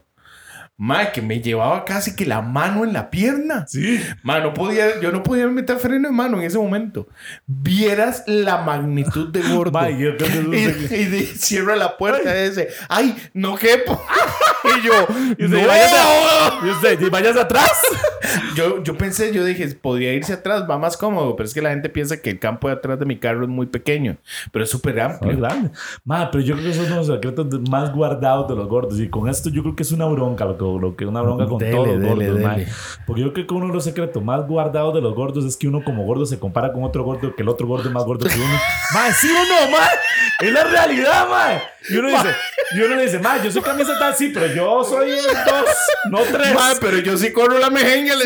Mae, 0.76 1.12
que 1.12 1.22
me 1.22 1.40
llevaba 1.40 1.84
casi 1.84 2.16
que 2.16 2.26
la 2.26 2.42
mano 2.42 2.82
en 2.84 2.92
la 2.92 3.08
pierna. 3.10 3.64
Sí. 3.68 4.00
Mae, 4.24 4.42
no 4.42 4.52
podía, 4.52 5.00
yo 5.00 5.12
no 5.12 5.22
podía 5.22 5.46
meter 5.46 5.78
freno 5.78 6.08
de 6.08 6.14
mano 6.14 6.38
en 6.38 6.42
ese 6.44 6.58
momento. 6.58 7.06
Vieras 7.46 8.24
la 8.26 8.58
magnitud 8.62 9.28
de 9.30 9.40
gordo. 9.42 9.70
Mae, 9.72 9.96
yo 9.96 10.10
y, 10.52 10.56
y 10.56 11.04
de- 11.04 11.26
cierra 11.36 11.76
la 11.76 11.96
puerta 11.96 12.36
y 12.44 12.48
dice, 12.48 12.68
ay, 12.88 13.14
no 13.34 13.54
quepo. 13.56 14.02
y 14.64 14.84
yo, 14.86 15.06
Y 15.38 15.44
usted, 15.44 15.62
no. 15.62 15.68
váyase, 15.68 15.96
y 16.64 16.70
usted, 16.70 17.00
y 17.00 17.08
vayas 17.10 17.36
atrás. 17.36 17.70
Yo, 18.56 18.82
yo 18.82 18.96
pensé, 18.96 19.32
yo 19.34 19.44
dije, 19.44 19.66
podría 19.74 20.12
irse 20.14 20.32
atrás, 20.32 20.64
va 20.68 20.78
más 20.78 20.96
cómodo, 20.96 21.36
pero 21.36 21.46
es 21.46 21.52
que 21.52 21.60
la 21.60 21.70
gente 21.70 21.88
piensa 21.88 22.20
que 22.22 22.30
el 22.30 22.38
campo 22.38 22.68
de 22.68 22.74
atrás 22.74 22.98
de 22.98 23.04
mi 23.04 23.18
carro 23.18 23.42
es 23.42 23.48
muy 23.50 23.66
pequeño, 23.66 24.16
pero 24.50 24.64
es 24.64 24.70
súper 24.70 24.98
amplio. 25.00 25.36
grande. 25.36 25.70
Ma, 26.04 26.30
pero 26.30 26.42
yo 26.42 26.54
creo 26.54 26.64
que 26.64 26.70
esos 26.70 26.86
son 26.88 26.96
los 26.98 27.06
secretos 27.08 27.46
más 27.68 27.92
guardados 27.92 28.48
de 28.48 28.54
los 28.56 28.66
gordos. 28.66 28.98
Y 28.98 29.08
con 29.10 29.28
esto 29.28 29.50
yo 29.50 29.62
creo 29.62 29.76
que 29.76 29.82
es 29.82 29.92
una 29.92 30.06
bronca, 30.06 30.44
lo 30.46 30.56
que, 30.56 30.63
lo 30.80 30.96
que 30.96 31.06
una 31.06 31.20
bronca 31.22 31.46
con 31.46 31.58
Dele, 31.58 31.72
todos 31.72 31.86
los 31.88 32.00
dele, 32.00 32.26
gordos, 32.28 32.42
ma. 32.42 32.54
dele. 32.56 32.68
Porque 33.06 33.22
yo 33.22 33.32
creo 33.32 33.46
que 33.46 33.54
uno 33.54 33.66
de 33.68 33.72
los 33.74 33.84
secretos 33.84 34.22
más 34.22 34.46
guardados 34.46 34.94
de 34.94 35.00
los 35.00 35.14
gordos 35.14 35.44
es 35.44 35.56
que 35.56 35.68
uno 35.68 35.82
como 35.84 36.04
gordo 36.04 36.26
se 36.26 36.38
compara 36.38 36.72
con 36.72 36.84
otro 36.84 37.04
gordo, 37.04 37.34
que 37.34 37.42
el 37.42 37.48
otro 37.48 37.66
gordo 37.66 37.88
es 37.88 37.92
más 37.94 38.04
gordo 38.04 38.26
que 38.28 38.34
uno. 38.36 38.54
ma, 38.94 39.12
sí 39.12 39.28
o 39.30 39.66
no, 39.66 39.70
ma. 39.70 39.84
Es 40.40 40.52
la 40.52 40.64
realidad, 40.64 41.28
ma. 41.28 41.60
Y 41.88 41.96
uno 41.98 42.08
dice, 42.08 42.28
y 42.74 42.80
uno 42.80 42.96
le 42.96 43.02
dice, 43.02 43.18
ma, 43.18 43.42
yo 43.42 43.50
soy 43.52 43.62
camisa 43.62 43.98
tal, 43.98 44.14
sí, 44.16 44.30
pero 44.32 44.46
yo 44.54 44.82
soy 44.84 45.10
dos, 45.10 45.66
no 46.10 46.18
tres. 46.20 46.54
Mae, 46.54 46.74
pero 46.80 46.98
yo 46.98 47.16
sí 47.16 47.30
corro 47.32 47.58
la 47.58 47.68
mejenga. 47.70 48.14
le- 48.16 48.24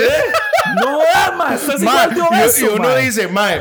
No, 0.81 0.98
ma, 1.37 1.55
estás 1.55 1.81
Mae, 1.81 2.09
igual 2.09 2.14
de 2.14 2.20
y- 2.20 2.22
obeso, 2.40 2.64
y, 2.64 2.68
uno 2.68 2.88
ma. 2.88 2.96
dice, 2.96 3.27
mae, 3.29 3.61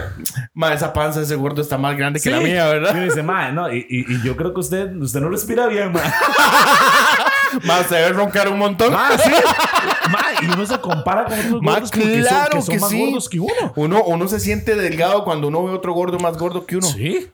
mae, 0.54 0.76
esa 0.76 0.94
panza 0.94 1.20
de 1.20 1.26
ese 1.26 1.36
gordo 1.36 1.62
está 1.62 1.78
más 1.80 1.98
grande 1.98 2.20
que 2.20 2.30
la 2.30 2.38
Sí. 2.40 2.44
mía, 2.44 2.68
Y 2.68 2.74
¿verdad? 2.74 2.92
uno 2.94 3.04
dice, 3.04 3.24
ma, 3.24 3.52
no, 3.52 3.74
y, 3.74 3.86
y, 3.90 4.14
y 4.14 4.22
yo 4.24 4.36
creo 4.38 4.54
que 4.54 4.60
usted, 4.60 4.96
usted 4.98 5.20
no 5.20 5.30
respira 5.30 5.66
bien, 5.68 5.92
ma. 5.92 6.02
Mae, 7.64 7.84
se 7.84 7.96
debe 7.96 8.10
roncar 8.14 8.50
un 8.50 8.60
montón. 8.60 8.94
Ah, 8.96 9.18
sí. 9.18 9.32
Y 10.42 10.46
uno 10.46 10.66
se 10.66 10.80
compara 10.80 11.26
con 11.26 11.34
otros 11.34 11.62
gordos 11.62 11.92
porque 11.92 12.12
son, 12.14 12.22
claro 12.22 12.52
que 12.52 12.62
son 12.62 12.76
que 12.76 12.80
más 12.80 12.90
sí. 12.90 13.06
gordos 13.06 13.30
que 13.30 13.40
uno. 13.40 13.74
Uno, 13.76 14.04
uno 14.04 14.28
se 14.28 14.40
siente 14.40 14.76
delgado 14.76 15.24
cuando 15.24 15.48
uno 15.48 15.64
ve 15.66 15.72
otro 15.74 15.94
gordo 15.94 16.20
más 16.20 16.38
gordo 16.38 16.66
que 16.66 16.78
uno. 16.78 16.88
Sí. 16.88 17.30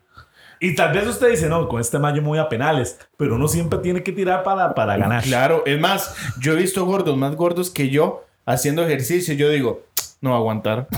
Y 0.59 0.73
tal 0.75 0.93
vez 0.93 1.05
usted 1.05 1.29
dice, 1.29 1.49
no, 1.49 1.67
con 1.67 1.81
este 1.81 1.99
mayo 1.99 2.21
me 2.21 2.29
voy 2.29 2.39
a 2.39 2.47
penales, 2.47 2.97
pero 3.17 3.35
uno 3.35 3.47
siempre 3.49 3.79
tiene 3.79 4.01
que 4.01 4.13
tirar 4.13 4.43
para, 4.43 4.73
para 4.73 4.95
ganar. 4.95 5.21
Claro, 5.21 5.63
es 5.65 5.79
más, 5.79 6.15
yo 6.39 6.53
he 6.53 6.55
visto 6.55 6.85
gordos 6.85 7.17
más 7.17 7.35
gordos 7.35 7.69
que 7.69 7.89
yo 7.89 8.23
haciendo 8.45 8.83
ejercicio. 8.83 9.33
y 9.33 9.37
Yo 9.37 9.49
digo, 9.49 9.83
no 10.21 10.29
va 10.29 10.37
a 10.37 10.39
aguantar. 10.39 10.87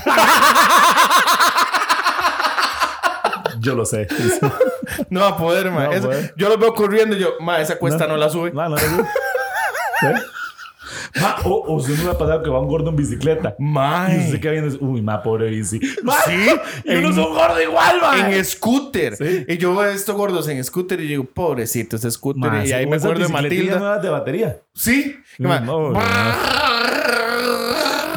Yo 3.58 3.74
lo 3.74 3.84
sé. 3.84 4.06
No 5.10 5.20
va 5.20 5.28
a 5.28 5.36
poder, 5.36 5.70
mae. 5.70 5.84
No 5.84 5.88
va 5.90 5.94
a 5.94 5.98
Eso- 5.98 6.06
poder. 6.08 6.34
yo 6.36 6.48
lo 6.48 6.58
veo 6.58 6.74
corriendo 6.74 7.16
y 7.16 7.20
yo, 7.20 7.34
mae, 7.40 7.62
esa 7.62 7.78
cuesta 7.78 8.06
no, 8.06 8.16
la 8.16 8.28
sube. 8.30 8.52
No, 8.52 8.68
no, 8.68 8.76
no. 8.76 8.76
¿Sí? 8.78 10.06
Ma, 11.20 11.34
o, 11.44 11.74
o 11.74 11.80
si 11.80 11.92
uno 11.92 12.04
me 12.04 12.10
ha 12.10 12.18
pasado 12.18 12.42
que 12.42 12.50
va 12.50 12.60
un 12.60 12.68
gordo 12.68 12.90
en 12.90 12.96
bicicleta. 12.96 13.56
Y 13.58 13.62
Mae. 13.62 14.18
usted 14.26 14.40
que 14.40 14.50
viene, 14.50 14.68
uy, 14.80 15.00
ma, 15.02 15.22
pobre 15.22 15.48
bici. 15.48 15.80
Ma, 16.02 16.14
Sí, 16.26 16.32
y 16.84 16.90
uno 16.96 17.06
en- 17.08 17.12
es 17.12 17.16
un 17.18 17.34
gordo 17.34 17.60
igual, 17.62 18.00
ma. 18.00 18.28
En 18.36 18.44
scooter. 18.44 19.16
Sí. 19.16 19.44
Y 19.48 19.56
yo 19.56 19.74
veo 19.74 19.90
estos 19.90 20.14
gordos 20.14 20.46
en 20.48 20.62
scooter 20.62 21.00
y 21.00 21.08
digo, 21.08 21.24
pobrecito 21.24 21.96
ese 21.96 22.10
scooter. 22.10 22.50
Ma, 22.50 22.62
y 22.62 22.68
sí, 22.68 22.72
ahí 22.74 22.86
me 22.86 22.96
acuerdo 22.96 23.22
de 23.26 23.32
Matilda. 23.32 23.78
nuevas 23.78 24.02
de 24.02 24.08
batería. 24.10 24.58
Sí. 24.74 25.16
Mm, 25.38 25.46
Ma- 25.46 25.60
no, 25.60 25.90
no. 25.90 26.00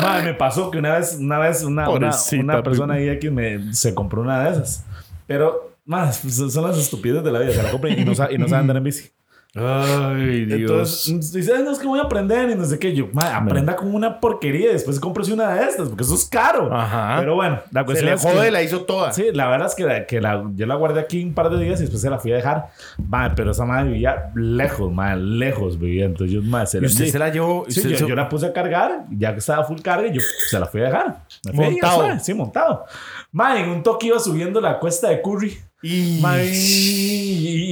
Ma, 0.01 0.21
me 0.23 0.33
pasó 0.33 0.69
que 0.71 0.77
una 0.77 0.97
vez, 0.97 1.17
una 1.19 1.39
vez, 1.39 1.63
una, 1.63 1.89
una, 1.89 2.11
una 2.39 2.63
persona 2.63 2.93
ahí 2.95 3.09
aquí 3.09 3.29
me, 3.29 3.73
se 3.73 3.93
compró 3.93 4.21
una 4.21 4.43
de 4.43 4.51
esas. 4.51 4.85
Pero, 5.27 5.68
más, 5.89 6.17
son 6.17 6.63
las 6.67 6.77
estupidez 6.77 7.23
de 7.23 7.31
la 7.31 7.39
vida. 7.39 7.51
Se 7.53 7.63
la 7.63 7.71
compran 7.71 7.93
y 7.99 8.05
no, 8.05 8.11
y 8.11 8.37
no 8.37 8.47
saben 8.47 8.61
andar 8.61 8.77
en 8.77 8.83
bici. 8.83 9.09
Ay, 9.55 10.45
Dios. 10.45 11.07
Entonces, 11.09 11.33
dice, 11.33 11.53
"Ay, 11.57 11.63
no 11.63 11.71
es 11.71 11.79
que 11.79 11.87
voy 11.87 11.97
a 11.99 12.03
aprender 12.03 12.51
y 12.51 12.55
no 12.55 12.63
sé 12.65 12.77
qué. 12.77 12.93
Yo, 12.95 13.07
ma, 13.13 13.35
aprenda 13.35 13.75
con 13.75 13.95
una 13.95 14.19
porquería 14.19 14.69
y 14.69 14.73
después 14.73 14.99
cómprese 14.99 15.33
una 15.33 15.55
de 15.55 15.63
estas, 15.65 15.89
porque 15.89 16.03
eso 16.03 16.13
es 16.13 16.25
caro. 16.25 16.71
Ajá. 16.71 17.15
Pero 17.19 17.33
bueno, 17.33 17.59
la 17.71 17.81
se 17.81 17.85
cuestión 17.85 18.09
le 18.11 18.15
es 18.15 18.21
que- 18.23 18.31
jode, 18.31 18.51
la 18.51 18.61
hizo 18.61 18.81
toda. 18.83 19.11
Sí, 19.11 19.25
la 19.33 19.47
verdad 19.47 19.67
es 19.67 19.73
que, 19.73 19.83
la, 19.85 20.05
que 20.05 20.21
la, 20.21 20.43
yo 20.53 20.67
la 20.67 20.75
guardé 20.75 20.99
aquí 20.99 21.23
un 21.23 21.33
par 21.33 21.49
de 21.49 21.63
días 21.63 21.79
y 21.79 21.81
después 21.81 21.99
se 21.99 22.11
la 22.11 22.19
fui 22.19 22.31
a 22.31 22.35
dejar. 22.35 22.67
Ma, 23.07 23.33
pero 23.35 23.49
esa 23.49 23.65
madre 23.65 23.89
vivía 23.91 24.29
lejos, 24.35 24.91
ma, 24.91 25.15
lejos 25.15 25.79
vivía. 25.79 26.05
Entonces 26.05 26.31
yo, 26.35 26.43
ma, 26.43 26.67
se 26.67 26.77
Y 26.77 26.81
la 26.81 26.87
usted 26.87 27.05
di. 27.05 27.09
se 27.11 27.17
la 27.17 27.29
llevó. 27.29 27.65
Sí, 27.69 27.81
yo, 27.89 27.97
se- 27.97 28.07
yo 28.07 28.15
la 28.15 28.29
puse 28.29 28.45
a 28.45 28.53
cargar, 28.53 29.05
ya 29.09 29.33
que 29.33 29.39
estaba 29.39 29.63
full 29.63 29.79
carga, 29.81 30.11
yo 30.11 30.21
se 30.51 30.59
la 30.59 30.67
fui 30.67 30.81
a 30.81 30.85
dejar. 30.85 31.23
Fui 31.43 31.53
Montado. 31.71 32.19
Sí, 32.19 32.35
montado. 32.35 32.85
Ma, 33.31 33.59
en 33.59 33.67
un 33.69 33.81
toque 33.81 34.05
iba 34.07 34.19
subiendo 34.19 34.61
la 34.61 34.77
cuesta 34.77 35.09
de 35.09 35.23
Curry. 35.23 35.57
Y... 35.81 36.19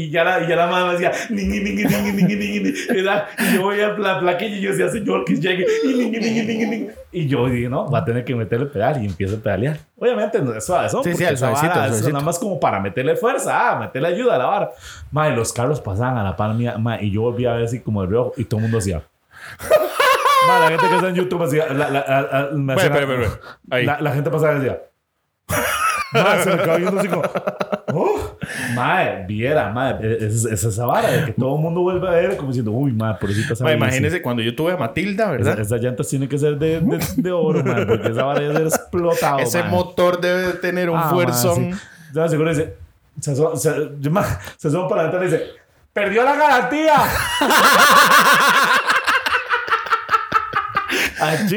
Y, 0.07 0.09
ya 0.11 0.23
la, 0.23 0.41
y 0.43 0.47
ya 0.47 0.55
la 0.55 0.67
madre 0.67 0.87
me 0.87 0.93
decía, 0.93 1.11
ningui, 1.29 1.59
ningui, 1.59 1.83
ningui. 2.35 2.73
Y 2.89 3.03
yo 3.55 3.61
voy 3.63 3.81
a 3.81 3.89
la 3.97 4.19
plaquilla 4.19 4.55
y 4.55 4.61
yo 4.61 4.71
decía, 4.71 4.89
señor, 4.89 5.25
que 5.25 5.35
llegue. 5.35 5.65
Y, 5.83 6.87
y 7.11 7.27
yo 7.27 7.47
dije, 7.49 7.67
no, 7.67 7.89
va 7.91 7.99
a 7.99 8.05
tener 8.05 8.23
que 8.23 8.33
meterle 8.35 8.67
pedal 8.67 9.03
y 9.03 9.07
empiezo 9.07 9.35
a 9.35 9.39
pedalear. 9.39 9.77
Obviamente, 9.97 10.41
no 10.41 10.53
es 10.53 10.65
suave, 10.65 10.87
eso, 10.87 11.03
Sí, 11.03 11.13
sí, 11.15 11.23
esa 11.25 11.35
suavecito, 11.37 11.67
vara 11.69 11.81
es 11.85 11.89
suavecito. 11.89 12.13
nada 12.13 12.23
más 12.25 12.39
como 12.39 12.59
para 12.59 12.79
meterle 12.79 13.15
fuerza, 13.17 13.71
ah, 13.71 13.79
meterle 13.79 14.07
ayuda 14.07 14.35
a 14.35 14.37
la 14.37 14.45
vara. 14.45 14.71
Ma, 15.11 15.27
y 15.29 15.35
los 15.35 15.51
carros 15.51 15.81
pasaban 15.81 16.17
a 16.17 16.23
la 16.23 16.35
par 16.35 16.53
mía, 16.53 16.77
ma, 16.77 17.01
y 17.01 17.11
yo 17.11 17.21
volví 17.23 17.45
a 17.45 17.53
ver 17.53 17.65
así 17.65 17.81
como 17.81 18.03
el 18.03 18.09
reojo 18.09 18.33
y 18.37 18.45
todo 18.45 18.59
el 18.59 18.63
mundo 18.63 18.77
hacía. 18.77 19.01
Ma, 20.47 20.59
la 20.61 20.67
gente 20.69 20.87
que 20.87 20.95
está 20.95 21.09
en 21.09 21.15
YouTube 21.15 21.43
hacía. 21.43 21.65
La, 21.73 21.89
la, 21.89 22.05
la- 22.07 22.21
la- 22.31 22.49
me 22.53 22.73
hacía- 22.73 22.85
espera, 22.85 23.03
espera, 23.03 23.23
espera. 23.27 23.41
Ahí. 23.69 23.85
La, 23.85 23.99
la 23.99 24.11
gente 24.13 24.29
pasaba 24.29 24.53
y 24.53 24.59
decía. 24.59 24.81
Ma, 26.13 26.43
se 26.43 26.49
me 26.49 26.57
quedaba 26.57 26.77
viendo 26.77 26.99
así 26.99 27.07
como. 27.07 27.23
"Oh". 27.93 28.37
Mae, 28.73 29.25
viera, 29.27 29.69
mae, 29.69 29.95
es, 30.01 30.45
es 30.45 30.63
esa 30.63 30.85
vara 30.85 31.11
de 31.11 31.25
que 31.25 31.33
todo 31.33 31.55
el 31.55 31.61
mundo 31.61 31.81
vuelve 31.81 32.07
a 32.07 32.11
ver 32.11 32.37
como 32.37 32.49
diciendo, 32.49 32.71
uy, 32.71 32.91
mae, 32.91 33.15
por 33.15 33.29
eso 33.29 33.63
mae, 33.63 33.75
Imagínese 33.75 34.21
cuando 34.21 34.41
yo 34.41 34.55
tuve 34.55 34.73
a 34.73 34.77
Matilda, 34.77 35.31
¿verdad? 35.31 35.59
Esas 35.59 35.81
llantas 35.81 36.07
tienen 36.07 36.29
que 36.29 36.37
ser 36.37 36.57
de, 36.57 36.79
de, 36.79 36.99
de 37.15 37.31
oro, 37.31 37.63
mae, 37.63 37.85
porque 37.85 38.09
esa 38.09 38.23
vara 38.23 38.39
debe 38.39 38.53
ser 38.53 38.67
explotado. 38.67 39.39
Ese 39.39 39.63
motor 39.63 40.21
debe 40.21 40.53
tener 40.53 40.89
un 40.89 40.97
ah, 40.97 41.09
fuerzón. 41.09 41.79
Sí. 42.13 42.29
seguro 42.29 42.49
dice, 42.49 42.75
se 43.19 43.31
asoma, 43.31 43.55
se, 43.55 43.71
se 44.57 44.67
asoma 44.67 44.87
para 44.87 45.03
adelante 45.03 45.27
y 45.27 45.31
dice, 45.31 45.51
¡perdió 45.93 46.23
la 46.23 46.35
garantía! 46.35 46.95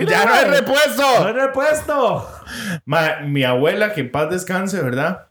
ya 0.09 0.25
no 0.25 0.33
hay 0.33 0.45
repuesto. 0.47 1.03
No 1.21 1.27
hay 1.27 1.33
repuesto. 1.35 2.40
Mi 3.27 3.45
abuela, 3.45 3.93
que 3.93 4.03
en 4.03 4.11
paz 4.11 4.31
descanse, 4.31 4.83
¿verdad? 4.83 5.27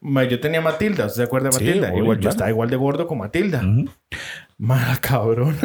yo 0.00 0.40
tenía 0.40 0.60
Matilda, 0.60 1.06
¿usted 1.06 1.22
se 1.22 1.22
acuerda 1.22 1.50
de 1.50 1.54
Matilda? 1.54 1.94
igual, 1.96 2.18
Yo 2.18 2.28
estaba 2.28 2.50
igual 2.50 2.70
de 2.70 2.76
gordo 2.76 3.06
con 3.06 3.18
Matilda. 3.18 3.62
Mala 4.58 4.96
cabrón. 5.00 5.56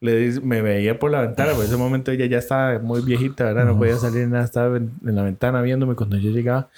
Le 0.00 0.40
me 0.40 0.60
veía 0.60 0.98
por 0.98 1.12
la 1.12 1.20
ventana, 1.20 1.52
por 1.52 1.64
ese 1.64 1.76
momento 1.76 2.10
ella 2.10 2.26
ya 2.26 2.38
estaba 2.38 2.80
muy 2.80 3.00
viejita, 3.02 3.44
¿verdad? 3.44 3.64
No 3.64 3.78
podía 3.78 3.96
salir 3.96 4.26
nada, 4.26 4.44
estaba 4.44 4.76
en, 4.76 4.92
la 5.02 5.22
ventana 5.22 5.62
viéndome 5.62 5.94
cuando 5.94 6.16
yo 6.18 6.30
llegaba 6.30 6.68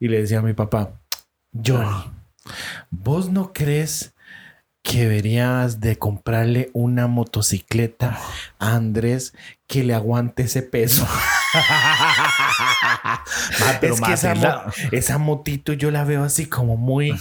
y 0.00 0.08
le 0.08 0.22
decía 0.22 0.38
a 0.38 0.42
mi 0.42 0.54
papá, 0.54 0.92
Johnny, 1.52 1.86
¿vos 2.90 3.30
no 3.30 3.52
crees 3.52 4.14
que 4.84 5.00
deberías 5.00 5.80
de 5.80 5.96
comprarle 5.96 6.70
una 6.74 7.06
motocicleta 7.06 8.18
a 8.58 8.74
Andrés 8.74 9.34
que 9.66 9.82
le 9.82 9.94
aguante 9.94 10.44
ese 10.44 10.62
peso. 10.62 11.08
es 13.82 14.00
que 14.00 14.12
esa, 14.92 15.18
motito 15.18 15.72
yo 15.72 15.90
la 15.90 16.04
veo 16.04 16.22
así 16.24 16.46
como 16.46 16.76
muy, 16.76 17.14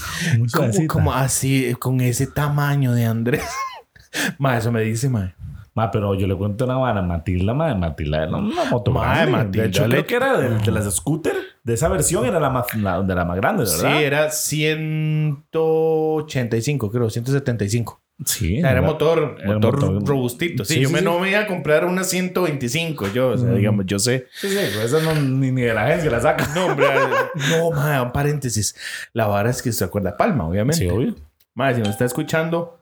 como, 0.87 1.13
así, 1.13 1.73
con 1.75 2.01
ese 2.01 2.27
tamaño 2.27 2.93
de 2.93 3.05
Andrés. 3.05 3.43
ma, 4.37 4.57
eso 4.57 4.71
me 4.71 4.81
dice, 4.81 5.09
ma. 5.09 5.33
Ma, 5.75 5.89
pero 5.89 6.13
yo 6.13 6.27
le 6.27 6.35
cuento 6.35 6.65
una 6.65 6.77
vara. 6.77 7.01
Matilda, 7.01 7.51
ma, 7.53 7.73
Matilda 7.73 8.23
era 8.23 8.37
una 8.37 8.65
moto 8.65 8.91
ma, 8.91 9.25
Matilda, 9.25 9.63
de 9.63 9.69
hecho, 9.69 9.85
creo 9.85 10.05
que 10.05 10.15
era 10.15 10.37
de, 10.37 10.71
las 10.71 10.93
scooter. 10.95 11.35
De 11.63 11.73
esa 11.73 11.87
versión 11.87 12.25
era 12.25 12.39
la 12.39 12.49
más, 12.49 12.67
de 12.73 13.15
la 13.15 13.25
más 13.25 13.37
grande, 13.37 13.63
¿verdad? 13.63 13.97
Sí, 13.97 14.03
era 14.03 14.29
185, 14.29 16.91
creo, 16.91 17.09
175. 17.09 18.02
Sí. 18.25 18.59
era 18.59 18.81
motor, 18.81 19.37
motor, 19.45 20.05
robustito. 20.05 20.63
Sí, 20.63 20.79
yo 20.79 20.89
me 20.89 21.01
no 21.01 21.19
me 21.19 21.31
iba 21.31 21.39
a 21.41 21.47
comprar 21.47 21.85
una 21.85 22.03
125, 22.03 23.11
yo, 23.11 23.29
o 23.29 23.37
sea, 23.37 23.51
digamos, 23.53 23.85
yo 23.85 23.99
sé. 23.99 24.27
Sí, 24.31 24.49
sí, 24.49 24.55
pues 24.55 24.85
eso 24.85 25.01
no, 25.01 25.13
ni, 25.15 25.51
ni 25.51 25.61
de 25.63 25.73
la 25.73 25.85
agencia 25.85 26.09
la 26.11 26.21
saca. 26.21 26.47
No, 26.55 26.67
hombre, 26.67 26.85
no, 27.49 27.71
madre, 27.71 28.01
un 28.01 28.11
paréntesis. 28.11 28.75
La 29.13 29.27
vara 29.27 29.49
es 29.49 29.61
que 29.61 29.71
se 29.71 29.83
acuerda 29.83 30.15
Palma, 30.15 30.47
obviamente. 30.47 30.83
Sí, 30.83 30.89
obvio. 30.89 31.15
Madre, 31.53 31.75
si 31.75 31.81
nos 31.81 31.89
está 31.89 32.05
escuchando, 32.05 32.79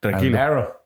tranquilo. 0.00 0.84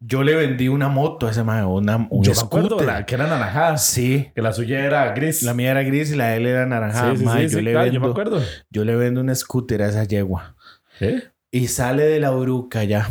Yo 0.00 0.22
le 0.22 0.34
vendí 0.34 0.68
una 0.68 0.88
moto 0.88 1.26
a 1.26 1.30
ese 1.30 1.44
mae, 1.44 1.64
una, 1.64 2.08
un 2.10 2.24
Yo 2.24 2.34
scooter. 2.34 2.86
la 2.86 3.06
que 3.06 3.14
era 3.14 3.26
naranjada. 3.26 3.78
Sí. 3.78 4.30
Que 4.34 4.42
la 4.42 4.52
suya 4.52 4.84
era 4.84 5.12
gris. 5.12 5.42
La 5.42 5.54
mía 5.54 5.70
era 5.70 5.82
gris 5.82 6.10
y 6.12 6.16
la 6.16 6.28
de 6.28 6.36
él 6.38 6.46
era 6.46 6.66
naranjada. 6.66 7.14
Sí, 7.16 7.18
sí, 7.18 7.48
yo, 7.48 7.60
le 7.60 7.74
vendo, 7.74 7.92
yo 7.92 8.00
me 8.00 8.08
acuerdo. 8.08 8.42
Yo 8.70 8.84
le 8.84 8.96
vendo 8.96 9.20
un 9.20 9.34
scooter 9.34 9.82
a 9.82 9.88
esa 9.88 10.04
yegua. 10.04 10.56
¿Eh? 11.00 11.22
Y 11.50 11.68
sale 11.68 12.04
de 12.04 12.20
la 12.20 12.30
bruca 12.30 12.84
ya, 12.84 13.08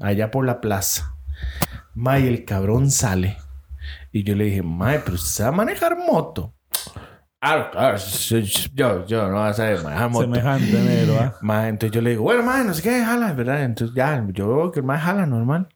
allá 0.00 0.30
por 0.30 0.46
la 0.46 0.60
plaza. 0.60 1.16
Mae, 1.94 2.26
el 2.28 2.44
cabrón 2.44 2.90
sale. 2.90 3.36
Y 4.12 4.22
yo 4.22 4.34
le 4.34 4.44
dije, 4.44 4.62
Mae, 4.62 5.00
pero 5.00 5.14
usted 5.14 5.44
va 5.44 5.48
a 5.48 5.52
manejar 5.52 5.96
moto. 5.96 6.54
Ah, 7.40 7.70
claro, 7.72 7.98
yo, 8.72 9.04
yo 9.04 9.28
no 9.28 9.40
voy 9.40 9.48
a 9.48 9.52
saber 9.52 9.82
manejar 9.82 10.10
moto. 10.10 10.24
Semejante 10.24 10.80
negro, 10.80 11.18
¿ah? 11.18 11.36
Mae, 11.40 11.68
entonces 11.68 11.94
yo 11.94 12.00
le 12.00 12.10
digo, 12.10 12.22
bueno, 12.22 12.44
mae, 12.44 12.64
no 12.64 12.72
sé 12.72 12.82
qué, 12.82 13.04
jala, 13.04 13.32
¿verdad? 13.32 13.64
Entonces 13.64 13.96
ya, 13.96 14.24
yo 14.32 14.48
veo 14.48 14.70
que 14.70 14.78
el 14.78 14.86
mae 14.86 15.00
jala 15.00 15.26
normal. 15.26 15.68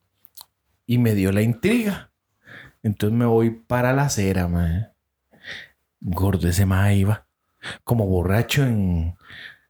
Y 0.87 0.99
me 0.99 1.15
dio 1.15 1.33
la 1.33 1.43
intriga. 1.43 2.13
Entonces 2.85 3.19
me 3.19 3.25
voy 3.25 3.51
para 3.51 3.93
la 3.93 4.05
acera, 4.05 4.47
mae. 4.47 4.87
Gordo, 6.01 6.47
ese 6.49 6.67
mae 6.67 6.97
iba 6.99 7.27
como 7.83 8.07
borracho 8.07 8.65
en 8.65 9.16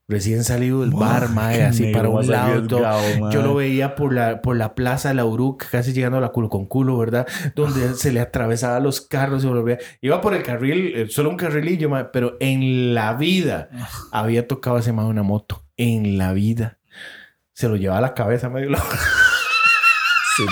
recién 0.09 0.45
salido 0.45 0.83
del 0.83 0.91
bar, 0.91 1.31
mae, 1.31 1.63
así 1.63 1.93
para 1.93 2.09
un 2.09 2.27
lado. 2.27 2.63
yo 3.31 3.43
lo 3.43 3.55
veía 3.55 3.95
por 3.95 4.13
la, 4.13 4.41
por 4.41 4.57
la 4.57 4.75
plaza 4.75 5.09
de 5.09 5.15
la 5.15 5.25
Uruc, 5.25 5.69
casi 5.71 5.93
llegando 5.93 6.19
a 6.19 6.21
la 6.21 6.29
culo 6.29 6.49
con 6.49 6.67
culo, 6.67 6.97
¿verdad? 6.97 7.27
Donde 7.55 7.95
se 7.95 8.13
le 8.13 8.21
atravesaba 8.21 8.81
los 8.81 9.01
carros 9.01 9.45
y 9.45 9.49
volvía. 9.49 9.79
Iba 10.01 10.21
por 10.21 10.35
el 10.35 10.43
carril, 10.43 10.93
eh, 10.95 11.07
solo 11.09 11.31
un 11.31 11.37
carrilillo, 11.37 11.89
mae, 11.89 12.07
pero 12.13 12.37
en 12.41 12.95
la 12.95 13.15
vida 13.15 13.69
había 14.13 14.47
tocado 14.47 14.79
ese 14.79 14.93
mae 14.93 15.07
una 15.07 15.23
moto. 15.23 15.65
En 15.77 16.17
la 16.17 16.33
vida. 16.33 16.79
Se 17.53 17.69
lo 17.69 17.77
llevaba 17.77 17.99
a 17.99 18.03
la 18.03 18.15
cabeza 18.15 18.49
medio 18.49 18.71
loco. 18.71 18.87
sí, 20.37 20.45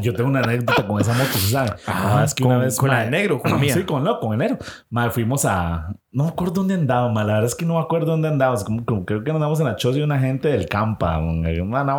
yo 0.00 0.14
tengo 0.14 0.30
una 0.30 0.40
anécdota 0.40 0.86
con 0.86 1.00
esa 1.00 1.12
moto, 1.12 1.38
¿sabes? 1.38 1.72
Ah, 1.86 2.22
es 2.24 2.34
que 2.34 2.44
una 2.44 2.58
vez. 2.58 2.76
Con 2.76 2.90
la 2.90 3.04
de 3.04 3.10
negro, 3.10 3.40
con 3.40 3.50
la 3.50 3.58
mía. 3.58 3.74
Sí, 3.74 3.84
con, 3.84 4.04
no, 4.04 4.20
con 4.20 4.32
el 4.32 4.38
negro. 4.38 4.58
Madre, 4.90 5.10
fuimos 5.10 5.44
a. 5.44 5.94
No 6.12 6.24
me 6.24 6.30
acuerdo 6.30 6.54
dónde 6.54 6.74
andábamos, 6.74 7.16
la 7.24 7.34
verdad 7.34 7.44
es 7.44 7.54
que 7.54 7.66
no 7.66 7.74
me 7.74 7.80
acuerdo 7.80 8.12
dónde 8.12 8.28
andábamos. 8.28 8.64
Como, 8.64 9.04
creo 9.04 9.24
que 9.24 9.30
andamos 9.30 9.58
en 9.60 9.66
la 9.66 9.76
choza 9.76 9.98
de 9.98 10.04
una 10.04 10.18
gente 10.18 10.48
del 10.48 10.68
Campa. 10.68 11.18
Una, 11.18 11.48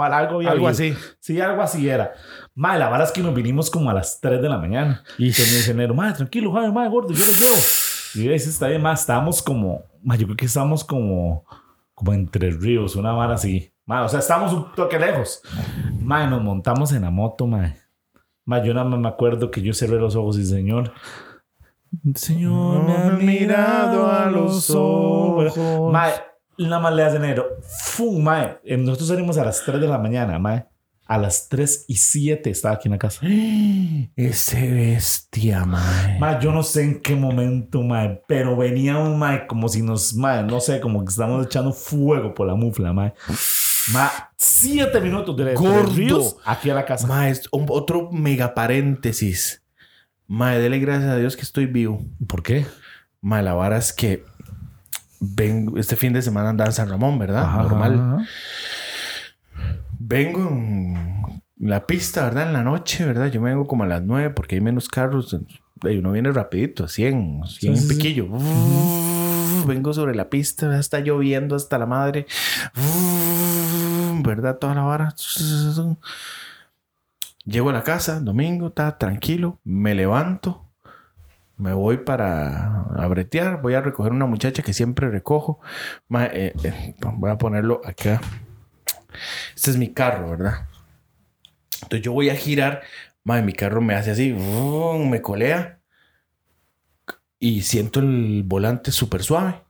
algo, 0.06 0.40
algo 0.40 0.68
así. 0.68 0.96
Sí, 1.20 1.40
algo 1.42 1.62
así 1.62 1.90
era. 1.90 2.14
Madre, 2.54 2.80
la 2.80 2.90
verdad 2.90 3.08
es 3.08 3.14
que 3.14 3.22
nos 3.22 3.34
vinimos 3.34 3.70
como 3.70 3.90
a 3.90 3.94
las 3.94 4.20
3 4.22 4.42
de 4.42 4.50
la 4.50 4.58
mañana. 4.58 5.04
Y 5.18 5.32
se 5.34 5.44
me 5.44 5.58
dice, 5.58 5.94
madre, 5.94 6.14
tranquilo, 6.14 6.52
madre, 6.52 6.72
madre, 6.72 6.90
gordo, 6.90 7.10
yo 7.14 7.26
lo 7.26 7.32
llevo. 7.32 7.58
Y 8.16 8.30
dice, 8.30 8.50
está 8.50 8.68
bien, 8.68 8.82
más, 8.82 9.02
estábamos 9.02 9.42
como. 9.42 9.84
Madre, 10.02 10.22
yo 10.22 10.28
creo 10.28 10.38
que 10.38 10.46
estábamos 10.46 10.84
como. 10.84 11.46
Como 11.94 12.12
entre 12.12 12.52
ríos, 12.52 12.98
una 12.98 13.14
vara 13.14 13.36
así 13.36 13.75
o 13.88 14.10
sea, 14.10 14.20
estamos 14.20 14.54
un 14.54 14.74
toque 14.74 14.98
lejos. 15.00 15.42
Mae, 16.00 16.28
nos 16.28 16.42
montamos 16.42 16.92
en 16.92 17.04
la 17.04 17.12
moto, 17.12 17.48
mae. 17.48 17.76
Mae, 18.46 18.66
yo 18.66 18.74
nada 18.74 18.88
más 18.88 19.00
me 19.00 19.08
acuerdo 19.08 19.52
que 19.52 19.62
yo 19.62 19.74
cerré 19.74 19.98
los 19.98 20.16
ojos 20.16 20.38
y 20.38 20.46
señor. 20.46 20.92
Señor, 22.16 22.84
me 22.84 22.94
ha 22.94 23.10
mirado 23.12 24.12
a 24.12 24.30
los 24.30 24.70
ojos. 24.70 25.58
Mae, 25.92 26.14
nada 26.58 26.80
más 26.80 26.94
le 26.94 27.04
hace 27.04 27.18
enero. 27.18 27.46
Fum, 27.62 28.24
mae. 28.24 28.60
Nosotros 28.78 29.10
salimos 29.10 29.38
a 29.38 29.46
las 29.46 29.64
3 29.64 29.80
de 29.80 29.88
la 29.88 29.98
mañana, 29.98 30.40
mae. 30.40 30.66
A 31.08 31.20
las 31.20 31.50
3 31.50 31.86
y 31.88 31.98
7 31.98 32.50
estaba 32.50 32.76
aquí 32.76 32.88
en 32.88 32.94
la 32.94 32.98
casa. 32.98 33.22
Ese 34.16 34.72
bestia, 34.72 35.64
mae. 35.64 36.20
Mae, 36.20 36.42
yo 36.42 36.52
no 36.52 36.64
sé 36.64 36.84
en 36.84 37.02
qué 37.02 37.16
momento, 37.16 37.84
mae. 37.84 38.22
Pero 38.28 38.58
venía 38.58 38.98
un 38.98 39.18
mae 39.18 39.46
como 39.46 39.70
si 39.70 39.84
nos, 39.84 40.16
mae, 40.16 40.44
no 40.44 40.60
sé, 40.60 40.80
como 40.82 41.06
que 41.06 41.12
estamos 41.12 41.46
echando 41.46 41.72
fuego 41.72 42.34
por 42.34 42.48
la 42.48 42.56
mufla, 42.56 42.92
mae. 42.94 43.14
Ma, 43.94 44.12
siete 44.36 45.00
minutos 45.00 45.36
de, 45.38 45.54
Gordo. 45.54 46.38
aquí 46.46 46.70
a 46.70 46.74
la 46.74 46.86
casa. 46.86 47.08
Ma, 47.08 47.30
es 47.30 47.48
otro 47.52 48.10
mega 48.12 48.54
paréntesis. 48.54 49.64
Ma, 50.28 50.54
dele 50.54 50.80
gracias 50.80 51.12
a 51.12 51.18
Dios 51.18 51.36
que 51.36 51.44
estoy 51.44 51.68
vivo. 51.68 52.04
¿Por 52.28 52.42
qué? 52.42 52.66
Ma, 53.22 53.42
la 53.42 53.54
vara 53.54 53.78
es 53.78 53.94
que 53.94 54.24
vengo, 55.20 55.78
este 55.78 55.96
fin 55.96 56.14
de 56.14 56.22
semana 56.22 56.50
andaba 56.50 56.70
en 56.70 56.74
San 56.74 56.90
Ramón, 56.90 57.20
¿verdad? 57.20 57.52
Normal. 57.52 58.28
Vengo 60.00 60.48
en 60.50 61.42
la 61.58 61.86
pista, 61.86 62.24
¿verdad? 62.24 62.48
En 62.48 62.54
la 62.54 62.64
noche, 62.64 63.06
¿verdad? 63.06 63.28
Yo 63.28 63.42
vengo 63.42 63.68
como 63.68 63.84
a 63.84 63.88
las 63.88 64.02
nueve 64.02 64.32
porque 64.32 64.56
hay 64.56 64.62
menos 64.62 64.88
carros. 64.88 65.38
Y 65.84 65.98
uno 65.98 66.12
viene 66.12 66.32
rapidito, 66.32 66.88
100, 66.88 67.42
100 67.60 67.88
piquillo 67.88 68.30
vengo 69.66 69.94
sobre 69.94 70.16
la 70.16 70.30
pista, 70.30 70.80
está 70.80 71.00
lloviendo 71.00 71.56
hasta 71.56 71.78
la 71.78 71.86
madre, 71.86 72.26
¿verdad? 74.24 74.58
Toda 74.58 74.76
la 74.76 74.84
vara. 74.84 75.16
Llego 77.46 77.70
a 77.70 77.74
la 77.74 77.84
casa, 77.84 78.20
domingo, 78.20 78.68
está 78.68 78.98
tranquilo, 78.98 79.60
me 79.64 79.94
levanto, 79.94 80.66
me 81.58 81.74
voy 81.74 81.98
para 81.98 82.82
abretear, 82.98 83.62
voy 83.62 83.76
a 83.76 83.82
recoger 83.82 84.12
una 84.12 84.26
muchacha 84.26 84.64
que 84.64 84.74
siempre 84.74 85.10
recojo. 85.10 85.60
Eh, 86.10 86.54
eh, 86.64 86.96
voy 87.00 87.30
a 87.30 87.38
ponerlo 87.38 87.82
acá. 87.86 88.20
Este 89.56 89.72
es 89.72 89.78
mi 89.78 89.94
carro, 89.94 90.32
¿verdad? 90.32 90.68
Entonces 91.84 92.02
yo 92.02 92.14
voy 92.14 92.30
a 92.30 92.36
girar, 92.36 92.82
mi 93.24 93.54
carro 93.54 93.82
me 93.82 93.96
hace 93.96 94.12
así, 94.12 94.34
me 94.34 95.22
colea 95.22 95.80
y 97.40 97.62
siento 97.62 98.00
el 98.00 98.44
volante 98.44 98.92
súper 98.92 99.24
suave. 99.24 99.65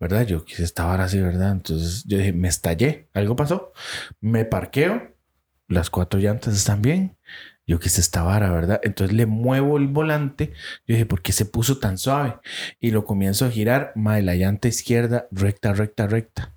¿Verdad? 0.00 0.26
Yo 0.26 0.44
quise 0.44 0.64
estar 0.64 1.00
así, 1.00 1.20
¿verdad? 1.20 1.52
Entonces 1.52 2.04
yo 2.04 2.18
dije, 2.18 2.32
me 2.32 2.48
estallé. 2.48 3.08
Algo 3.14 3.36
pasó. 3.36 3.72
Me 4.20 4.44
parqueo. 4.44 5.14
Las 5.68 5.90
cuatro 5.90 6.20
llantas 6.20 6.54
están 6.54 6.82
bien. 6.82 7.16
Yo 7.66 7.80
quise 7.80 8.00
esta 8.00 8.22
vara, 8.22 8.50
¿verdad? 8.50 8.80
Entonces 8.82 9.16
le 9.16 9.24
muevo 9.24 9.78
el 9.78 9.88
volante. 9.88 10.52
Yo 10.86 10.94
dije, 10.94 11.06
¿por 11.06 11.22
qué 11.22 11.32
se 11.32 11.46
puso 11.46 11.78
tan 11.78 11.96
suave? 11.96 12.36
Y 12.78 12.90
lo 12.90 13.06
comienzo 13.06 13.46
a 13.46 13.50
girar. 13.50 13.92
Mae, 13.94 14.20
la 14.22 14.34
llanta 14.34 14.68
izquierda, 14.68 15.28
recta, 15.30 15.72
recta, 15.72 16.06
recta. 16.06 16.54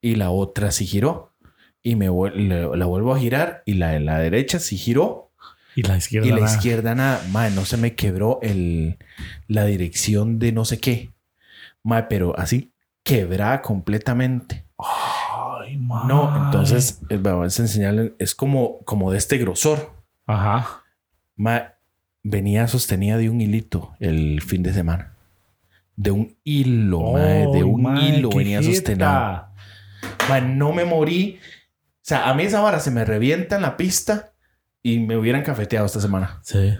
Y 0.00 0.14
la 0.14 0.30
otra 0.30 0.70
sí 0.70 0.86
giró. 0.86 1.34
Y 1.82 1.96
me 1.96 2.06
la, 2.06 2.86
vuelvo 2.86 3.14
a 3.14 3.18
girar. 3.18 3.62
Y 3.66 3.74
la 3.74 3.90
de 3.90 4.00
la 4.00 4.18
derecha 4.18 4.58
sí 4.58 4.78
giró. 4.78 5.32
Y 5.76 5.82
la 5.82 5.98
izquierda 5.98 6.28
Y 6.28 6.32
la 6.32 6.40
izquierda 6.40 6.94
nada. 6.94 7.22
Mae, 7.30 7.50
no 7.50 7.66
se 7.66 7.76
me 7.76 7.94
quebró 7.94 8.38
el, 8.40 8.96
la 9.48 9.66
dirección 9.66 10.38
de 10.38 10.52
no 10.52 10.64
sé 10.64 10.78
qué. 10.78 11.13
Mae, 11.84 12.04
pero 12.04 12.36
así 12.38 12.72
quebrada 13.04 13.62
completamente. 13.62 14.66
Ay, 14.78 15.76
mae. 15.76 16.06
No, 16.08 16.46
entonces 16.46 17.02
eh, 17.10 17.18
vamos 17.20 17.58
a 17.58 17.62
enseñarle, 17.62 18.14
es 18.18 18.34
como, 18.34 18.78
como 18.84 19.12
de 19.12 19.18
este 19.18 19.38
grosor. 19.38 19.92
Ajá. 20.26 20.82
Mae, 21.36 21.74
venía 22.22 22.66
sostenida 22.66 23.18
de 23.18 23.28
un 23.28 23.40
hilito 23.40 23.94
el 24.00 24.40
fin 24.42 24.62
de 24.62 24.72
semana. 24.72 25.14
De 25.96 26.10
un 26.10 26.36
hilo, 26.42 27.12
mae, 27.12 27.46
de 27.52 27.62
un 27.62 27.82
mae, 27.82 28.08
hilo 28.08 28.30
venía 28.30 28.60
jeta. 28.60 28.74
sostenida. 28.74 29.52
Mae, 30.28 30.40
no 30.42 30.72
me 30.72 30.84
morí. 30.84 31.38
O 31.38 32.06
sea, 32.06 32.28
a 32.28 32.34
mí 32.34 32.44
esa 32.44 32.60
vara 32.60 32.80
se 32.80 32.90
me 32.90 33.04
revienta 33.04 33.56
en 33.56 33.62
la 33.62 33.76
pista 33.76 34.32
y 34.82 34.98
me 34.98 35.16
hubieran 35.16 35.42
cafeteado 35.42 35.86
esta 35.86 36.00
semana. 36.00 36.40
Sí. 36.42 36.74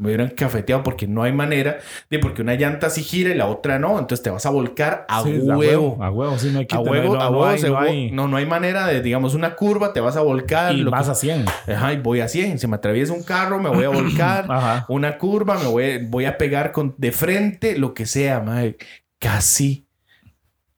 Me 0.00 0.06
hubieran 0.06 0.28
cafeteado 0.28 0.84
porque 0.84 1.08
no 1.08 1.24
hay 1.24 1.32
manera 1.32 1.78
de 2.08 2.20
porque 2.20 2.40
una 2.42 2.54
llanta 2.54 2.88
sí 2.88 3.02
gira 3.02 3.30
y 3.30 3.34
la 3.34 3.46
otra 3.46 3.80
no. 3.80 3.98
Entonces 3.98 4.22
te 4.22 4.30
vas 4.30 4.46
a 4.46 4.50
volcar 4.50 5.04
a 5.08 5.24
Sí, 5.24 5.30
huevo. 5.40 5.98
A 6.00 6.08
huevo, 6.08 6.38
sí, 6.38 6.50
no 6.52 6.60
hay 6.60 6.66
que 6.66 6.76
A 6.76 6.78
huevo, 6.78 7.16
no, 7.16 7.20
a 7.20 7.24
no 7.24 7.30
huevo, 7.32 7.46
hay- 7.46 7.58
se- 7.58 7.68
no 7.68 7.78
hay- 7.80 8.10
no, 8.12 8.28
no 8.28 8.36
hay 8.36 8.46
manera 8.46 8.86
de, 8.86 9.02
digamos, 9.02 9.34
una 9.34 9.56
curva, 9.56 9.92
te 9.92 9.98
vas 9.98 10.16
a 10.16 10.20
volcar. 10.20 10.72
Y 10.72 10.82
lo 10.82 10.92
vas 10.92 11.06
que- 11.06 11.10
a 11.10 11.14
100. 11.16 11.44
Ajá, 11.66 11.92
y 11.94 11.96
voy 11.96 12.20
a 12.20 12.28
100. 12.28 12.60
Si 12.60 12.68
me 12.68 12.76
atraviesa 12.76 13.12
un 13.12 13.24
carro, 13.24 13.60
me 13.60 13.70
voy 13.70 13.82
a 13.84 13.88
volcar. 13.88 14.46
Ajá. 14.48 14.86
Una 14.88 15.18
curva, 15.18 15.58
me 15.58 15.66
voy, 15.66 15.98
voy 16.06 16.26
a 16.26 16.38
pegar 16.38 16.70
con, 16.70 16.94
de 16.96 17.10
frente, 17.10 17.76
lo 17.76 17.92
que 17.92 18.06
sea, 18.06 18.38
madre. 18.38 18.76
Casi. 19.18 19.84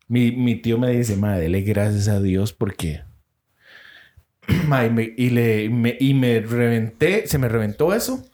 Mi, 0.09 0.33
mi 0.33 0.57
tío 0.57 0.79
me 0.79 0.89
dice, 0.93 1.17
madre, 1.17 1.43
dele 1.43 1.61
gracias 1.61 2.09
a 2.09 2.21
Dios 2.21 2.55
porque... 2.55 3.03
Madre, 4.67 4.91
me- 4.91 5.13
y, 5.17 5.29
le, 5.31 5.69
me, 5.69 5.97
y 6.01 6.15
me 6.15 6.41
reventé, 6.41 7.27
se 7.27 7.37
me 7.39 7.49
reventó 7.49 7.93
eso 7.95 8.25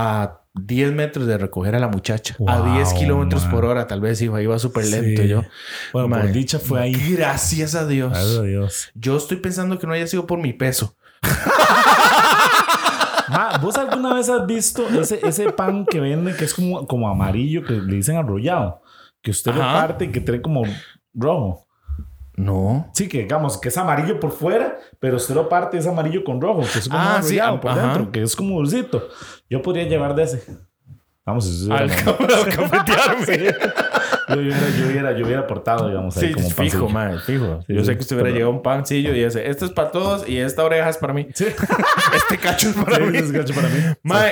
a 0.00 0.42
10 0.54 0.92
metros 0.92 1.26
de 1.26 1.38
recoger 1.38 1.74
a 1.74 1.78
la 1.80 1.88
muchacha. 1.88 2.36
a 2.46 2.58
Wow, 2.60 2.74
10 2.76 2.92
kilómetros 2.94 3.42
man. 3.44 3.50
por 3.50 3.64
hora, 3.64 3.86
tal 3.86 4.00
vez 4.00 4.20
iba, 4.22 4.40
iba 4.40 4.58
súper 4.58 4.84
lento 4.86 5.22
Sí. 5.22 5.28
yo. 5.28 5.42
Bueno, 5.92 6.08
por 6.08 6.18
Mae, 6.18 6.32
dicha 6.32 6.58
fue 6.58 6.80
ahí. 6.80 6.94
Gracias 7.16 7.74
a 7.74 7.86
Dios. 7.86 8.12
Gracias 8.12 8.38
a 8.38 8.42
Dios. 8.42 8.90
Yo 8.94 9.16
estoy 9.16 9.38
pensando 9.38 9.78
que 9.78 9.86
no 9.86 9.92
haya 9.92 10.06
sido 10.06 10.26
por 10.26 10.38
mi 10.38 10.52
peso. 10.52 10.96
Ma, 13.28 13.58
¿Vos 13.60 13.76
alguna 13.76 14.14
vez 14.14 14.28
has 14.30 14.46
visto 14.46 14.88
ese, 14.88 15.20
ese 15.26 15.52
pan 15.52 15.84
que 15.84 16.00
venden 16.00 16.34
que 16.36 16.44
es 16.46 16.54
como, 16.54 16.86
como 16.86 17.08
amarillo, 17.08 17.62
que 17.62 17.74
le 17.74 17.96
dicen 17.96 18.16
arrollado? 18.16 18.82
Que 19.20 19.30
usted 19.30 19.54
lo 19.54 19.62
Ajá. 19.62 19.80
parte 19.86 20.06
y 20.06 20.08
que 20.12 20.20
trae 20.20 20.40
como 20.40 20.62
rojo. 21.12 21.67
No. 22.38 22.90
Sí, 22.94 23.08
que 23.08 23.18
digamos 23.18 23.58
que 23.60 23.68
es 23.68 23.76
amarillo 23.76 24.18
por 24.20 24.30
fuera, 24.32 24.78
pero 25.00 25.16
usted 25.16 25.34
lo 25.34 25.48
parte 25.48 25.76
es 25.78 25.86
amarillo 25.86 26.22
con 26.24 26.40
rojo, 26.40 26.60
que 26.72 26.78
es 26.78 26.88
como 26.88 27.00
Ah, 27.00 27.20
sí, 27.22 27.38
por 27.60 27.70
ajá. 27.72 27.82
dentro, 27.82 28.12
que 28.12 28.22
es 28.22 28.34
como 28.36 28.56
dulcito. 28.56 29.08
Yo 29.50 29.60
podría 29.60 29.84
llevar 29.84 30.14
de 30.14 30.22
ese. 30.22 30.42
Vamos, 31.26 31.44
sí 31.46 31.68
Al 31.70 31.90
cafetearme. 31.90 33.54
Yo, 34.28 34.36
hubiera, 34.40 34.58
yo, 34.78 34.86
hubiera, 34.86 35.12
yo 35.18 35.24
hubiera 35.26 35.40
aportado, 35.42 35.88
digamos, 35.88 36.16
ahí 36.18 36.28
Sí, 36.28 36.32
como 36.34 36.46
un 36.46 36.52
fijo, 36.52 36.62
pancillo. 36.86 36.88
madre, 36.90 37.18
fijo. 37.20 37.60
Sí, 37.66 37.74
Yo 37.74 37.84
sé 37.84 37.94
que 37.96 38.00
usted 38.02 38.16
hubiera 38.16 38.26
pero- 38.28 38.34
llegado 38.36 38.50
un 38.52 38.62
pancillo 38.62 39.14
y 39.14 39.24
dice, 39.24 39.48
esto 39.50 39.64
es 39.64 39.70
para 39.72 39.90
todos 39.90 40.28
y 40.28 40.38
esta 40.38 40.64
oreja 40.64 40.88
es 40.88 40.98
para 40.98 41.12
mí. 41.14 41.26
Sí, 41.34 41.46
Este 42.16 42.38
cacho 42.38 42.68
es 42.68 42.76
para 42.76 42.98
mí. 43.00 43.16
ese 43.16 43.26
es 43.26 43.32
gacho 43.32 43.54
para 43.54 43.68
mí. 43.68 43.78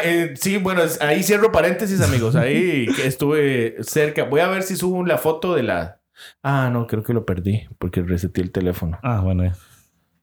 Eh, 0.04 0.34
sí, 0.38 0.58
bueno, 0.58 0.82
ahí 1.00 1.22
cierro 1.22 1.50
paréntesis, 1.50 2.00
amigos. 2.02 2.36
Ahí 2.36 2.86
estuve 3.04 3.76
cerca. 3.82 4.24
Voy 4.24 4.40
a 4.40 4.48
ver 4.48 4.62
si 4.62 4.76
subo 4.76 5.04
la 5.04 5.18
foto 5.18 5.54
de 5.54 5.62
la... 5.64 5.98
Ah, 6.42 6.70
no, 6.72 6.86
creo 6.86 7.02
que 7.02 7.12
lo 7.12 7.24
perdí 7.26 7.66
porque 7.78 8.02
reseté 8.02 8.40
el 8.40 8.50
teléfono. 8.52 8.98
Ah, 9.02 9.20
bueno, 9.20 9.50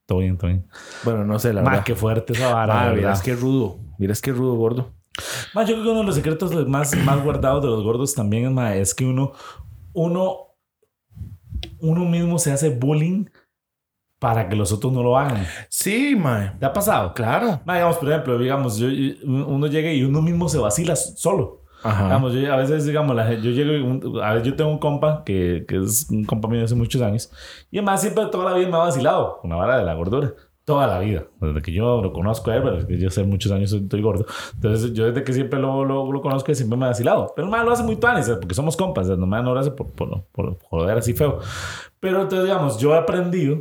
todo 0.06 0.18
bien, 0.18 0.36
todo 0.36 0.48
bien. 0.48 0.66
Bueno, 1.04 1.24
no 1.24 1.38
sé, 1.38 1.52
la 1.52 1.62
Ma, 1.62 1.70
verdad. 1.70 1.84
qué 1.84 1.94
fuerte 1.94 2.32
esa 2.32 2.52
vara. 2.52 2.88
Ah, 2.88 2.92
miras 2.92 3.22
qué 3.22 3.34
rudo. 3.34 3.78
Miras 3.98 4.20
qué 4.20 4.32
rudo, 4.32 4.54
gordo. 4.54 4.92
Ma, 5.54 5.62
yo 5.64 5.74
creo 5.74 5.84
que 5.84 5.90
uno 5.90 6.00
de 6.00 6.06
los 6.06 6.14
secretos 6.16 6.66
más, 6.66 6.96
más 7.04 7.22
guardados 7.22 7.62
de 7.62 7.68
los 7.68 7.82
gordos 7.84 8.14
también 8.14 8.52
ma, 8.52 8.74
es 8.74 8.94
que 8.94 9.04
uno, 9.04 9.32
uno, 9.92 10.38
uno 11.80 12.04
mismo 12.04 12.38
se 12.38 12.52
hace 12.52 12.70
bullying 12.70 13.26
para 14.18 14.48
que 14.48 14.56
los 14.56 14.72
otros 14.72 14.92
no 14.92 15.02
lo 15.02 15.18
hagan. 15.18 15.44
Sí, 15.68 16.16
mae. 16.16 16.52
¿Te 16.58 16.64
ha 16.66 16.72
pasado? 16.72 17.12
Claro. 17.14 17.60
Ma, 17.64 17.74
digamos, 17.74 17.98
por 17.98 18.08
ejemplo, 18.10 18.38
digamos, 18.38 18.78
yo- 18.78 18.88
uno 19.24 19.66
llega 19.66 19.92
y 19.92 20.02
uno 20.02 20.22
mismo 20.22 20.48
se 20.48 20.58
vacila 20.58 20.96
solo. 20.96 21.63
Ajá. 21.84 22.04
Digamos, 22.06 22.32
yo, 22.32 22.52
a 22.52 22.56
veces, 22.56 22.86
digamos, 22.86 23.14
la, 23.14 23.32
yo 23.34 23.50
llego 23.50 23.86
un- 23.86 24.20
a 24.22 24.32
veces 24.34 24.48
yo 24.48 24.56
tengo 24.56 24.70
un 24.70 24.78
compa 24.78 25.22
que, 25.24 25.64
que 25.68 25.76
es 25.76 26.08
un 26.10 26.24
compa 26.24 26.48
mío 26.48 26.64
hace 26.64 26.74
muchos 26.74 27.00
años 27.02 27.30
y 27.70 27.78
además 27.78 28.00
siempre 28.00 28.26
toda 28.26 28.50
la 28.50 28.56
vida 28.56 28.68
me 28.68 28.76
ha 28.76 28.80
vacilado 28.80 29.38
con 29.40 29.50
la 29.50 29.56
vara 29.56 29.78
de 29.78 29.84
la 29.84 29.94
gordura. 29.94 30.32
Toda 30.64 30.86
la 30.86 30.98
vida. 30.98 31.24
Desde 31.42 31.60
que 31.60 31.72
yo 31.72 32.00
lo 32.00 32.10
conozco 32.14 32.50
a 32.50 32.56
él, 32.56 32.62
pero 32.62 32.78
es 32.78 32.86
que 32.86 32.98
yo 32.98 33.08
hace 33.08 33.22
muchos 33.22 33.52
años 33.52 33.70
estoy 33.70 34.00
gordo. 34.00 34.24
Entonces, 34.54 34.94
yo 34.94 35.04
desde 35.04 35.22
que 35.22 35.34
siempre 35.34 35.60
lo, 35.60 35.84
lo, 35.84 36.10
lo 36.10 36.22
conozco, 36.22 36.54
siempre 36.54 36.78
me 36.78 36.86
ha 36.86 36.88
vacilado. 36.88 37.34
Pero 37.36 37.48
man 37.48 37.66
lo 37.66 37.72
hace 37.72 37.82
muy 37.82 37.96
tuanis, 37.96 38.24
¿sabes? 38.24 38.38
porque 38.40 38.54
somos 38.54 38.74
compas. 38.74 39.06
Man 39.10 39.44
no 39.44 39.52
lo 39.52 39.60
hace 39.60 39.72
por, 39.72 39.92
por, 39.92 40.24
por 40.32 40.58
joder 40.62 40.96
así 40.96 41.12
feo. 41.12 41.40
Pero 42.00 42.22
entonces, 42.22 42.44
digamos, 42.46 42.78
yo 42.78 42.94
he 42.94 42.98
aprendido 42.98 43.58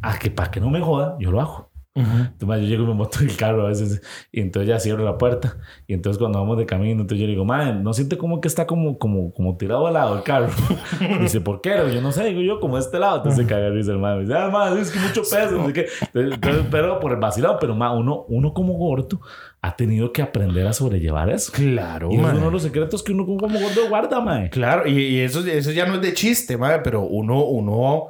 a 0.00 0.18
que 0.18 0.30
para 0.30 0.50
que 0.50 0.58
no 0.58 0.70
me 0.70 0.80
joda, 0.80 1.16
yo 1.18 1.30
lo 1.30 1.38
hago. 1.42 1.70
Entonces, 1.94 2.48
ma, 2.48 2.56
yo 2.56 2.66
llego 2.66 2.84
y 2.84 2.86
me 2.86 2.94
monto 2.94 3.20
en 3.20 3.28
el 3.28 3.36
carro 3.36 3.66
a 3.66 3.68
veces 3.68 4.00
y 4.32 4.40
entonces 4.40 4.66
ya 4.66 4.80
cierro 4.80 5.04
la 5.04 5.18
puerta 5.18 5.58
y 5.86 5.92
entonces 5.92 6.18
cuando 6.18 6.38
vamos 6.38 6.56
de 6.56 6.64
camino 6.64 7.02
entonces 7.02 7.18
yo 7.18 7.26
le 7.26 7.32
digo, 7.32 7.44
madre, 7.44 7.74
¿no 7.74 7.92
siente 7.92 8.16
como 8.16 8.40
que 8.40 8.48
está 8.48 8.66
como, 8.66 8.98
como, 8.98 9.30
como 9.34 9.58
tirado 9.58 9.86
al 9.86 9.92
lado 9.92 10.16
el 10.16 10.22
carro? 10.22 10.48
Y 11.00 11.18
dice, 11.18 11.40
¿por 11.42 11.60
qué? 11.60 11.74
Yo 11.92 12.00
no 12.00 12.12
sé, 12.12 12.24
digo 12.24 12.40
yo, 12.40 12.60
como 12.60 12.78
este 12.78 12.98
lado. 12.98 13.18
Entonces 13.18 13.44
se 13.44 13.46
caga 13.46 13.68
y 13.68 13.76
dice 13.76 13.92
madre, 13.92 14.22
dice, 14.22 14.34
ah, 14.34 14.48
madre, 14.50 14.80
es 14.80 14.90
que 14.90 14.98
mucho 14.98 15.20
peso, 15.22 15.72
qué. 15.74 15.86
Entonces, 16.14 16.66
pero 16.70 16.98
por 16.98 17.12
el 17.12 17.18
vacilado, 17.18 17.58
pero 17.60 17.74
ma, 17.74 17.92
uno, 17.92 18.24
uno 18.28 18.54
como 18.54 18.74
gordo 18.74 19.20
ha 19.60 19.76
tenido 19.76 20.12
que 20.12 20.22
aprender 20.22 20.66
a 20.66 20.72
sobrellevar 20.72 21.28
eso. 21.28 21.52
Claro, 21.52 22.08
Y 22.10 22.14
es 22.14 22.20
uno 22.20 22.46
de 22.46 22.50
los 22.50 22.62
secretos 22.62 23.02
que 23.02 23.12
uno 23.12 23.26
como 23.26 23.58
gordo 23.60 23.88
guarda, 23.88 24.20
madre. 24.20 24.48
Claro, 24.50 24.88
y, 24.88 24.98
y 24.98 25.20
eso, 25.20 25.46
eso 25.46 25.70
ya 25.72 25.86
no 25.86 25.96
es 25.96 26.00
de 26.00 26.14
chiste, 26.14 26.56
madre, 26.56 26.80
pero 26.82 27.02
uno, 27.02 27.44
uno 27.44 28.08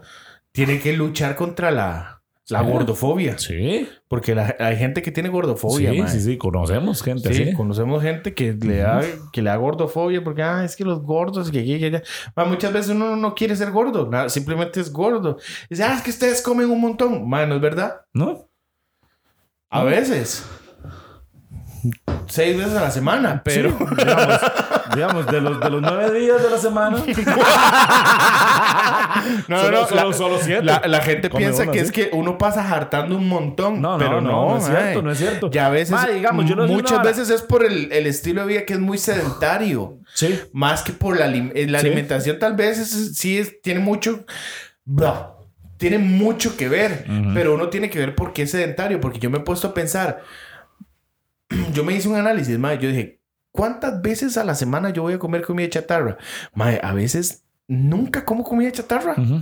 tiene 0.52 0.78
que 0.78 0.92
luchar 0.92 1.34
contra 1.34 1.70
la, 1.70 2.11
la 2.48 2.62
gordofobia. 2.62 3.38
Sí, 3.38 3.88
Porque 4.08 4.34
la- 4.34 4.54
hay 4.58 4.76
gente 4.76 5.00
que 5.00 5.10
tiene 5.12 5.28
gordofobia, 5.28 5.92
sí, 5.92 5.98
mae. 5.98 6.08
sí, 6.10 6.20
sí, 6.20 6.36
conocemos 6.38 7.02
gente 7.02 7.32
Sí, 7.32 7.42
así. 7.44 7.52
conocemos 7.54 8.02
gente 8.02 8.34
que 8.34 8.52
le 8.52 8.78
da, 8.78 9.00
que 9.32 9.40
le 9.42 9.48
da 9.50 9.56
gordofobia 9.56 10.22
porque 10.24 10.42
ah, 10.42 10.64
es 10.64 10.76
que 10.76 10.84
los 10.84 11.00
gordos, 11.02 11.50
que 11.50 11.64
que 11.64 11.86
allá. 11.86 12.02
Ma, 12.36 12.44
muchas 12.44 12.72
veces 12.72 12.90
uno 12.90 13.16
no 13.16 13.34
quiere 13.34 13.56
ser 13.56 13.70
gordo, 13.70 14.08
nada, 14.10 14.28
simplemente 14.28 14.80
es 14.80 14.92
gordo. 14.92 15.38
Dice, 15.70 15.84
ah, 15.84 15.94
es 15.94 16.02
que 16.02 16.10
ustedes 16.10 16.42
comen 16.42 16.68
un 16.70 16.80
montón. 16.80 17.28
Ma, 17.28 17.46
no 17.46 17.54
es 17.54 17.60
verdad. 17.60 18.02
¿No? 18.12 18.48
A 19.70 19.84
veces. 19.84 20.44
Seis 22.28 22.56
veces 22.56 22.76
a 22.76 22.82
la 22.82 22.90
semana, 22.90 23.42
pero. 23.44 23.70
Sí, 23.70 23.76
digamos, 23.96 24.40
digamos, 24.94 25.26
de 25.26 25.40
los, 25.40 25.60
de 25.60 25.70
los 25.70 25.82
nueve 25.82 26.18
días 26.20 26.42
de 26.42 26.50
la 26.50 26.58
semana. 26.58 26.98
No, 29.48 29.60
Solo- 29.60 29.80
no, 29.82 29.86
solo- 29.88 30.10
la, 30.10 30.16
solo 30.16 30.38
siete. 30.40 30.64
La, 30.64 30.82
la 30.86 31.00
gente 31.00 31.28
Come 31.28 31.44
piensa 31.44 31.64
que 31.64 31.70
así. 31.80 31.80
es 31.80 31.92
que 31.92 32.10
uno 32.12 32.38
pasa 32.38 32.68
hartando 32.72 33.16
un 33.16 33.28
montón, 33.28 33.80
No, 33.80 33.98
pero 33.98 34.20
no, 34.20 34.30
no, 34.30 34.48
no 34.50 34.56
es 34.58 34.64
cierto, 34.64 35.02
no 35.02 35.12
es 35.12 35.18
cierto. 35.18 35.50
Ya 35.50 35.66
a 35.66 35.70
veces, 35.70 35.90
Ma, 35.92 36.06
digamos, 36.08 36.44
yo 36.46 36.56
no 36.56 36.66
sé 36.66 36.72
muchas 36.72 37.02
veces 37.02 37.30
es 37.30 37.42
por 37.42 37.64
el, 37.64 37.92
el 37.92 38.06
estilo 38.06 38.42
de 38.42 38.46
vida 38.48 38.64
que 38.64 38.74
es 38.74 38.80
muy 38.80 38.98
sedentario. 38.98 39.98
Sí. 40.14 40.38
Más 40.52 40.82
que 40.82 40.92
por 40.92 41.18
la, 41.18 41.26
eh, 41.26 41.66
la 41.68 41.80
Sí. 41.80 41.86
alimentación, 41.86 42.38
tal 42.38 42.54
vez 42.54 42.78
es- 42.78 43.16
sí 43.16 43.38
es- 43.38 43.60
tiene 43.62 43.80
mucho. 43.80 44.24
blah, 44.84 45.30
tiene 45.76 45.98
mucho 45.98 46.56
que 46.56 46.68
ver. 46.68 47.04
Pero 47.34 47.54
uno 47.54 47.68
tiene 47.68 47.90
que 47.90 47.98
ver 47.98 48.14
por 48.14 48.32
qué 48.32 48.42
es 48.42 48.50
sedentario. 48.50 49.00
Porque 49.00 49.18
yo 49.18 49.30
me 49.30 49.38
he 49.38 49.42
puesto 49.42 49.68
a 49.68 49.74
pensar. 49.74 50.20
Yo 51.74 51.84
me 51.84 51.94
hice 51.94 52.08
un 52.08 52.16
análisis, 52.16 52.58
mae. 52.58 52.78
Yo 52.78 52.88
dije, 52.88 53.20
¿cuántas 53.50 54.00
veces 54.02 54.36
a 54.36 54.44
la 54.44 54.54
semana 54.54 54.90
yo 54.90 55.02
voy 55.02 55.14
a 55.14 55.18
comer 55.18 55.42
comida 55.42 55.68
chatarra? 55.68 56.16
Mae, 56.54 56.80
a 56.82 56.92
veces 56.92 57.44
nunca 57.68 58.24
como 58.24 58.44
comida 58.44 58.70
chatarra. 58.72 59.14
Ujú. 59.16 59.40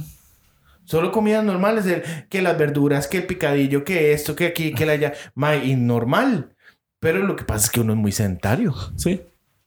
Solo 0.85 1.13
comidas 1.13 1.45
normales, 1.45 1.87
el- 1.87 2.03
que 2.29 2.43
las 2.43 2.59
verduras, 2.59 3.07
que 3.07 3.19
el 3.19 3.27
picadillo, 3.27 3.85
que 3.85 4.13
esto, 4.13 4.35
que 4.35 4.47
aquí, 4.47 4.73
que 4.75 4.87
la 4.87 4.93
allá. 4.93 5.13
Mae, 5.35 5.65
y 5.65 5.77
normal. 5.77 6.55
Pero 6.99 7.21
lo 7.21 7.37
que 7.37 7.45
pasa 7.45 7.67
es 7.67 7.71
que 7.71 7.81
uno 7.81 7.93
es 7.93 7.99
muy 7.99 8.13
sedentario. 8.13 8.75
Sí. 8.97 9.23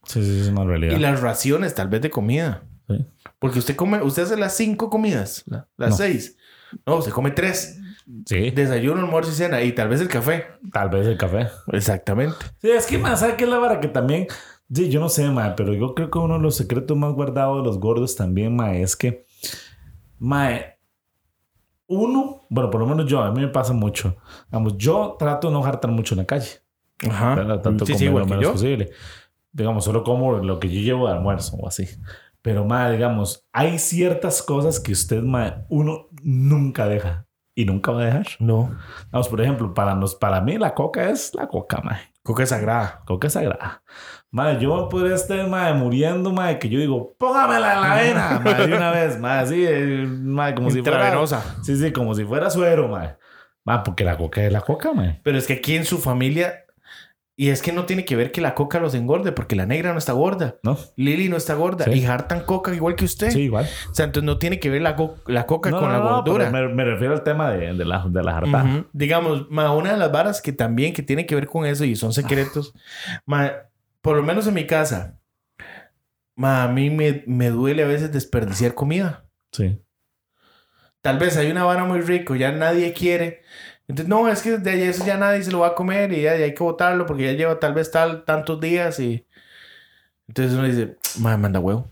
Sí, 0.05 0.21
sí, 0.23 0.41
es 0.41 0.47
una 0.49 0.65
realidad. 0.65 0.95
Y 0.97 0.99
las 0.99 1.21
raciones, 1.21 1.73
tal 1.75 1.87
vez, 1.87 2.01
de 2.01 2.09
comida. 2.09 2.63
Sí. 2.89 3.05
Porque 3.39 3.59
usted 3.59 3.75
come, 3.75 4.01
usted 4.01 4.23
hace 4.23 4.35
las 4.37 4.55
cinco 4.55 4.89
comidas, 4.89 5.43
la- 5.45 5.67
las 5.77 5.91
No. 5.91 5.95
seis. 5.97 6.35
No, 6.85 6.97
usted 6.97 7.11
come 7.11 7.31
tres. 7.31 7.79
Sí. 8.25 8.51
Desayuno, 8.51 9.01
almuerzo 9.01 9.31
y 9.31 9.35
cena. 9.35 9.61
Y 9.61 9.73
tal 9.73 9.89
vez 9.89 10.01
el 10.01 10.07
café. 10.07 10.45
Tal 10.71 10.89
vez 10.89 11.07
el 11.07 11.17
café. 11.17 11.47
Exactamente. 11.71 12.35
Sí, 12.61 12.69
es 12.69 12.85
que 12.85 12.97
más, 12.97 13.19
¿sabes 13.21 13.35
qué 13.35 13.43
es 13.45 13.49
la 13.49 13.57
vara? 13.59 13.79
Que 13.79 13.87
también, 13.87 14.27
sí, 14.73 14.89
yo 14.89 14.99
no 14.99 15.09
sé, 15.09 15.29
ma, 15.29 15.55
pero 15.55 15.73
yo 15.73 15.93
creo 15.95 16.09
que 16.11 16.19
uno 16.19 16.35
de 16.35 16.41
los 16.41 16.55
secretos 16.55 16.97
más 16.97 17.13
guardados 17.13 17.57
de 17.61 17.63
los 17.65 17.79
gordos 17.79 18.15
también, 18.15 18.55
ma, 18.55 18.75
es 18.75 18.95
que, 18.95 19.25
ma, 20.19 20.49
uno, 21.87 22.45
bueno, 22.49 22.69
por 22.69 22.81
lo 22.81 22.87
menos 22.87 23.05
yo, 23.05 23.21
a 23.21 23.31
mí 23.31 23.41
me 23.41 23.47
pasa 23.49 23.73
mucho. 23.73 24.17
Vamos, 24.49 24.77
yo 24.77 25.15
trato 25.19 25.47
de 25.47 25.53
no 25.53 25.61
jartar 25.61 25.91
mucho 25.91 26.15
en 26.15 26.19
la 26.19 26.25
calle. 26.25 26.49
Ajá. 27.09 27.35
¿verdad? 27.35 27.61
Tanto 27.61 27.85
Sí, 27.85 27.93
sí, 27.93 28.05
comer 28.05 28.09
igual 28.09 28.23
lo 28.23 28.29
menos 28.29 28.43
yo. 28.43 28.51
posible. 28.53 28.91
Digamos, 29.51 29.83
solo 29.83 30.03
como 30.03 30.37
lo 30.37 30.59
que 30.59 30.69
yo 30.69 30.81
llevo 30.81 31.07
de 31.07 31.13
almuerzo 31.13 31.57
o 31.57 31.67
así. 31.67 31.87
Pero, 32.41 32.65
ma, 32.65 32.89
digamos, 32.89 33.47
hay 33.51 33.77
ciertas 33.79 34.41
cosas 34.41 34.79
que 34.79 34.91
usted, 34.93 35.21
ma, 35.21 35.65
uno 35.69 36.07
nunca 36.21 36.87
deja 36.87 37.27
y 37.55 37.65
nunca 37.65 37.91
va 37.91 38.01
a 38.01 38.05
dejar. 38.05 38.27
No. 38.39 38.75
Vamos, 39.11 39.27
por 39.27 39.41
ejemplo, 39.41 39.73
para, 39.73 39.95
nos, 39.95 40.15
para 40.15 40.41
mí 40.41 40.57
la 40.57 40.73
coca 40.73 41.09
es 41.09 41.33
la 41.35 41.47
coca, 41.47 41.81
ma. 41.83 41.99
Coca 42.23 42.45
sagrada. 42.45 43.01
Coca 43.05 43.29
sagrada. 43.29 43.83
Madre, 44.31 44.59
yo 44.61 44.89
podría 44.89 45.15
estar, 45.15 45.47
madre, 45.47 45.75
muriendo, 45.75 46.31
madre, 46.31 46.57
que 46.57 46.69
yo 46.69 46.79
digo, 46.79 47.15
póngamela 47.19 47.73
en 47.73 47.81
la 47.81 47.95
vena, 47.95 48.39
madre, 48.43 48.67
de 48.67 48.75
una 48.75 48.91
vez, 48.91 49.19
madre, 49.19 49.41
así, 49.41 49.65
eh, 49.67 50.05
madre, 50.07 50.55
como 50.55 50.71
si 50.71 50.81
fuera... 50.81 51.27
Sí, 51.61 51.77
sí, 51.77 51.91
como 51.91 52.15
si 52.15 52.25
fuera 52.25 52.49
suero, 52.49 52.87
madre. 52.87 53.17
Madre, 53.63 53.83
porque 53.85 54.03
la 54.03 54.17
coca 54.17 54.43
es 54.43 54.51
la 54.51 54.61
coca, 54.61 54.91
madre. 54.93 55.21
Pero 55.23 55.37
es 55.37 55.45
que 55.45 55.53
aquí 55.53 55.75
en 55.75 55.85
su 55.85 55.99
familia 55.99 56.62
y 57.35 57.49
es 57.49 57.63
que 57.63 57.71
no 57.71 57.85
tiene 57.85 58.05
que 58.05 58.15
ver 58.15 58.31
que 58.31 58.41
la 58.41 58.53
coca 58.53 58.79
los 58.79 58.93
engorde, 58.93 59.31
porque 59.31 59.55
la 59.55 59.65
negra 59.65 59.91
no 59.91 59.97
está 59.97 60.13
gorda. 60.13 60.59
No. 60.61 60.77
Lily 60.97 61.29
no 61.29 61.37
está 61.37 61.55
gorda. 61.55 61.91
Y 61.91 62.05
hartan 62.05 62.41
coca 62.41 62.73
igual 62.73 62.95
que 62.95 63.05
usted. 63.05 63.31
Sí, 63.31 63.41
igual. 63.41 63.67
O 63.89 63.93
sea, 63.95 64.05
entonces 64.05 64.25
no 64.25 64.37
tiene 64.37 64.59
que 64.59 64.69
ver 64.69 64.83
la, 64.83 64.95
la 65.25 65.47
coca 65.47 65.71
con 65.71 65.91
la 65.91 65.97
gordura. 65.97 66.51
Me, 66.51 66.67
me, 66.67 66.85
refiero 66.85 67.13
al 67.13 67.23
tema 67.23 67.49
de, 67.51 67.73
de 67.73 67.85
la, 67.85 68.05
de 68.07 68.23
la 68.23 68.37
harta. 68.37 68.85
Digamos, 68.93 69.47
una 69.49 69.91
de 69.91 69.97
las 69.97 70.11
varas 70.11 70.41
que 70.43 70.53
también 70.53 70.93
que 70.93 71.01
tiene 71.01 71.25
que 71.25 71.33
ver 71.33 71.47
con 71.47 71.65
eso 71.65 71.85
y 71.85 71.95
son 71.95 72.13
secretos. 72.13 72.73
por 74.01 74.15
lo 74.15 74.21
menos 74.21 74.45
en 74.45 74.53
mi 74.53 74.67
casa, 74.67 75.19
a 76.37 76.67
mí 76.67 76.91
me, 76.91 77.23
me 77.25 77.49
duele 77.49 77.83
a 77.83 77.87
veces 77.87 78.11
desperdiciar 78.11 78.75
comida. 78.75 79.25
Sí. 79.51 79.79
Tal 81.01 81.17
vez 81.17 81.35
hay 81.35 81.51
una 81.51 81.65
vara 81.65 81.83
muy 81.83 82.01
rico, 82.01 82.35
ya 82.35 82.51
nadie 82.51 82.93
quiere. 82.93 83.41
Entonces, 83.87 84.07
no, 84.07 84.29
es 84.29 84.41
que 84.41 84.57
de 84.57 84.89
eso 84.89 85.05
ya 85.05 85.17
nadie 85.17 85.43
se 85.43 85.51
lo 85.51 85.59
va 85.59 85.67
a 85.67 85.75
comer 85.75 86.13
y 86.13 86.21
ya, 86.21 86.31
hay 86.31 86.53
que 86.53 86.63
botarlo 86.63 87.05
porque 87.05 87.23
ya 87.23 87.33
lleva 87.33 87.59
tal 87.59 87.73
vez 87.73 87.91
tal, 87.91 88.23
tantos 88.23 88.59
días 88.59 88.99
y... 88.99 89.25
Entonces 90.27 90.57
uno 90.57 90.67
dice, 90.67 90.97
madre, 91.19 91.37
manda 91.37 91.59
huevo. 91.59 91.91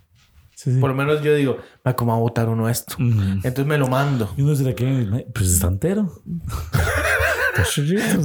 Por 0.79 0.91
lo 0.91 0.95
menos 0.95 1.21
yo 1.21 1.35
digo, 1.35 1.57
¿cómo 1.95 2.11
va 2.11 2.17
a 2.17 2.21
botar 2.21 2.47
uno 2.47 2.69
esto? 2.69 2.95
Entonces 2.99 3.65
me 3.65 3.77
lo 3.77 3.87
mando. 3.87 4.31
Y 4.37 4.41
uno 4.41 4.51
dice, 4.51 4.75
¿qué? 4.75 5.25
Pues 5.33 5.51
está 5.51 5.67
entero. 5.67 6.21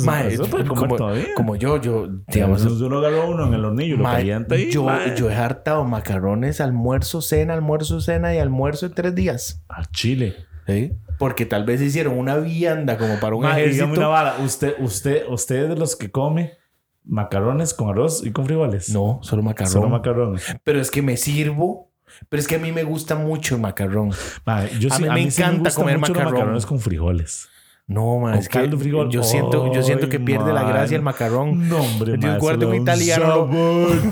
Mae, 0.04 0.36
como, 0.68 0.96
como, 1.34 1.56
yo, 1.56 1.80
yo, 1.80 2.08
digamos. 2.28 2.64
Uno 2.64 2.98
agarró 2.98 3.28
uno 3.28 3.46
en 3.46 3.54
el 3.54 3.64
hornillo, 3.64 3.96
lo 3.96 4.04
calienta 4.04 4.56
y. 4.56 4.70
Yo, 4.70 4.86
yo 5.16 5.30
he 5.30 5.34
hartado 5.34 5.84
macarrones, 5.84 6.60
almuerzo, 6.60 7.20
cena, 7.20 7.54
almuerzo, 7.54 8.00
cena 8.00 8.34
y 8.34 8.38
almuerzo 8.38 8.86
en 8.86 8.94
tres 8.94 9.14
días. 9.14 9.62
A 9.68 9.84
Chile. 9.86 10.36
¿Sí? 10.66 10.92
Porque 11.18 11.46
tal 11.46 11.64
vez 11.64 11.80
hicieron 11.80 12.18
una 12.18 12.36
vianda 12.36 12.98
como 12.98 13.18
para 13.20 13.36
un 13.36 13.44
ejército. 13.44 13.86
una 13.86 14.08
vara. 14.08 14.36
¿Usted, 14.44 14.74
usted, 14.78 15.24
usted 15.28 15.64
es 15.64 15.68
de 15.70 15.76
los 15.76 15.96
que 15.96 16.10
come 16.10 16.54
macarrones 17.04 17.74
con 17.74 17.88
arroz 17.88 18.24
y 18.24 18.32
con 18.32 18.46
frijoles? 18.46 18.90
No, 18.90 19.20
solo 19.22 19.42
macarrón. 19.42 19.72
Solo 19.72 19.88
macarrón. 19.88 20.38
Pero 20.64 20.80
es 20.80 20.90
que 20.90 21.02
me 21.02 21.16
sirvo. 21.16 21.90
Pero 22.28 22.40
es 22.40 22.46
que 22.46 22.56
a 22.56 22.58
mí 22.58 22.70
me 22.72 22.84
gusta 22.84 23.16
mucho 23.16 23.56
el 23.56 23.60
macarrón. 23.60 24.12
yo 24.78 24.92
a, 24.92 24.98
mí 24.98 25.08
me 25.08 25.22
encanta 25.22 25.70
comer 25.72 25.98
macarrones 25.98 26.64
con 26.64 26.80
frijoles. 26.80 27.48
No, 27.88 28.18
man, 28.18 28.34
es 28.34 28.48
que 28.48 28.68
frijol. 28.68 29.10
yo 29.10 29.22
siento, 29.22 29.72
yo 29.72 29.80
siento 29.80 30.08
que 30.08 30.18
pierde 30.18 30.52
la 30.52 30.64
gracia 30.64 30.96
el 30.96 31.02
macarrón. 31.02 31.68
No, 31.68 31.82
hombre, 31.82 32.18
Yo 32.18 32.38
guardo 32.38 32.68
un 32.68 32.74
italiano. 32.74 33.44
un 33.44 34.10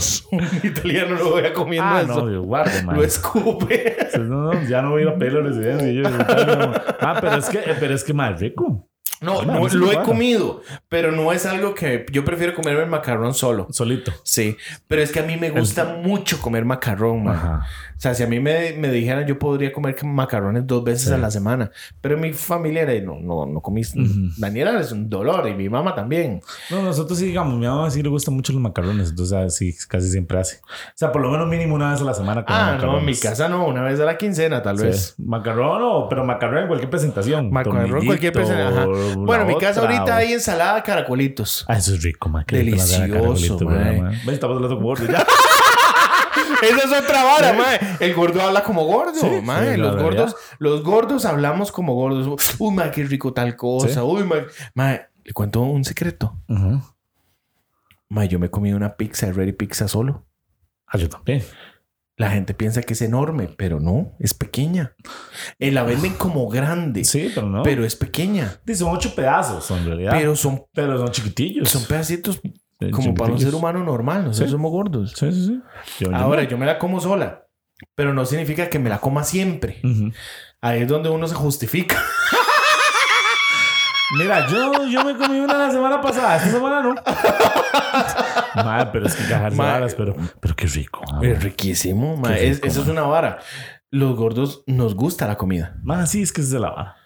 italiano 0.62 1.16
lo 1.16 1.30
voy 1.30 1.44
a 1.44 1.52
comiendo 1.52 1.88
ah, 1.88 2.02
eso. 2.02 2.24
No, 2.24 2.42
guardo, 2.42 2.84
man. 2.84 2.96
Lo 2.96 3.02
escupe. 3.02 3.96
No, 4.14 4.52
no, 4.52 4.68
ya 4.68 4.80
no 4.80 4.90
voy 4.90 5.02
a 5.02 5.04
ir 5.04 5.08
a 5.08 5.16
la 5.16 5.40
residencia. 5.48 6.26
ah, 7.00 7.18
pero 7.20 7.36
es 7.36 7.48
que, 7.48 7.60
pero 7.80 7.94
es 7.94 8.04
que 8.04 8.14
más 8.14 8.38
rico. 8.40 8.88
No, 9.24 9.42
no 9.42 9.66
lo 9.68 9.92
he 9.92 10.02
comido, 10.02 10.62
pero 10.88 11.10
no 11.10 11.32
es 11.32 11.46
algo 11.46 11.74
que 11.74 12.06
yo 12.12 12.24
prefiero 12.24 12.54
comerme 12.54 12.82
el 12.82 12.90
macarrón 12.90 13.34
solo. 13.34 13.66
Solito. 13.70 14.12
Sí, 14.22 14.56
pero 14.86 15.02
es 15.02 15.10
que 15.10 15.20
a 15.20 15.22
mí 15.24 15.36
me 15.36 15.50
gusta 15.50 15.84
mucho 16.02 16.40
comer 16.40 16.64
macarrón, 16.64 17.24
man. 17.24 17.60
O 17.96 18.00
sea, 18.04 18.14
si 18.14 18.22
a 18.22 18.26
mí 18.26 18.38
me, 18.40 18.72
me 18.72 18.90
dijeran, 18.90 19.26
yo 19.26 19.38
podría 19.38 19.72
comer 19.72 19.96
macarrones 20.04 20.66
dos 20.66 20.84
veces 20.84 21.10
a 21.10 21.16
la 21.16 21.30
semana, 21.30 21.70
pero 22.00 22.18
mi 22.18 22.32
familia 22.32 22.82
era, 22.82 23.00
no, 23.04 23.18
no, 23.20 23.46
no 23.46 23.60
comí. 23.60 23.82
Daniela 24.36 24.78
es 24.80 24.92
un 24.92 25.08
dolor 25.08 25.48
y 25.48 25.54
mi 25.54 25.68
mamá 25.68 25.94
también. 25.94 26.42
No, 26.70 26.82
nosotros 26.82 27.18
sí, 27.18 27.26
digamos, 27.26 27.58
mi 27.58 27.66
mamá 27.66 27.90
sí 27.90 28.02
le 28.02 28.08
gustan 28.08 28.34
mucho 28.34 28.52
los 28.52 28.60
macarrones, 28.60 29.10
entonces 29.10 29.54
sí, 29.54 29.74
casi 29.88 30.10
siempre 30.10 30.38
hace. 30.38 30.56
O 30.56 30.92
sea, 30.94 31.12
por 31.12 31.22
lo 31.22 31.30
menos 31.30 31.48
mínimo 31.48 31.74
una 31.74 31.92
vez 31.92 32.00
a 32.00 32.04
la 32.04 32.14
semana. 32.14 32.44
Ah, 32.46 32.78
no, 32.80 32.98
en 32.98 33.04
mi 33.04 33.16
casa 33.16 33.48
no, 33.48 33.66
una 33.66 33.82
vez 33.82 33.98
a 34.00 34.04
la 34.04 34.18
quincena, 34.18 34.62
tal 34.62 34.76
vez. 34.76 35.14
Macarrón 35.18 35.82
o, 35.82 36.08
pero 36.08 36.24
macarrón 36.24 36.62
en 36.62 36.66
cualquier 36.66 36.90
presentación. 36.90 37.50
Macarrón 37.50 38.00
en 38.00 38.06
cualquier 38.06 38.32
presentación. 38.32 39.13
Bueno, 39.16 39.42
en 39.42 39.48
mi 39.48 39.58
casa 39.58 39.80
ahorita 39.80 40.16
hay 40.16 40.32
ensalada 40.32 40.82
caracolitos. 40.82 41.64
Ah, 41.68 41.76
eso 41.76 41.94
es 41.94 42.02
rico, 42.02 42.28
man. 42.28 42.44
Delicioso, 42.46 43.64
man. 43.64 44.12
Estamos 44.28 44.56
hablando 44.56 44.78
gordo 44.78 45.06
ya. 45.06 45.26
Esa 46.62 46.84
es 46.84 47.04
otra 47.04 47.24
vara, 47.24 47.52
mae. 47.52 47.80
El 48.00 48.14
gordo 48.14 48.40
habla 48.40 48.62
como 48.62 48.84
gordo, 48.84 49.14
sí, 49.20 49.40
mae. 49.42 49.76
los 49.76 50.00
gordos, 50.00 50.36
los 50.58 50.82
gordos 50.82 51.24
hablamos 51.24 51.72
como 51.72 51.94
gordos. 51.94 52.56
Uy, 52.58 52.74
mae, 52.74 52.90
qué 52.90 53.04
rico 53.04 53.32
tal 53.32 53.56
cosa. 53.56 54.04
Uy, 54.04 54.24
mae. 54.24 54.46
Mae, 54.74 55.08
le 55.24 55.32
cuento 55.32 55.60
un 55.60 55.84
secreto. 55.84 56.36
Uh 56.48 56.80
Mae, 58.10 58.28
yo 58.28 58.38
me 58.38 58.46
he 58.46 58.50
comido 58.50 58.76
una 58.76 58.96
pizza, 58.96 59.32
Ready 59.32 59.52
Pizza 59.52 59.88
solo. 59.88 60.26
Ah, 60.86 60.98
yo 60.98 61.08
también. 61.08 61.42
La 62.16 62.30
gente 62.30 62.54
piensa 62.54 62.82
que 62.82 62.92
es 62.92 63.02
enorme, 63.02 63.48
pero 63.56 63.80
no, 63.80 64.12
es 64.20 64.34
pequeña. 64.34 64.94
Eh, 65.58 65.72
la 65.72 65.82
venden 65.82 66.14
como 66.14 66.48
grande. 66.48 67.04
Sí, 67.04 67.32
pero 67.34 67.48
no. 67.48 67.62
Pero 67.64 67.84
es 67.84 67.96
pequeña. 67.96 68.60
son 68.74 68.94
ocho 68.94 69.14
pedazos, 69.14 69.68
en 69.72 69.84
realidad. 69.84 70.12
Pero 70.12 70.36
son, 70.36 70.64
pero 70.72 70.98
son 70.98 71.10
chiquitillos. 71.10 71.68
Son 71.68 71.84
pedacitos 71.84 72.40
como 72.92 73.14
para 73.14 73.32
un 73.32 73.40
ser 73.40 73.54
humano 73.54 73.82
normal. 73.82 74.24
Nosotros 74.24 74.52
somos 74.52 74.70
gordos. 74.70 75.12
Sí, 75.16 75.32
sí, 75.32 75.60
sí. 75.98 76.06
Ahora, 76.12 76.44
yo 76.44 76.56
me 76.56 76.66
la 76.66 76.78
como 76.78 77.00
sola, 77.00 77.46
pero 77.94 78.14
no 78.14 78.24
significa 78.24 78.68
que 78.68 78.78
me 78.78 78.90
la 78.90 79.00
coma 79.00 79.24
siempre. 79.24 79.80
Ahí 80.60 80.82
es 80.82 80.88
donde 80.88 81.08
uno 81.08 81.26
se 81.26 81.34
justifica. 81.34 82.00
Mira, 84.18 84.46
yo, 84.48 84.86
yo 84.86 85.04
me 85.04 85.16
comí 85.16 85.40
una 85.40 85.58
la 85.58 85.70
semana 85.70 86.00
pasada. 86.00 86.36
Esta 86.36 86.50
semana 86.50 86.82
no. 86.82 86.94
Madre, 88.64 88.90
pero 88.92 89.06
es 89.06 89.14
que 89.14 89.28
cajarse 89.28 89.58
varas, 89.58 89.94
pero, 89.94 90.14
pero 90.40 90.54
qué 90.54 90.66
rico. 90.66 91.00
Es 91.22 91.42
riquísimo. 91.42 92.22
eso 92.28 92.82
es 92.82 92.88
una 92.88 93.02
vara. 93.02 93.38
Los 93.90 94.16
gordos 94.16 94.64
nos 94.66 94.94
gusta 94.94 95.26
la 95.26 95.36
comida. 95.36 95.76
Más 95.82 96.10
sí, 96.10 96.22
es 96.22 96.32
que 96.32 96.40
es 96.40 96.50
de 96.50 96.60
la 96.60 96.70
vara. 96.70 96.96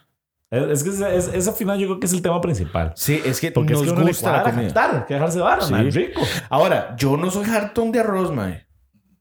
Es 0.51 0.83
que 0.83 0.89
es, 0.89 1.47
al 1.47 1.53
final 1.53 1.77
yo 1.77 1.87
creo 1.87 1.99
que 1.99 2.07
es 2.07 2.13
el 2.13 2.23
tema 2.23 2.41
principal. 2.41 2.91
Sí, 2.95 3.21
es 3.23 3.39
que 3.39 3.51
Porque 3.51 3.73
nos 3.73 3.83
es 3.83 3.93
que 3.93 4.01
gusta 4.01 4.31
la 4.31 4.43
comida. 4.43 5.05
que 5.07 5.13
dejarse 5.13 5.39
vara, 5.39 5.61
sí. 5.61 5.73
rico. 5.91 6.21
Ahora, 6.49 6.95
yo 6.97 7.17
no 7.17 7.29
soy 7.29 7.47
hartón 7.49 7.91
de 7.91 7.99
arroz, 7.99 8.33
mae. 8.33 8.65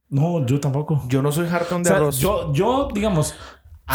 No, 0.09 0.47
yo 0.47 0.59
tampoco. 0.59 1.05
Yo 1.09 1.20
no 1.20 1.30
soy 1.30 1.47
hartón 1.49 1.82
de 1.82 1.91
arroz. 1.91 2.18
Yo, 2.18 2.51
yo, 2.55 2.89
digamos, 2.95 3.34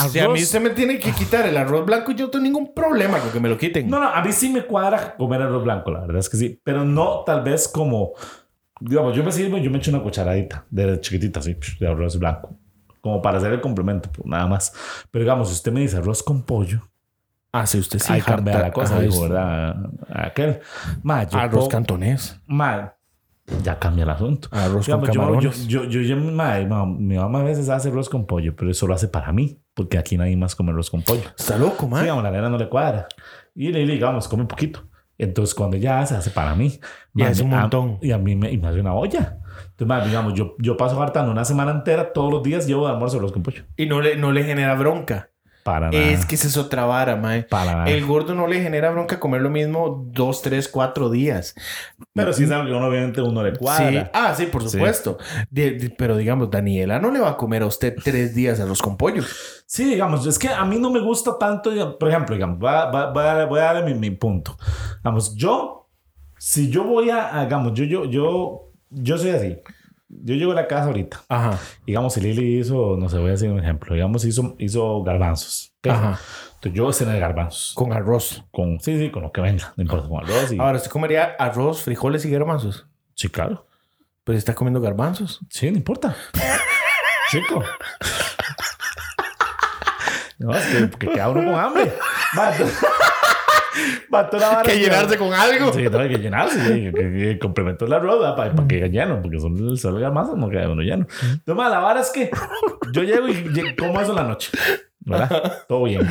si 0.09 0.19
a 0.19 0.27
mí 0.29 0.39
se 0.41 0.59
me 0.59 0.71
tiene 0.71 0.99
que 0.99 1.11
quitar 1.11 1.45
el 1.45 1.57
arroz 1.57 1.85
blanco, 1.85 2.11
yo 2.11 2.25
no 2.25 2.31
tengo 2.31 2.43
ningún 2.43 2.73
problema 2.73 3.19
con 3.19 3.31
que 3.31 3.39
me 3.39 3.49
lo 3.49 3.57
quiten. 3.57 3.89
No, 3.89 3.99
no, 3.99 4.07
a 4.07 4.23
mí 4.23 4.31
sí 4.31 4.49
me 4.49 4.65
cuadra 4.65 5.15
comer 5.15 5.41
arroz 5.41 5.63
blanco, 5.63 5.91
la 5.91 6.01
verdad 6.01 6.17
es 6.17 6.29
que 6.29 6.37
sí. 6.37 6.59
Pero 6.63 6.83
no 6.83 7.23
tal 7.25 7.43
vez 7.43 7.67
como, 7.67 8.13
digamos, 8.79 9.15
yo 9.15 9.23
me 9.23 9.31
sirvo 9.31 9.57
y 9.57 9.63
yo 9.63 9.71
me 9.71 9.77
echo 9.77 9.91
una 9.91 10.01
cucharadita 10.01 10.65
de 10.69 10.99
chiquitita, 10.99 11.39
así, 11.39 11.55
de 11.79 11.87
arroz 11.87 12.17
blanco. 12.17 12.57
Como 13.01 13.21
para 13.21 13.37
hacer 13.37 13.51
el 13.53 13.61
complemento, 13.61 14.09
pues, 14.11 14.25
nada 14.25 14.47
más. 14.47 14.73
Pero 15.11 15.23
digamos, 15.23 15.49
si 15.49 15.55
usted 15.55 15.71
me 15.71 15.81
dice 15.81 15.97
arroz 15.97 16.23
con 16.23 16.43
pollo. 16.43 16.89
Ah, 17.51 17.67
sí, 17.67 17.77
usted 17.77 17.99
sí. 17.99 18.13
Ahí 18.13 18.21
cambia 18.21 18.59
la 18.59 18.71
cosa, 18.71 18.99
digo, 18.99 19.21
¿verdad? 19.21 19.75
Aquel. 20.09 20.61
arroz 21.31 21.67
cantonés. 21.67 22.39
Ma, 22.47 22.95
ya 23.63 23.77
cambia 23.79 24.03
el 24.03 24.09
asunto. 24.09 24.47
Arroz 24.51 24.87
con 24.87 25.01
camarones. 25.01 25.67
Yo, 25.67 25.83
yo, 25.85 26.01
yo, 26.01 26.15
mi 26.15 27.15
mamá 27.15 27.39
a 27.39 27.43
veces 27.43 27.69
hace 27.69 27.89
arroz 27.89 28.09
con 28.09 28.25
pollo, 28.25 28.55
pero 28.55 28.71
eso 28.71 28.87
lo 28.87 28.93
hace 28.93 29.07
para 29.07 29.31
mí, 29.33 29.59
porque 29.73 29.97
aquí 29.97 30.17
nadie 30.17 30.37
más 30.37 30.55
come 30.55 30.71
arroz 30.71 30.89
con 30.89 31.01
pollo. 31.01 31.23
Está 31.37 31.57
loco, 31.57 31.87
man. 31.87 32.03
Sí, 32.03 32.09
a 32.09 32.21
la 32.21 32.31
nena 32.31 32.49
no 32.49 32.57
le 32.57 32.69
cuadra. 32.69 33.07
Y 33.55 33.71
le 33.71 33.85
digamos, 33.85 34.27
come 34.27 34.43
un 34.43 34.47
poquito. 34.47 34.87
Entonces, 35.17 35.53
cuando 35.53 35.77
ya 35.77 36.05
se 36.05 36.15
hace 36.15 36.31
para 36.31 36.55
mí. 36.55 36.79
Ya 37.13 37.29
es 37.29 37.39
un 37.39 37.49
montón. 37.49 37.99
y 38.01 38.11
a 38.11 38.17
mí 38.17 38.35
me, 38.35 38.51
y 38.51 38.57
me 38.57 38.67
hace 38.67 38.79
una 38.79 38.93
olla. 38.93 39.39
Entonces, 39.77 40.07
digamos, 40.07 40.33
yo, 40.33 40.55
yo 40.59 40.77
paso 40.77 41.01
hartando 41.01 41.31
una 41.31 41.45
semana 41.45 41.71
entera, 41.71 42.13
todos 42.13 42.31
los 42.31 42.43
días 42.43 42.65
llevo 42.65 42.87
de 42.87 42.93
almuerzo 42.93 43.17
arroz 43.17 43.31
con 43.31 43.43
pollo. 43.43 43.63
Y 43.77 43.85
no 43.85 44.01
le, 44.01 44.15
no 44.15 44.31
le 44.31 44.43
genera 44.43 44.73
bronca. 44.75 45.29
Para 45.63 45.89
nada. 45.89 46.03
Es 46.03 46.25
que 46.25 46.35
esa 46.35 46.47
es 46.47 46.57
otra 46.57 46.85
vara, 46.85 47.15
mae. 47.15 47.43
Para 47.43 47.73
nada. 47.73 47.89
El 47.89 48.05
gordo 48.05 48.35
no 48.35 48.47
le 48.47 48.61
genera 48.61 48.91
bronca 48.91 49.19
comer 49.19 49.41
lo 49.41 49.49
mismo 49.49 50.05
dos, 50.11 50.41
tres, 50.41 50.67
cuatro 50.67 51.09
días. 51.09 51.55
Pero 52.13 52.33
sí 52.33 52.43
es 52.43 52.51
algo 52.51 52.67
que 52.67 52.73
uno, 52.73 52.87
obviamente 52.87 53.21
uno 53.21 53.41
le 53.43 53.53
cuadra. 53.53 54.03
Sí. 54.03 54.09
Ah, 54.13 54.33
sí, 54.35 54.45
por 54.47 54.69
supuesto. 54.69 55.17
pero 55.97 56.17
digamos, 56.17 56.51
Daniela 56.51 56.99
no 56.99 57.11
le 57.11 57.19
va 57.19 57.31
a 57.31 57.37
comer 57.37 57.63
a 57.63 57.67
usted 57.67 57.95
tres 58.03 58.35
días 58.35 58.59
arroz 58.59 58.81
con 58.81 58.97
pollo. 58.97 59.23
Sí, 59.65 59.85
digamos, 59.85 60.27
es 60.27 60.37
que 60.37 60.49
a 60.49 60.65
mí 60.65 60.77
no 60.77 60.91
me 60.91 60.99
gusta 60.99 61.37
tanto, 61.39 61.97
por 61.97 62.09
ejemplo, 62.09 62.35
digamos, 62.35 62.59
voy 62.59 62.69
a, 62.69 63.45
voy 63.45 63.59
a, 63.59 63.63
darle 63.63 63.95
mi, 63.95 64.11
punto. 64.11 64.57
Vamos, 65.01 65.33
yo, 65.35 65.89
si 66.37 66.69
yo 66.69 66.83
voy 66.83 67.09
a, 67.09 67.43
digamos, 67.45 67.73
yo, 67.73 67.85
yo, 67.85 68.05
yo, 68.05 68.71
yo 68.89 69.17
soy 69.17 69.29
así 69.31 69.57
yo 70.21 70.35
llego 70.35 70.51
a 70.51 70.55
la 70.55 70.67
casa 70.67 70.85
ahorita. 70.85 71.21
Ajá. 71.29 71.59
Digamos, 71.85 72.13
si 72.13 72.21
Lili 72.21 72.59
hizo, 72.59 72.95
no 72.97 73.09
sé, 73.09 73.17
voy 73.17 73.31
a 73.31 73.33
hacer 73.33 73.51
un 73.51 73.59
ejemplo. 73.59 73.93
Digamos, 73.95 74.25
hizo, 74.25 74.55
hizo 74.59 75.03
garbanzos. 75.03 75.73
Ajá. 75.87 76.19
Entonces 76.55 76.73
yo 76.73 76.93
cené 76.93 77.19
garbanzos. 77.19 77.73
Con 77.75 77.93
arroz. 77.93 78.43
Con, 78.51 78.79
sí, 78.79 78.97
sí, 78.97 79.09
con 79.09 79.23
lo 79.23 79.31
que 79.31 79.41
venga. 79.41 79.73
No 79.75 79.83
importa, 79.83 80.07
con 80.07 80.23
arroz. 80.23 80.51
Y... 80.51 80.59
Ahora, 80.59 80.77
¿usted 80.77 80.91
comería 80.91 81.35
arroz, 81.39 81.83
frijoles 81.83 82.25
y 82.25 82.31
garbanzos? 82.31 82.85
Sí, 83.15 83.29
claro. 83.29 83.65
Pero 84.23 84.37
está 84.37 84.53
comiendo 84.55 84.79
garbanzos. 84.79 85.39
Sí, 85.49 85.69
no 85.69 85.77
importa. 85.77 86.15
Chico. 87.31 87.63
No, 90.39 90.53
es 90.53 90.65
que, 90.97 91.07
queda 91.07 91.29
uno 91.29 91.41
con 91.41 91.55
hambre. 91.57 91.93
Que 94.63 94.79
llenarse 94.79 95.17
con 95.17 95.33
algo. 95.33 95.73
Sí, 95.73 95.83
no 95.89 95.99
hay 95.99 96.09
que 96.09 96.17
llenarse. 96.17 96.91
que, 96.91 96.91
que, 96.91 97.39
complementó 97.39 97.87
la 97.87 97.99
rueda 97.99 98.35
para, 98.35 98.53
para 98.53 98.67
que 98.67 98.79
quede 98.79 98.89
lleno, 98.89 99.21
porque 99.21 99.39
son 99.39 99.77
solo 99.77 100.11
más 100.11 100.33
no 100.35 100.49
queda 100.49 100.69
uno 100.69 100.81
lleno. 100.81 101.07
Entonces, 101.21 101.71
la 101.71 101.79
verdad 101.79 101.99
es 101.99 102.11
que 102.11 102.31
yo 102.91 103.03
llego 103.03 103.27
y 103.27 103.75
como 103.75 103.99
eso 103.99 104.11
en 104.11 104.15
la 104.17 104.23
noche. 104.23 104.51
¿Verdad? 104.99 105.63
Todo 105.67 105.83
bien. 105.83 106.07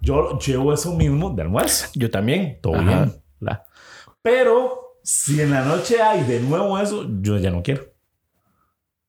Yo 0.00 0.38
llevo 0.38 0.72
eso 0.72 0.94
mismo 0.94 1.30
de 1.30 1.42
almuerzo. 1.42 1.88
Yo 1.94 2.10
también. 2.10 2.58
Todo 2.62 2.80
bien. 2.82 3.12
¿verdad? 3.38 3.62
Pero 4.22 4.98
si 5.02 5.40
en 5.40 5.50
la 5.50 5.62
noche 5.64 6.00
hay 6.00 6.24
de 6.24 6.40
nuevo 6.40 6.78
eso, 6.78 7.06
yo 7.20 7.36
ya 7.38 7.50
no 7.50 7.62
quiero. 7.62 7.90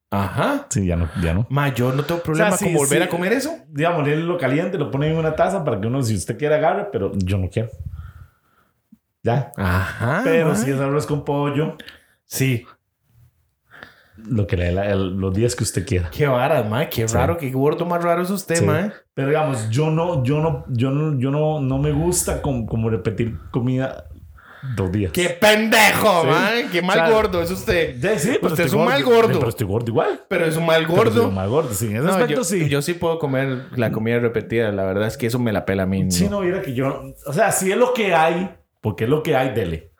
Ajá. 0.09 0.67
Sí, 0.69 0.85
ya 0.85 0.97
no, 0.97 1.09
ya 1.23 1.33
no. 1.33 1.47
Ma, 1.49 1.73
yo 1.73 1.93
no 1.93 2.03
tengo 2.03 2.21
problema 2.21 2.57
con 2.57 2.73
volver 2.73 3.03
a 3.03 3.07
comer 3.07 3.31
eso. 3.31 3.55
Digamos, 3.69 4.05
él 4.09 4.27
lo 4.27 4.37
caliente, 4.37 4.77
lo 4.77 4.91
pone 4.91 5.09
en 5.09 5.15
una 5.15 5.35
taza 5.35 5.63
para 5.63 5.79
que 5.79 5.87
uno, 5.87 6.03
si 6.03 6.15
usted 6.15 6.37
quiere, 6.37 6.55
agarre, 6.55 6.89
pero 6.91 7.13
yo 7.15 7.37
no 7.37 7.49
quiero. 7.49 7.69
Ya. 9.23 9.51
Ajá. 9.55 10.21
Pero 10.23 10.55
si 10.55 10.71
es 10.71 10.79
arroz 10.79 11.05
con 11.05 11.23
pollo. 11.23 11.77
Sí. 12.25 12.65
Lo 14.17 14.45
que 14.45 14.57
le 14.57 14.95
los 14.95 15.33
días 15.33 15.55
que 15.55 15.63
usted 15.63 15.85
quiera. 15.85 16.09
Qué 16.11 16.27
vara, 16.27 16.63
ma. 16.63 16.87
Qué 16.89 17.07
raro, 17.07 17.37
qué 17.37 17.49
gordo 17.51 17.85
más 17.85 18.03
raro 18.03 18.21
es 18.21 18.29
usted, 18.29 18.55
sí. 18.55 18.65
ma. 18.65 18.93
Pero 19.13 19.29
digamos, 19.29 19.69
yo 19.69 19.89
no, 19.89 20.23
yo 20.23 20.41
no, 20.41 20.65
yo 20.69 20.91
no, 20.91 21.19
yo 21.19 21.31
no, 21.31 21.59
no 21.59 21.77
me 21.77 21.91
gusta 21.91 22.41
como, 22.41 22.65
como 22.65 22.89
repetir 22.89 23.37
comida 23.51 24.05
dos 24.75 24.91
días. 24.91 25.11
¡Qué 25.11 25.29
pendejo, 25.29 26.23
man! 26.25 26.69
¡Qué 26.71 26.81
mal 26.81 27.11
gordo 27.11 27.41
es 27.41 27.51
usted! 27.51 27.95
sí, 28.19 28.37
pero 28.39 28.53
usted 28.53 28.65
es 28.65 28.73
un 28.73 28.85
mal 28.85 29.03
gordo. 29.03 29.39
Pero 29.39 29.49
estoy 29.49 29.67
gordo 29.67 29.89
igual. 29.89 30.21
Pero 30.27 30.45
es 30.45 30.55
un 30.55 30.65
mal 30.65 30.85
gordo. 30.85 31.27
un 31.27 31.35
mal 31.35 31.49
gordo, 31.49 31.73
sí. 31.73 31.87
En 31.87 31.97
ese 31.97 32.09
aspecto, 32.09 32.35
yo, 32.35 32.43
sí. 32.43 32.69
Yo 32.69 32.81
sí 32.81 32.93
puedo 32.93 33.19
comer 33.19 33.65
la 33.75 33.91
comida 33.91 34.19
repetida. 34.19 34.71
La 34.71 34.83
verdad 34.83 35.07
es 35.07 35.17
que 35.17 35.27
eso 35.27 35.39
me 35.39 35.51
la 35.51 35.65
pela 35.65 35.83
a 35.83 35.87
mí. 35.87 36.09
Sí, 36.11 36.27
no, 36.29 36.41
mira 36.41 36.61
que 36.61 36.73
yo... 36.73 37.13
O 37.25 37.33
sea, 37.33 37.51
si 37.51 37.71
es 37.71 37.77
lo 37.77 37.93
que 37.93 38.13
hay, 38.13 38.49
porque 38.81 39.05
es 39.05 39.09
lo 39.09 39.23
que 39.23 39.35
hay, 39.35 39.53
dele. 39.53 39.93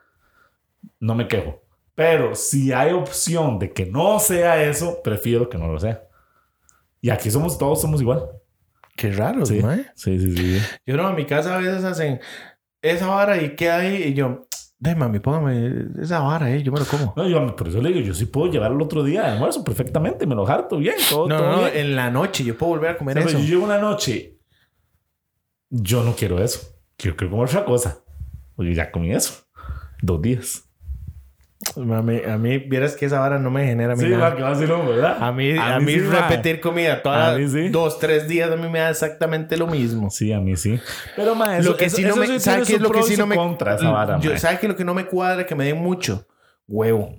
No 1.00 1.16
me 1.16 1.28
quejo. 1.28 1.64
Pero 1.96 2.36
si 2.36 2.72
hay 2.74 2.94
opción 2.94 3.60
de 3.60 3.72
que 3.74 3.86
no 3.86 4.20
sea 4.20 4.64
eso, 4.64 5.02
prefiero 5.04 5.50
que 5.50 5.58
no 5.58 5.68
lo 5.72 5.80
sea. 5.80 6.04
Y 7.00 7.10
aquí 7.10 7.32
somos 7.32 7.58
todos 7.58 7.82
somos 7.82 8.02
igual. 8.02 8.28
Qué 8.96 9.12
raro, 9.12 9.46
sí. 9.46 9.62
¿no? 9.62 9.74
Sí, 9.96 10.20
sí, 10.20 10.36
sí. 10.36 10.62
Yo 10.86 10.98
no, 10.98 11.10
en 11.10 11.16
mi 11.16 11.26
casa 11.26 11.56
a 11.56 11.58
veces 11.60 11.84
hacen 11.84 12.20
esa 12.82 13.08
vara 13.08 13.42
y 13.42 13.56
qué 13.56 13.70
hay 13.70 14.04
y 14.04 14.14
yo, 14.14 14.48
de 14.82 14.96
mami, 14.96 15.20
póngame 15.20 15.86
esa 16.02 16.22
vara, 16.22 16.50
eh, 16.52 16.64
yo 16.64 16.72
me 16.72 16.80
lo 16.80 16.86
como. 16.86 17.14
No, 17.16 17.28
yo 17.28 17.56
por 17.56 17.68
eso 17.68 17.80
le 17.82 17.90
digo, 17.90 18.00
yo 18.02 18.16
sí 18.16 18.26
puedo 18.26 18.52
llevar 18.52 18.72
el 18.72 18.82
otro 18.82 19.04
día 19.04 19.22
de 19.22 19.28
almuerzo 19.30 19.64
perfectamente, 19.64 20.26
me 20.26 20.34
lo 20.34 20.48
harto 20.48 20.78
bien, 20.78 20.96
todo, 21.08 21.28
no, 21.28 21.38
todo 21.38 21.52
no, 21.52 21.58
bien. 21.66 21.78
en 21.78 21.96
la 21.96 22.10
noche 22.10 22.44
yo 22.44 22.58
puedo 22.58 22.72
volver 22.72 22.92
a 22.92 22.98
comer 22.98 23.18
Sí, 23.18 23.20
eso. 23.20 23.30
Pero 23.30 23.40
yo 23.42 23.48
llevo 23.48 23.66
una 23.66 23.78
noche, 23.78 24.40
yo 25.70 26.04
no 26.04 26.16
quiero 26.16 26.44
eso, 26.44 26.62
yo 26.98 27.16
quiero 27.16 27.30
comer 27.30 27.46
otra 27.46 27.64
cosa. 27.64 28.00
Oye, 28.62 28.74
ya 28.76 28.91
comí 28.91 29.12
eso, 29.12 29.43
dos 30.01 30.22
días. 30.22 30.64
Mami, 31.76 32.22
a 32.28 32.38
mí, 32.38 32.57
vieras 32.57 32.95
que 32.95 33.05
esa 33.05 33.20
vara 33.20 33.38
no 33.39 33.49
me 33.51 33.66
genera 33.66 33.93
a 33.93 33.95
mí 33.95 34.03
Sí, 34.03 34.09
nada. 34.09 34.30
va, 34.30 34.36
que 34.36 34.41
va 34.41 34.49
a 34.51 34.55
ser 34.55 34.72
un, 34.72 34.88
¿verdad? 34.88 35.18
A 35.22 35.32
mí, 35.32 35.51
a, 35.57 35.80
mí, 35.80 35.93
sí, 35.93 35.99
va. 36.01 36.28
repetir 36.28 36.59
comida 36.59 37.01
todas 37.03 37.39
A 37.39 37.47
sí. 37.49 37.70
dos, 37.70 37.97
tres 37.99 38.28
días 38.28 38.51
a 38.51 38.55
mí 38.55 38.68
me 38.68 38.80
da 38.80 38.89
exactamente 38.89 39.57
lo 39.57 39.68
mismo. 39.68 40.09
Sí, 40.09 40.32
a 40.34 40.39
mí 40.39 40.55
sí. 40.57 40.80
Pero, 41.16 41.34
ma, 41.36 41.57
eso, 41.57 41.70
lo 41.72 41.78
que 41.78 41.86
eso- 41.86 41.97
sí 41.97 42.03
no 42.03 42.16
me, 42.16 42.28
sí 42.28 42.39
¿sabes 42.39 42.68
qué 42.68 42.76
es 42.76 42.82
lo 42.82 42.91
que 42.91 43.03
sí 43.03 43.16
no 43.18 43.26
me 43.28 43.36
contra 43.36 43.76
esa 43.76 43.89
vara, 43.91 44.20
yo. 44.20 44.38
¿Sabes 44.38 44.59
qué 44.59 44.66
es 44.66 44.72
lo 44.72 44.76
que 44.78 44.86
no 44.86 44.93
me 44.93 45.05
cuadra 45.05 45.45
que 45.45 45.55
me 45.55 45.66
den 45.66 45.78
mucho? 45.78 46.28
Huevo. 46.68 47.16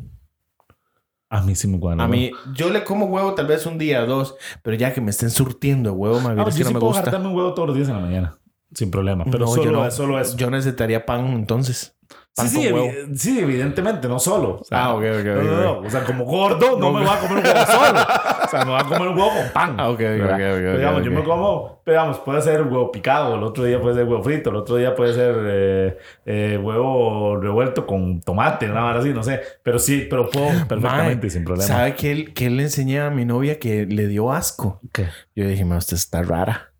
A 1.30 1.40
mí 1.40 1.54
sí 1.54 1.66
me 1.66 1.78
cuadra. 1.80 2.04
A 2.04 2.08
mí, 2.08 2.30
yo 2.52 2.68
le 2.68 2.84
como 2.84 3.06
huevo 3.06 3.34
tal 3.34 3.46
vez 3.46 3.64
un 3.64 3.78
día, 3.78 4.04
dos, 4.04 4.34
pero 4.62 4.76
ya 4.76 4.92
que 4.92 5.00
me 5.00 5.10
estén 5.10 5.30
surtiendo 5.30 5.90
de 5.90 5.96
huevo, 5.96 6.20
más 6.20 6.36
Ah, 6.36 6.44
es 6.48 6.54
que 6.54 6.58
yo 6.60 6.64
no 6.64 6.68
sí 6.68 6.74
me 6.74 6.80
puedo 6.80 6.92
gusta. 6.92 7.16
un 7.16 7.26
huevo 7.34 7.54
todos 7.54 7.68
los 7.68 7.76
días 7.76 7.88
en 7.88 7.94
la 7.94 8.00
mañana. 8.00 8.38
Sin 8.74 8.90
problema. 8.90 9.24
Pero 9.24 9.40
No, 9.40 9.46
solo, 9.48 9.64
yo 9.64 9.72
no. 9.72 9.86
es 9.86 9.94
solo 9.94 10.18
eso. 10.20 10.36
Yo 10.36 10.50
necesitaría 10.50 11.04
pan 11.06 11.26
entonces. 11.28 11.96
Pan 12.34 12.48
Sí, 12.48 12.56
sí, 12.62 12.68
evi- 12.68 13.14
sí, 13.14 13.38
evidentemente, 13.40 14.08
no 14.08 14.18
solo. 14.18 14.60
O 14.60 14.64
sea, 14.64 14.84
Ah, 14.86 14.94
ok, 14.94 15.02
ok, 15.20 15.24
no, 15.26 15.42
no, 15.42 15.62
no. 15.62 15.78
O 15.86 15.90
sea, 15.90 16.02
como 16.04 16.24
gordo, 16.24 16.78
no, 16.78 16.90
me 16.90 17.00
voy 17.00 17.08
a 17.10 17.18
comer 17.20 17.38
un 17.38 17.44
huevo 17.46 17.66
solo. 17.66 18.00
O 18.00 18.48
sea, 18.48 18.64
me 18.64 18.70
voy 18.70 18.80
a 18.80 18.84
comer 18.84 19.08
un 19.08 19.18
huevo 19.18 19.30
con 19.34 19.48
pan. 19.52 19.76
Ah, 19.78 19.88
ok, 19.90 19.94
ok, 19.94 19.98
¿verdad? 20.00 20.34
ok, 20.34 20.40
ok, 20.40 20.40
Pero, 20.62 20.78
digamos, 20.78 21.00
ok, 21.00 21.04
yo 21.04 21.10
me 21.12 21.24
como, 21.24 21.80
pero, 21.84 21.98
digamos, 21.98 22.18
puede 22.20 22.40
ser 22.40 22.62
huevo 22.62 22.90
picado, 22.90 23.34
el 23.36 23.42
otro 23.42 23.64
día 23.64 23.78
puede 23.82 23.96
ser 23.96 24.04
huevo 24.04 24.22
frito, 24.22 24.48
el 24.48 24.56
otro 24.56 24.76
día 24.76 24.94
puede 24.94 25.12
ser 25.12 25.34
eh, 25.46 25.98
eh, 26.24 26.58
huevo 26.62 27.36
revuelto 27.36 27.86
con 27.86 28.20
tomate, 28.22 28.64
una 28.70 28.80
vara 28.82 29.00
así, 29.00 29.10
no 29.10 29.22
sé. 29.22 29.42
Pero 29.62 29.78
sí, 29.78 30.06
pero 30.08 30.30
puedo 30.30 30.46
perfectamente, 30.68 31.28
sin 31.28 31.44
problema. 31.44 31.66
¿Sabe 31.68 31.94
que 31.96 32.12
él, 32.12 32.32
que 32.32 32.46
él 32.46 32.56
le 32.56 32.62
enseñé 32.62 33.00
a 33.00 33.10
mi 33.10 33.26
novia 33.26 33.58
que 33.58 33.84
le 33.84 34.06
dio 34.06 34.32
asco? 34.32 34.80
¿Qué? 34.90 35.06
Yo 35.36 35.46
dije, 35.46 35.66
"Ma, 35.66 35.76
usted 35.76 35.96
está 35.98 36.22
rara. 36.22 36.72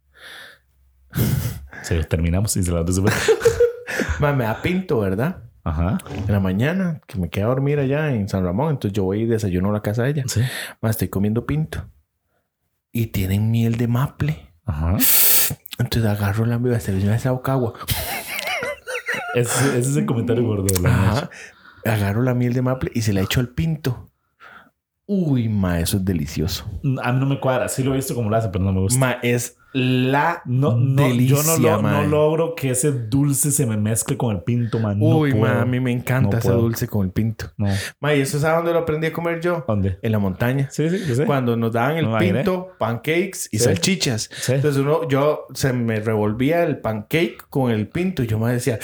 Sí, 1.82 1.98
terminamos 2.08 2.56
y 2.56 2.62
se 2.62 2.72
las 2.72 2.86
dos. 2.86 3.00
Ma, 4.20 4.32
me 4.32 4.44
da 4.44 4.62
pinto, 4.62 5.00
¿verdad? 5.00 5.42
Ajá. 5.64 5.98
En 6.26 6.32
la 6.32 6.40
mañana, 6.40 7.00
que 7.06 7.18
me 7.18 7.28
quedé 7.28 7.44
a 7.44 7.48
dormir 7.48 7.78
allá 7.78 8.12
en 8.12 8.28
San 8.28 8.44
Ramón. 8.44 8.70
Entonces 8.70 8.92
yo 8.94 9.04
voy 9.04 9.22
y 9.22 9.26
desayuno 9.26 9.70
a 9.70 9.72
la 9.72 9.82
casa 9.82 10.04
de 10.04 10.10
ella. 10.10 10.24
Sí. 10.26 10.40
Ma, 10.80 10.90
estoy 10.90 11.08
comiendo 11.08 11.46
pinto. 11.46 11.86
Y 12.92 13.06
tienen 13.06 13.50
miel 13.50 13.76
de 13.76 13.88
maple. 13.88 14.52
Ajá. 14.64 14.96
Entonces 15.78 16.10
agarro 16.10 16.46
la 16.46 16.58
miel, 16.58 16.80
se 16.80 16.92
me 16.92 17.12
hace 17.12 17.28
agua. 17.28 17.74
Ese, 19.34 19.78
ese 19.78 19.90
es 19.90 19.96
el 19.96 20.04
comentario 20.04 20.44
gordo 20.44 20.64
de 20.64 20.78
la. 20.80 20.90
Ajá. 20.90 21.30
Agarro 21.86 22.22
la 22.22 22.34
miel 22.34 22.52
de 22.52 22.60
maple 22.60 22.90
y 22.94 23.00
se 23.00 23.14
la 23.14 23.22
echo 23.22 23.40
al 23.40 23.48
pinto. 23.48 24.10
Uy, 25.06 25.48
ma, 25.48 25.80
eso 25.80 25.96
es 25.96 26.04
delicioso. 26.04 26.64
A 27.02 27.12
mí 27.12 27.20
no 27.20 27.26
me 27.26 27.40
cuadra. 27.40 27.68
Sí 27.68 27.82
lo 27.82 27.92
he 27.92 27.96
visto 27.96 28.14
como 28.14 28.28
lo 28.30 28.36
hace, 28.36 28.48
pero 28.50 28.62
no 28.62 28.72
me 28.72 28.80
gusta. 28.80 28.98
Ma, 28.98 29.12
es 29.22 29.56
la 29.72 30.42
No, 30.44 30.76
no, 30.76 31.02
delicia, 31.04 31.36
yo 31.36 31.42
no, 31.42 31.56
lo- 31.58 31.82
no 31.82 32.02
logro 32.04 32.54
que 32.54 32.70
ese 32.70 32.92
dulce 32.92 33.50
se 33.50 33.64
me 33.66 33.76
mezcle 33.76 34.16
con 34.16 34.36
el 34.36 34.42
pinto, 34.42 34.78
man. 34.78 34.98
No 34.98 35.06
Uy, 35.18 35.32
puedo. 35.32 35.44
ma, 35.54 35.62
a 35.62 35.64
mí 35.64 35.80
me 35.80 35.90
encanta 35.92 36.30
No 36.32 36.38
ese 36.38 36.48
puedo. 36.48 36.60
dulce 36.60 36.86
con 36.88 37.06
el 37.06 37.12
pinto. 37.12 37.50
No. 37.56 37.68
¿y 38.14 38.20
eso 38.20 38.38
sabes 38.38 38.58
dónde 38.58 38.72
lo 38.72 38.80
aprendí 38.80 39.06
a 39.06 39.12
comer 39.12 39.40
yo? 39.40 39.64
¿Dónde? 39.66 39.98
En 40.02 40.12
la 40.12 40.18
montaña. 40.18 40.68
Sí, 40.70 40.90
sí, 40.90 41.02
yo 41.08 41.14
sé. 41.14 41.24
Cuando 41.24 41.56
nos 41.56 41.72
daban 41.72 41.96
el 41.96 42.08
pinto, 42.18 42.72
pancakes 42.78 43.48
y 43.50 43.58
Sí. 43.58 43.64
salchichas. 43.64 44.28
Sí. 44.32 44.52
Entonces 44.52 44.82
uno, 44.82 45.08
yo 45.08 45.46
se 45.54 45.72
me 45.72 46.00
revolvía 46.00 46.64
el 46.64 46.78
pancake 46.78 47.38
con 47.48 47.70
el 47.70 47.88
pinto 47.88 48.22
y 48.22 48.26
yo 48.26 48.38
me 48.38 48.52
decía, 48.52 48.78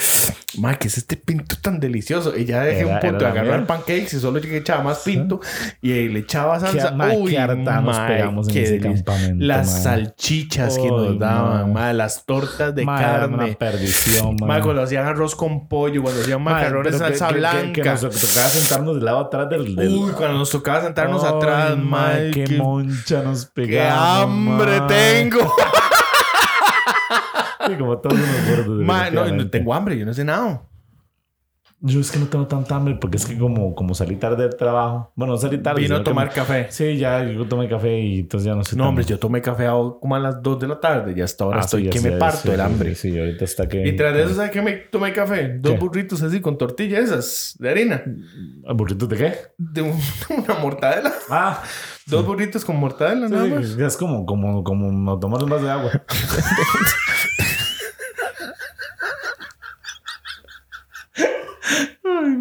ma, 0.57 0.73
¿qué 0.75 0.87
es 0.87 0.97
este 0.97 1.17
pinto 1.17 1.55
tan 1.61 1.79
delicioso? 1.79 2.35
Y 2.35 2.45
ya 2.45 2.63
dejé 2.63 2.81
Era- 2.81 2.95
un 2.95 2.99
punto 2.99 3.25
de 3.25 3.31
agarrar 3.31 3.67
pancakes 3.67 4.15
y 4.15 4.19
solo 4.19 4.41
que 4.41 4.57
echaba 4.57 4.83
más 4.83 4.99
pinto 4.99 5.39
y 5.81 5.91
ahí 5.91 6.09
le 6.09 6.19
echaba 6.21 6.59
salsa. 6.59 6.95
Qué- 6.97 7.15
Uy, 7.17 7.31
qué 7.31 7.37
harta 7.39 7.81
nos 7.81 7.95
ma, 7.97 8.07
pegamos 8.07 8.47
en 8.47 8.53
qué 8.53 8.63
ese 8.63 8.79
campamento, 8.79 9.45
Las 9.45 9.83
salchichas 9.83 10.78
que 10.81 10.87
nos 10.89 11.19
daban, 11.19 11.97
las 11.97 12.25
tortas 12.25 12.73
de 12.75 12.85
carne. 12.85 13.35
una 13.35 13.47
perdición, 13.55 14.35
man. 14.39 14.47
Ma, 14.47 14.61
cuando 14.61 14.81
hacían 14.83 15.05
arroz 15.05 15.35
con 15.35 15.67
pollo, 15.67 16.01
cuando 16.03 16.21
hacían 16.21 16.41
Ma, 16.43 16.51
macarrones 16.53 16.93
que- 16.93 16.99
salsa 16.99 17.27
que- 17.27 17.33
que- 17.33 17.39
blanca. 17.39 17.81
Que, 17.83 17.89
nos 17.89 18.01
tocaba 18.01 18.49
sentarnos 18.49 18.95
del 18.95 19.05
lado 19.05 19.19
atrás 19.19 19.49
del... 19.49 19.75
del... 19.75 19.87
Uy, 19.93 20.11
cuando 20.11 20.37
nos 20.39 20.49
tocaba 20.49 20.81
sentarnos 20.81 21.23
Ay, 21.23 21.33
atrás, 21.35 21.77
ma, 21.77 21.83
ma, 21.83 22.13
qué, 22.33 22.43
qué, 22.45 22.57
moncha 22.57 23.21
nos 23.23 23.45
qué 23.45 23.51
pegamos. 23.53 24.61
hambre 24.61 24.81
tengo. 24.87 25.39
Como 27.77 27.97
todos 27.99 28.17
unos 28.17 28.67
gordos. 28.67 29.11
No, 29.13 29.31
no 29.31 29.49
tengo 29.49 29.73
hambre, 29.73 29.97
yo 29.97 30.05
no 30.05 30.13
sé 30.13 30.23
nada. 30.23 30.61
Yo 31.81 32.01
es 32.01 32.11
que 32.11 32.19
no 32.19 32.25
tengo 32.27 32.45
tanta 32.45 32.75
hambre 32.75 32.97
porque 32.99 33.15
es 33.15 33.25
que 33.25 33.37
como, 33.37 33.73
como 33.73 33.95
salí 33.95 34.17
tarde 34.17 34.43
del 34.43 34.57
trabajo. 34.57 35.13
Bueno, 35.15 35.33
no 35.35 35.39
salí 35.39 35.59
tarde. 35.59 35.81
Vino 35.81 35.95
a 35.95 36.03
tomar 36.03 36.27
me- 36.27 36.33
café. 36.33 36.67
Sí, 36.71 36.97
ya 36.97 37.23
yo 37.23 37.45
tomé 37.47 37.69
café 37.69 37.97
y 38.01 38.19
entonces 38.19 38.47
ya 38.47 38.53
no 38.55 38.65
sé. 38.65 38.75
No, 38.75 38.83
tan- 38.83 38.89
hombre, 38.89 39.05
yo 39.05 39.17
tomé 39.17 39.41
café 39.41 39.67
a- 39.67 39.71
como 40.01 40.13
a 40.13 40.19
las 40.19 40.43
2 40.43 40.59
de 40.59 40.67
la 40.67 40.77
tarde 40.81 41.13
y 41.15 41.21
hasta 41.21 41.45
ahora 41.45 41.59
Ah, 41.59 41.63
estoy 41.63 41.83
sí, 41.85 41.89
que 41.89 42.01
me 42.01 42.11
parto 42.17 42.39
sí, 42.41 42.49
el 42.51 42.59
hambre. 42.59 42.95
Sí, 42.95 43.11
sí, 43.13 43.17
ahorita 43.19 43.45
está 43.45 43.67
que. 43.69 43.87
Y 43.87 43.95
tras 43.95 44.13
de 44.13 44.23
eso, 44.23 44.35
¿sabes 44.35 44.51
qué 44.51 44.61
me 44.61 44.73
tomé 44.73 45.13
café? 45.13 45.57
Dos 45.57 45.71
¿Qué? 45.73 45.79
burritos 45.79 46.21
así 46.21 46.41
con 46.41 46.57
tortillas 46.57 47.05
esas 47.05 47.55
de 47.57 47.69
harina. 47.69 48.03
¿Burritos 48.75 49.07
de 49.07 49.15
qué? 49.15 49.33
De 49.57 49.81
un- 49.81 49.97
una 50.45 50.55
mortadela. 50.59 51.13
Ah, 51.29 51.63
Dos 52.07 52.25
burritos 52.25 52.65
con 52.65 52.75
mortadela 52.75 53.29
nada 53.29 53.45
más. 53.45 53.65
es 53.77 53.95
como, 53.95 54.25
como, 54.25 54.63
como 54.65 55.17
tomar 55.17 55.43
un 55.43 55.49
vaso 55.49 55.63
de 55.63 55.71
agua. 55.71 55.91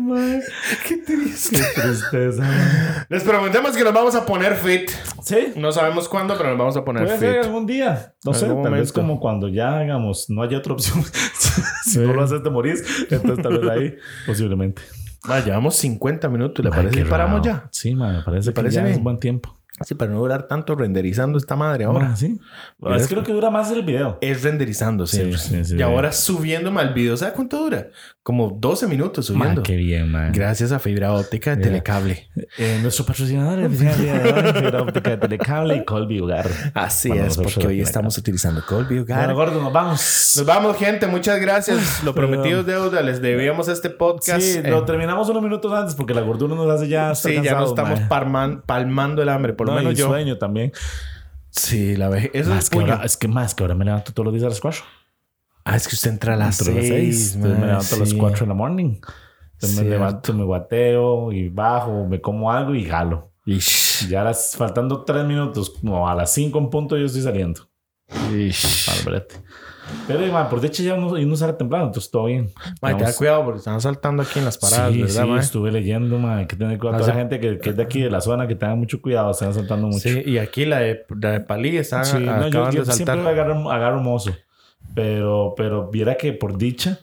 Madre. 0.09 0.43
Qué 0.89 0.97
triste. 0.99 1.57
Qué 1.57 1.81
tristeza. 1.83 2.43
man. 2.43 3.07
Les 3.09 3.23
prometemos 3.23 3.77
que 3.77 3.85
nos 3.85 3.93
vamos 3.93 4.15
a 4.15 4.25
poner 4.27 4.55
fit. 4.57 4.91
Sí. 5.23 5.53
No 5.57 5.71
sabemos 5.73 6.09
cuándo, 6.09 6.37
pero 6.37 6.51
nos 6.51 6.59
vamos 6.59 6.77
a 6.77 6.85
poner 6.85 7.05
Puede 7.05 7.19
ser 7.19 7.35
fit. 7.37 7.45
algún 7.45 7.67
día. 7.67 8.15
No 8.25 8.35
sé, 8.35 8.47
tal 8.47 8.73
vez 8.73 8.93
como 8.93 9.21
cuando 9.21 9.49
ya, 9.49 9.81
digamos, 9.81 10.29
no 10.31 10.43
haya 10.43 10.59
otra 10.59 10.73
opción. 10.73 11.05
si 11.85 11.99
no 12.01 12.13
lo 12.13 12.23
haces, 12.23 12.43
te 12.43 12.51
morís. 12.51 12.83
Entonces, 13.11 13.43
tal 13.43 13.59
vez 13.59 13.71
ahí, 13.71 13.95
posiblemente. 14.27 14.83
Llevamos 15.45 15.77
50 15.77 16.29
minutos. 16.29 16.65
¿Le 16.65 16.71
Ay, 16.73 16.77
parece 16.77 17.03
que 17.05 17.09
paramos 17.09 17.45
raro. 17.47 17.61
ya? 17.63 17.69
Sí, 17.71 17.95
man, 17.95 18.17
me 18.17 18.23
parece 18.23 18.51
que 18.51 18.55
parece 18.55 18.77
ya 18.77 18.81
es 18.83 18.87
bien? 18.87 18.99
un 18.99 19.05
buen 19.05 19.19
tiempo. 19.19 19.55
Sí, 19.87 19.95
para 19.95 20.11
no 20.11 20.19
durar 20.19 20.49
tanto 20.49 20.75
renderizando 20.75 21.39
esta 21.39 21.55
madre 21.55 21.85
ahora. 21.85 22.17
sí. 22.17 22.41
Es 22.97 23.07
creo 23.07 23.23
que 23.23 23.33
dura 23.33 23.49
más 23.51 23.71
el 23.71 23.85
video. 23.85 24.19
Es 24.21 24.43
renderizando, 24.43 25.07
sí. 25.07 25.31
y 25.77 25.83
ahora 25.83 26.11
subiéndome 26.11 26.81
al 26.81 26.95
video. 26.95 27.17
¿Sabes 27.17 27.35
cuánto 27.35 27.59
dura? 27.63 27.87
Como 28.29 28.51
12 28.51 28.89
minutos 28.89 29.25
subiendo. 29.25 29.63
qué 29.63 29.75
bien, 29.75 30.13
man. 30.13 30.33
Gracias 30.35 30.71
a 30.71 30.79
fibra 30.79 31.15
óptica 31.15 31.57
de 31.57 31.63
Telecable. 31.63 32.29
Eh, 32.59 32.79
nuestro 32.83 33.07
patrocinador 33.07 33.59
es 33.61 33.79
fibra 33.79 34.83
óptica 34.83 35.11
de 35.13 35.17
Telecable 35.17 35.77
y 35.77 35.85
Colby 35.87 36.21
Hogar. 36.21 36.47
Así 36.75 37.11
es, 37.11 37.39
porque 37.39 37.67
hoy 37.67 37.81
estamos 37.81 38.19
utilizando 38.19 38.63
Colby 38.67 38.99
Hogar. 38.99 39.21
Bueno, 39.21 39.35
gordo, 39.35 39.63
nos 39.63 39.73
vamos. 39.73 40.35
Nos 40.37 40.45
vamos, 40.45 40.77
gente. 40.77 41.07
Muchas 41.07 41.41
gracias. 41.41 42.05
Lo 42.05 42.15
prometido 42.15 42.61
es 42.61 42.67
deuda. 42.67 43.01
Les 43.01 43.23
debíamos 43.23 43.67
este 43.69 43.89
podcast. 43.89 44.43
Sí, 44.43 44.61
lo 44.63 44.85
terminamos 44.85 45.31
unos 45.31 45.43
minutos 45.43 45.73
antes 45.73 45.95
porque 45.95 46.13
la 46.13 46.21
gordura 46.21 46.55
nos 46.55 46.69
hace 46.69 46.87
ya. 46.87 47.15
Sí, 47.15 47.35
ya 47.43 47.55
nos 47.55 47.71
estamos 47.71 47.99
palmando 48.67 49.23
el 49.23 49.29
hambre. 49.31 49.55
Por 49.55 49.69
lo 49.69 49.75
menos 49.75 49.95
yo. 49.95 50.09
sueño 50.09 50.37
también. 50.37 50.73
Sí, 51.49 51.97
la 51.97 52.11
vejez. 52.11 52.31
Eso 52.35 52.55
es, 52.55 52.69
que 52.69 52.79
ahora, 52.79 53.01
es 53.05 53.17
que 53.17 53.27
más 53.27 53.55
que 53.55 53.65
ahora 53.65 53.75
me 53.75 53.87
levanto 53.87 54.13
todos 54.13 54.27
los 54.27 54.35
días 54.35 54.45
a 54.45 54.51
las 54.51 54.61
4. 54.61 54.83
Ah, 55.69 55.77
es 55.77 55.87
que 55.87 55.95
usted 55.95 56.13
entra 56.13 56.33
a 56.33 56.37
las 56.37 56.57
6. 56.57 57.35
Entonces 57.35 57.37
me 57.37 57.67
levanto 57.67 57.95
a 57.95 57.99
las 57.99 58.15
4 58.15 58.45
en 58.45 58.49
la 58.49 58.55
morning. 58.55 58.97
Entonces 59.53 59.83
me 59.83 59.91
levanto, 59.91 60.33
me 60.33 60.45
guateo 60.45 61.31
y 61.31 61.51
bajo, 61.51 62.07
me 62.07 62.23
como 62.23 62.51
algo 62.51 62.75
y 62.75 62.85
jalo. 62.85 63.33
Y 63.45 63.59
ya 64.09 64.25
las, 64.25 64.57
faltando 64.57 65.05
3 65.05 65.27
minutos, 65.27 65.69
como 65.69 66.09
a 66.09 66.15
las 66.15 66.33
5 66.33 66.59
en 66.59 66.71
punto, 66.71 66.97
yo 66.97 67.05
estoy 67.05 67.21
saliendo. 67.21 67.69
Ish. 68.35 69.05
Pero, 70.07 70.33
man, 70.33 70.49
por 70.49 70.61
dicha 70.63 70.83
ya 70.83 70.97
no, 70.97 71.11
no 71.19 71.37
sale 71.37 71.53
temprano, 71.53 71.87
entonces 71.87 72.11
todo 72.11 72.25
bien. 72.25 72.51
Man, 72.81 72.97
ten 72.97 73.13
cuidado 73.13 73.45
porque 73.45 73.59
están 73.59 73.81
saltando 73.81 74.23
aquí 74.23 74.39
en 74.39 74.47
las 74.47 74.57
paradas, 74.57 74.93
sí, 74.93 75.03
¿verdad, 75.03 75.25
Sí, 75.25 75.33
estuve 75.39 75.71
leyendo, 75.71 76.19
man, 76.19 76.47
que 76.47 76.57
tener 76.57 76.79
cuidado. 76.79 76.99
Toda 76.99 77.13
la 77.13 77.19
gente 77.19 77.41
que, 77.41 77.59
que, 77.59 77.71
es 77.71 77.77
de 77.77 77.83
aquí, 77.83 78.01
de 78.01 78.11
la 78.11 78.23
zona, 78.23 78.47
que 78.47 78.55
tenga 78.55 78.75
mucho 78.75 79.03
cuidado, 79.03 79.31
están 79.31 79.53
saltando 79.53 79.89
mucho. 79.89 80.09
Sí, 80.09 80.23
y 80.25 80.39
aquí 80.39 80.65
la 80.65 80.79
de, 80.81 81.05
la 81.21 81.33
de 81.33 81.41
Palí 81.41 81.77
están 81.77 82.07
sí, 82.07 82.19
no, 82.19 82.49
yo, 82.49 82.71
yo 82.71 82.85
de 82.85 82.87
saltar. 82.87 83.17
siempre 83.17 83.29
agarro, 83.29 83.71
agarro 83.71 84.01
mozo. 84.01 84.33
Pero, 84.99 85.55
pero 85.57 85.91
viera 85.91 86.17
que 86.17 86.33
por 86.33 86.59
dicha... 86.59 86.99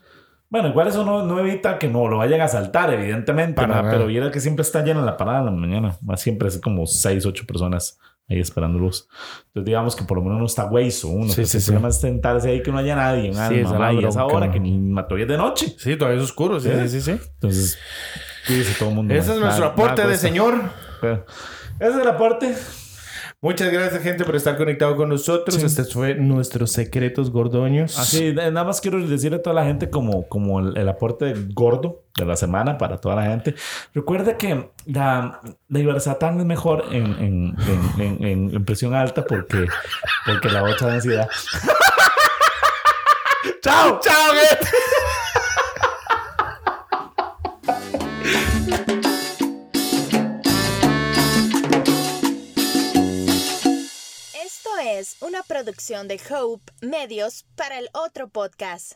Bueno, 0.50 0.70
igual 0.70 0.88
eso 0.88 1.04
no, 1.04 1.26
no 1.26 1.40
evita 1.40 1.80
que 1.80 1.88
no 1.88 2.08
lo 2.08 2.18
vayan 2.18 2.40
a 2.42 2.48
saltar, 2.48 2.94
evidentemente, 2.94 3.62
pero 3.66 4.06
viera 4.06 4.32
que 4.32 4.40
siempre 4.40 4.62
está 4.62 4.84
llena 4.84 5.02
la 5.02 5.18
parada 5.18 5.40
en 5.40 5.46
la 5.46 5.52
mañana. 5.52 5.98
Más 6.02 6.22
siempre 6.22 6.48
es 6.48 6.60
como 6.60 6.86
6, 6.86 7.26
8 7.26 7.46
personas 7.48 7.98
ahí 8.30 8.40
esperando 8.40 8.80
luz. 8.80 9.08
Entonces, 9.48 9.66
digamos 9.66 9.96
que 9.96 10.04
por 10.04 10.18
lo 10.18 10.24
menos 10.24 10.40
no 10.40 10.46
está 10.46 10.66
hueso 10.66 11.10
uno. 11.10 11.30
Sí, 11.30 11.46
sí, 11.46 11.58
el 11.58 11.64
problema 11.64 11.88
es 11.90 12.00
sentarse 12.00 12.50
ahí 12.50 12.62
que 12.62 12.72
no 12.72 12.78
haya 12.78 12.96
nadie, 12.96 13.34
sí, 13.34 13.40
alma, 13.40 13.94
y 13.94 14.04
esa 14.04 14.26
hora 14.26 14.52
que 14.52 14.60
ni 14.60 14.78
mató 14.78 15.16
de 15.16 15.38
noche. 15.38 15.76
Sí, 15.78 15.96
todavía 15.96 16.20
es 16.20 16.26
oscuro, 16.26 16.60
sí, 16.60 16.70
sí, 16.88 17.02
sí. 17.02 17.12
Entonces, 17.12 17.80
cuídese 18.48 18.78
todo 18.78 18.90
el 18.90 18.96
mundo. 18.96 19.14
Ese 19.14 19.34
es 19.34 19.40
nuestro 19.40 19.66
aporte 19.66 20.08
de 20.08 20.18
señor. 20.18 20.56
ese 21.02 21.90
es 21.92 21.96
el 21.96 22.08
aporte. 22.08 22.56
Muchas 23.42 23.72
gracias, 23.72 24.02
gente, 24.02 24.24
por 24.24 24.36
estar 24.36 24.58
conectado 24.58 24.96
con 24.96 25.10
nosotros. 25.10 25.62
Este 25.62 25.84
fue 25.84 26.16
nuestros 26.16 26.72
secretos 26.72 27.30
gordoños. 27.30 28.00
Así, 28.00 28.34
nada 28.34 28.64
más 28.64 28.82
quiero 28.82 29.06
decirle 29.06 29.38
a 29.38 29.44
toda 29.44 29.54
la 29.54 29.66
gente 29.66 29.90
como, 29.90 30.28
como 30.28 30.60
el, 30.60 30.90
aporte 30.90 31.34
gordo 31.54 32.04
de 32.18 32.26
la 32.26 32.36
semana 32.36 32.78
para 32.78 32.98
toda 32.98 33.16
la 33.16 33.26
gente. 33.26 33.54
Recuerde 33.94 34.38
que 34.38 34.72
la, 34.86 35.42
la 35.68 35.98
es 35.98 36.08
mejor 36.46 36.86
en, 36.92 37.56
en, 38.00 38.66
presión 38.66 38.96
alta 38.96 39.26
porque, 39.26 39.68
porque 40.26 40.50
la 40.50 40.64
otra 40.64 40.94
densidad. 40.94 41.30
¡Chao! 43.62 44.00
¡Chao, 44.02 44.34
gente! 44.34 44.68
una 55.20 55.44
producción 55.44 56.08
de 56.08 56.22
Hope 56.30 56.72
Medios 56.82 57.46
para 57.58 57.80
el 57.80 57.90
otro 57.94 58.30
podcast. 58.30 58.94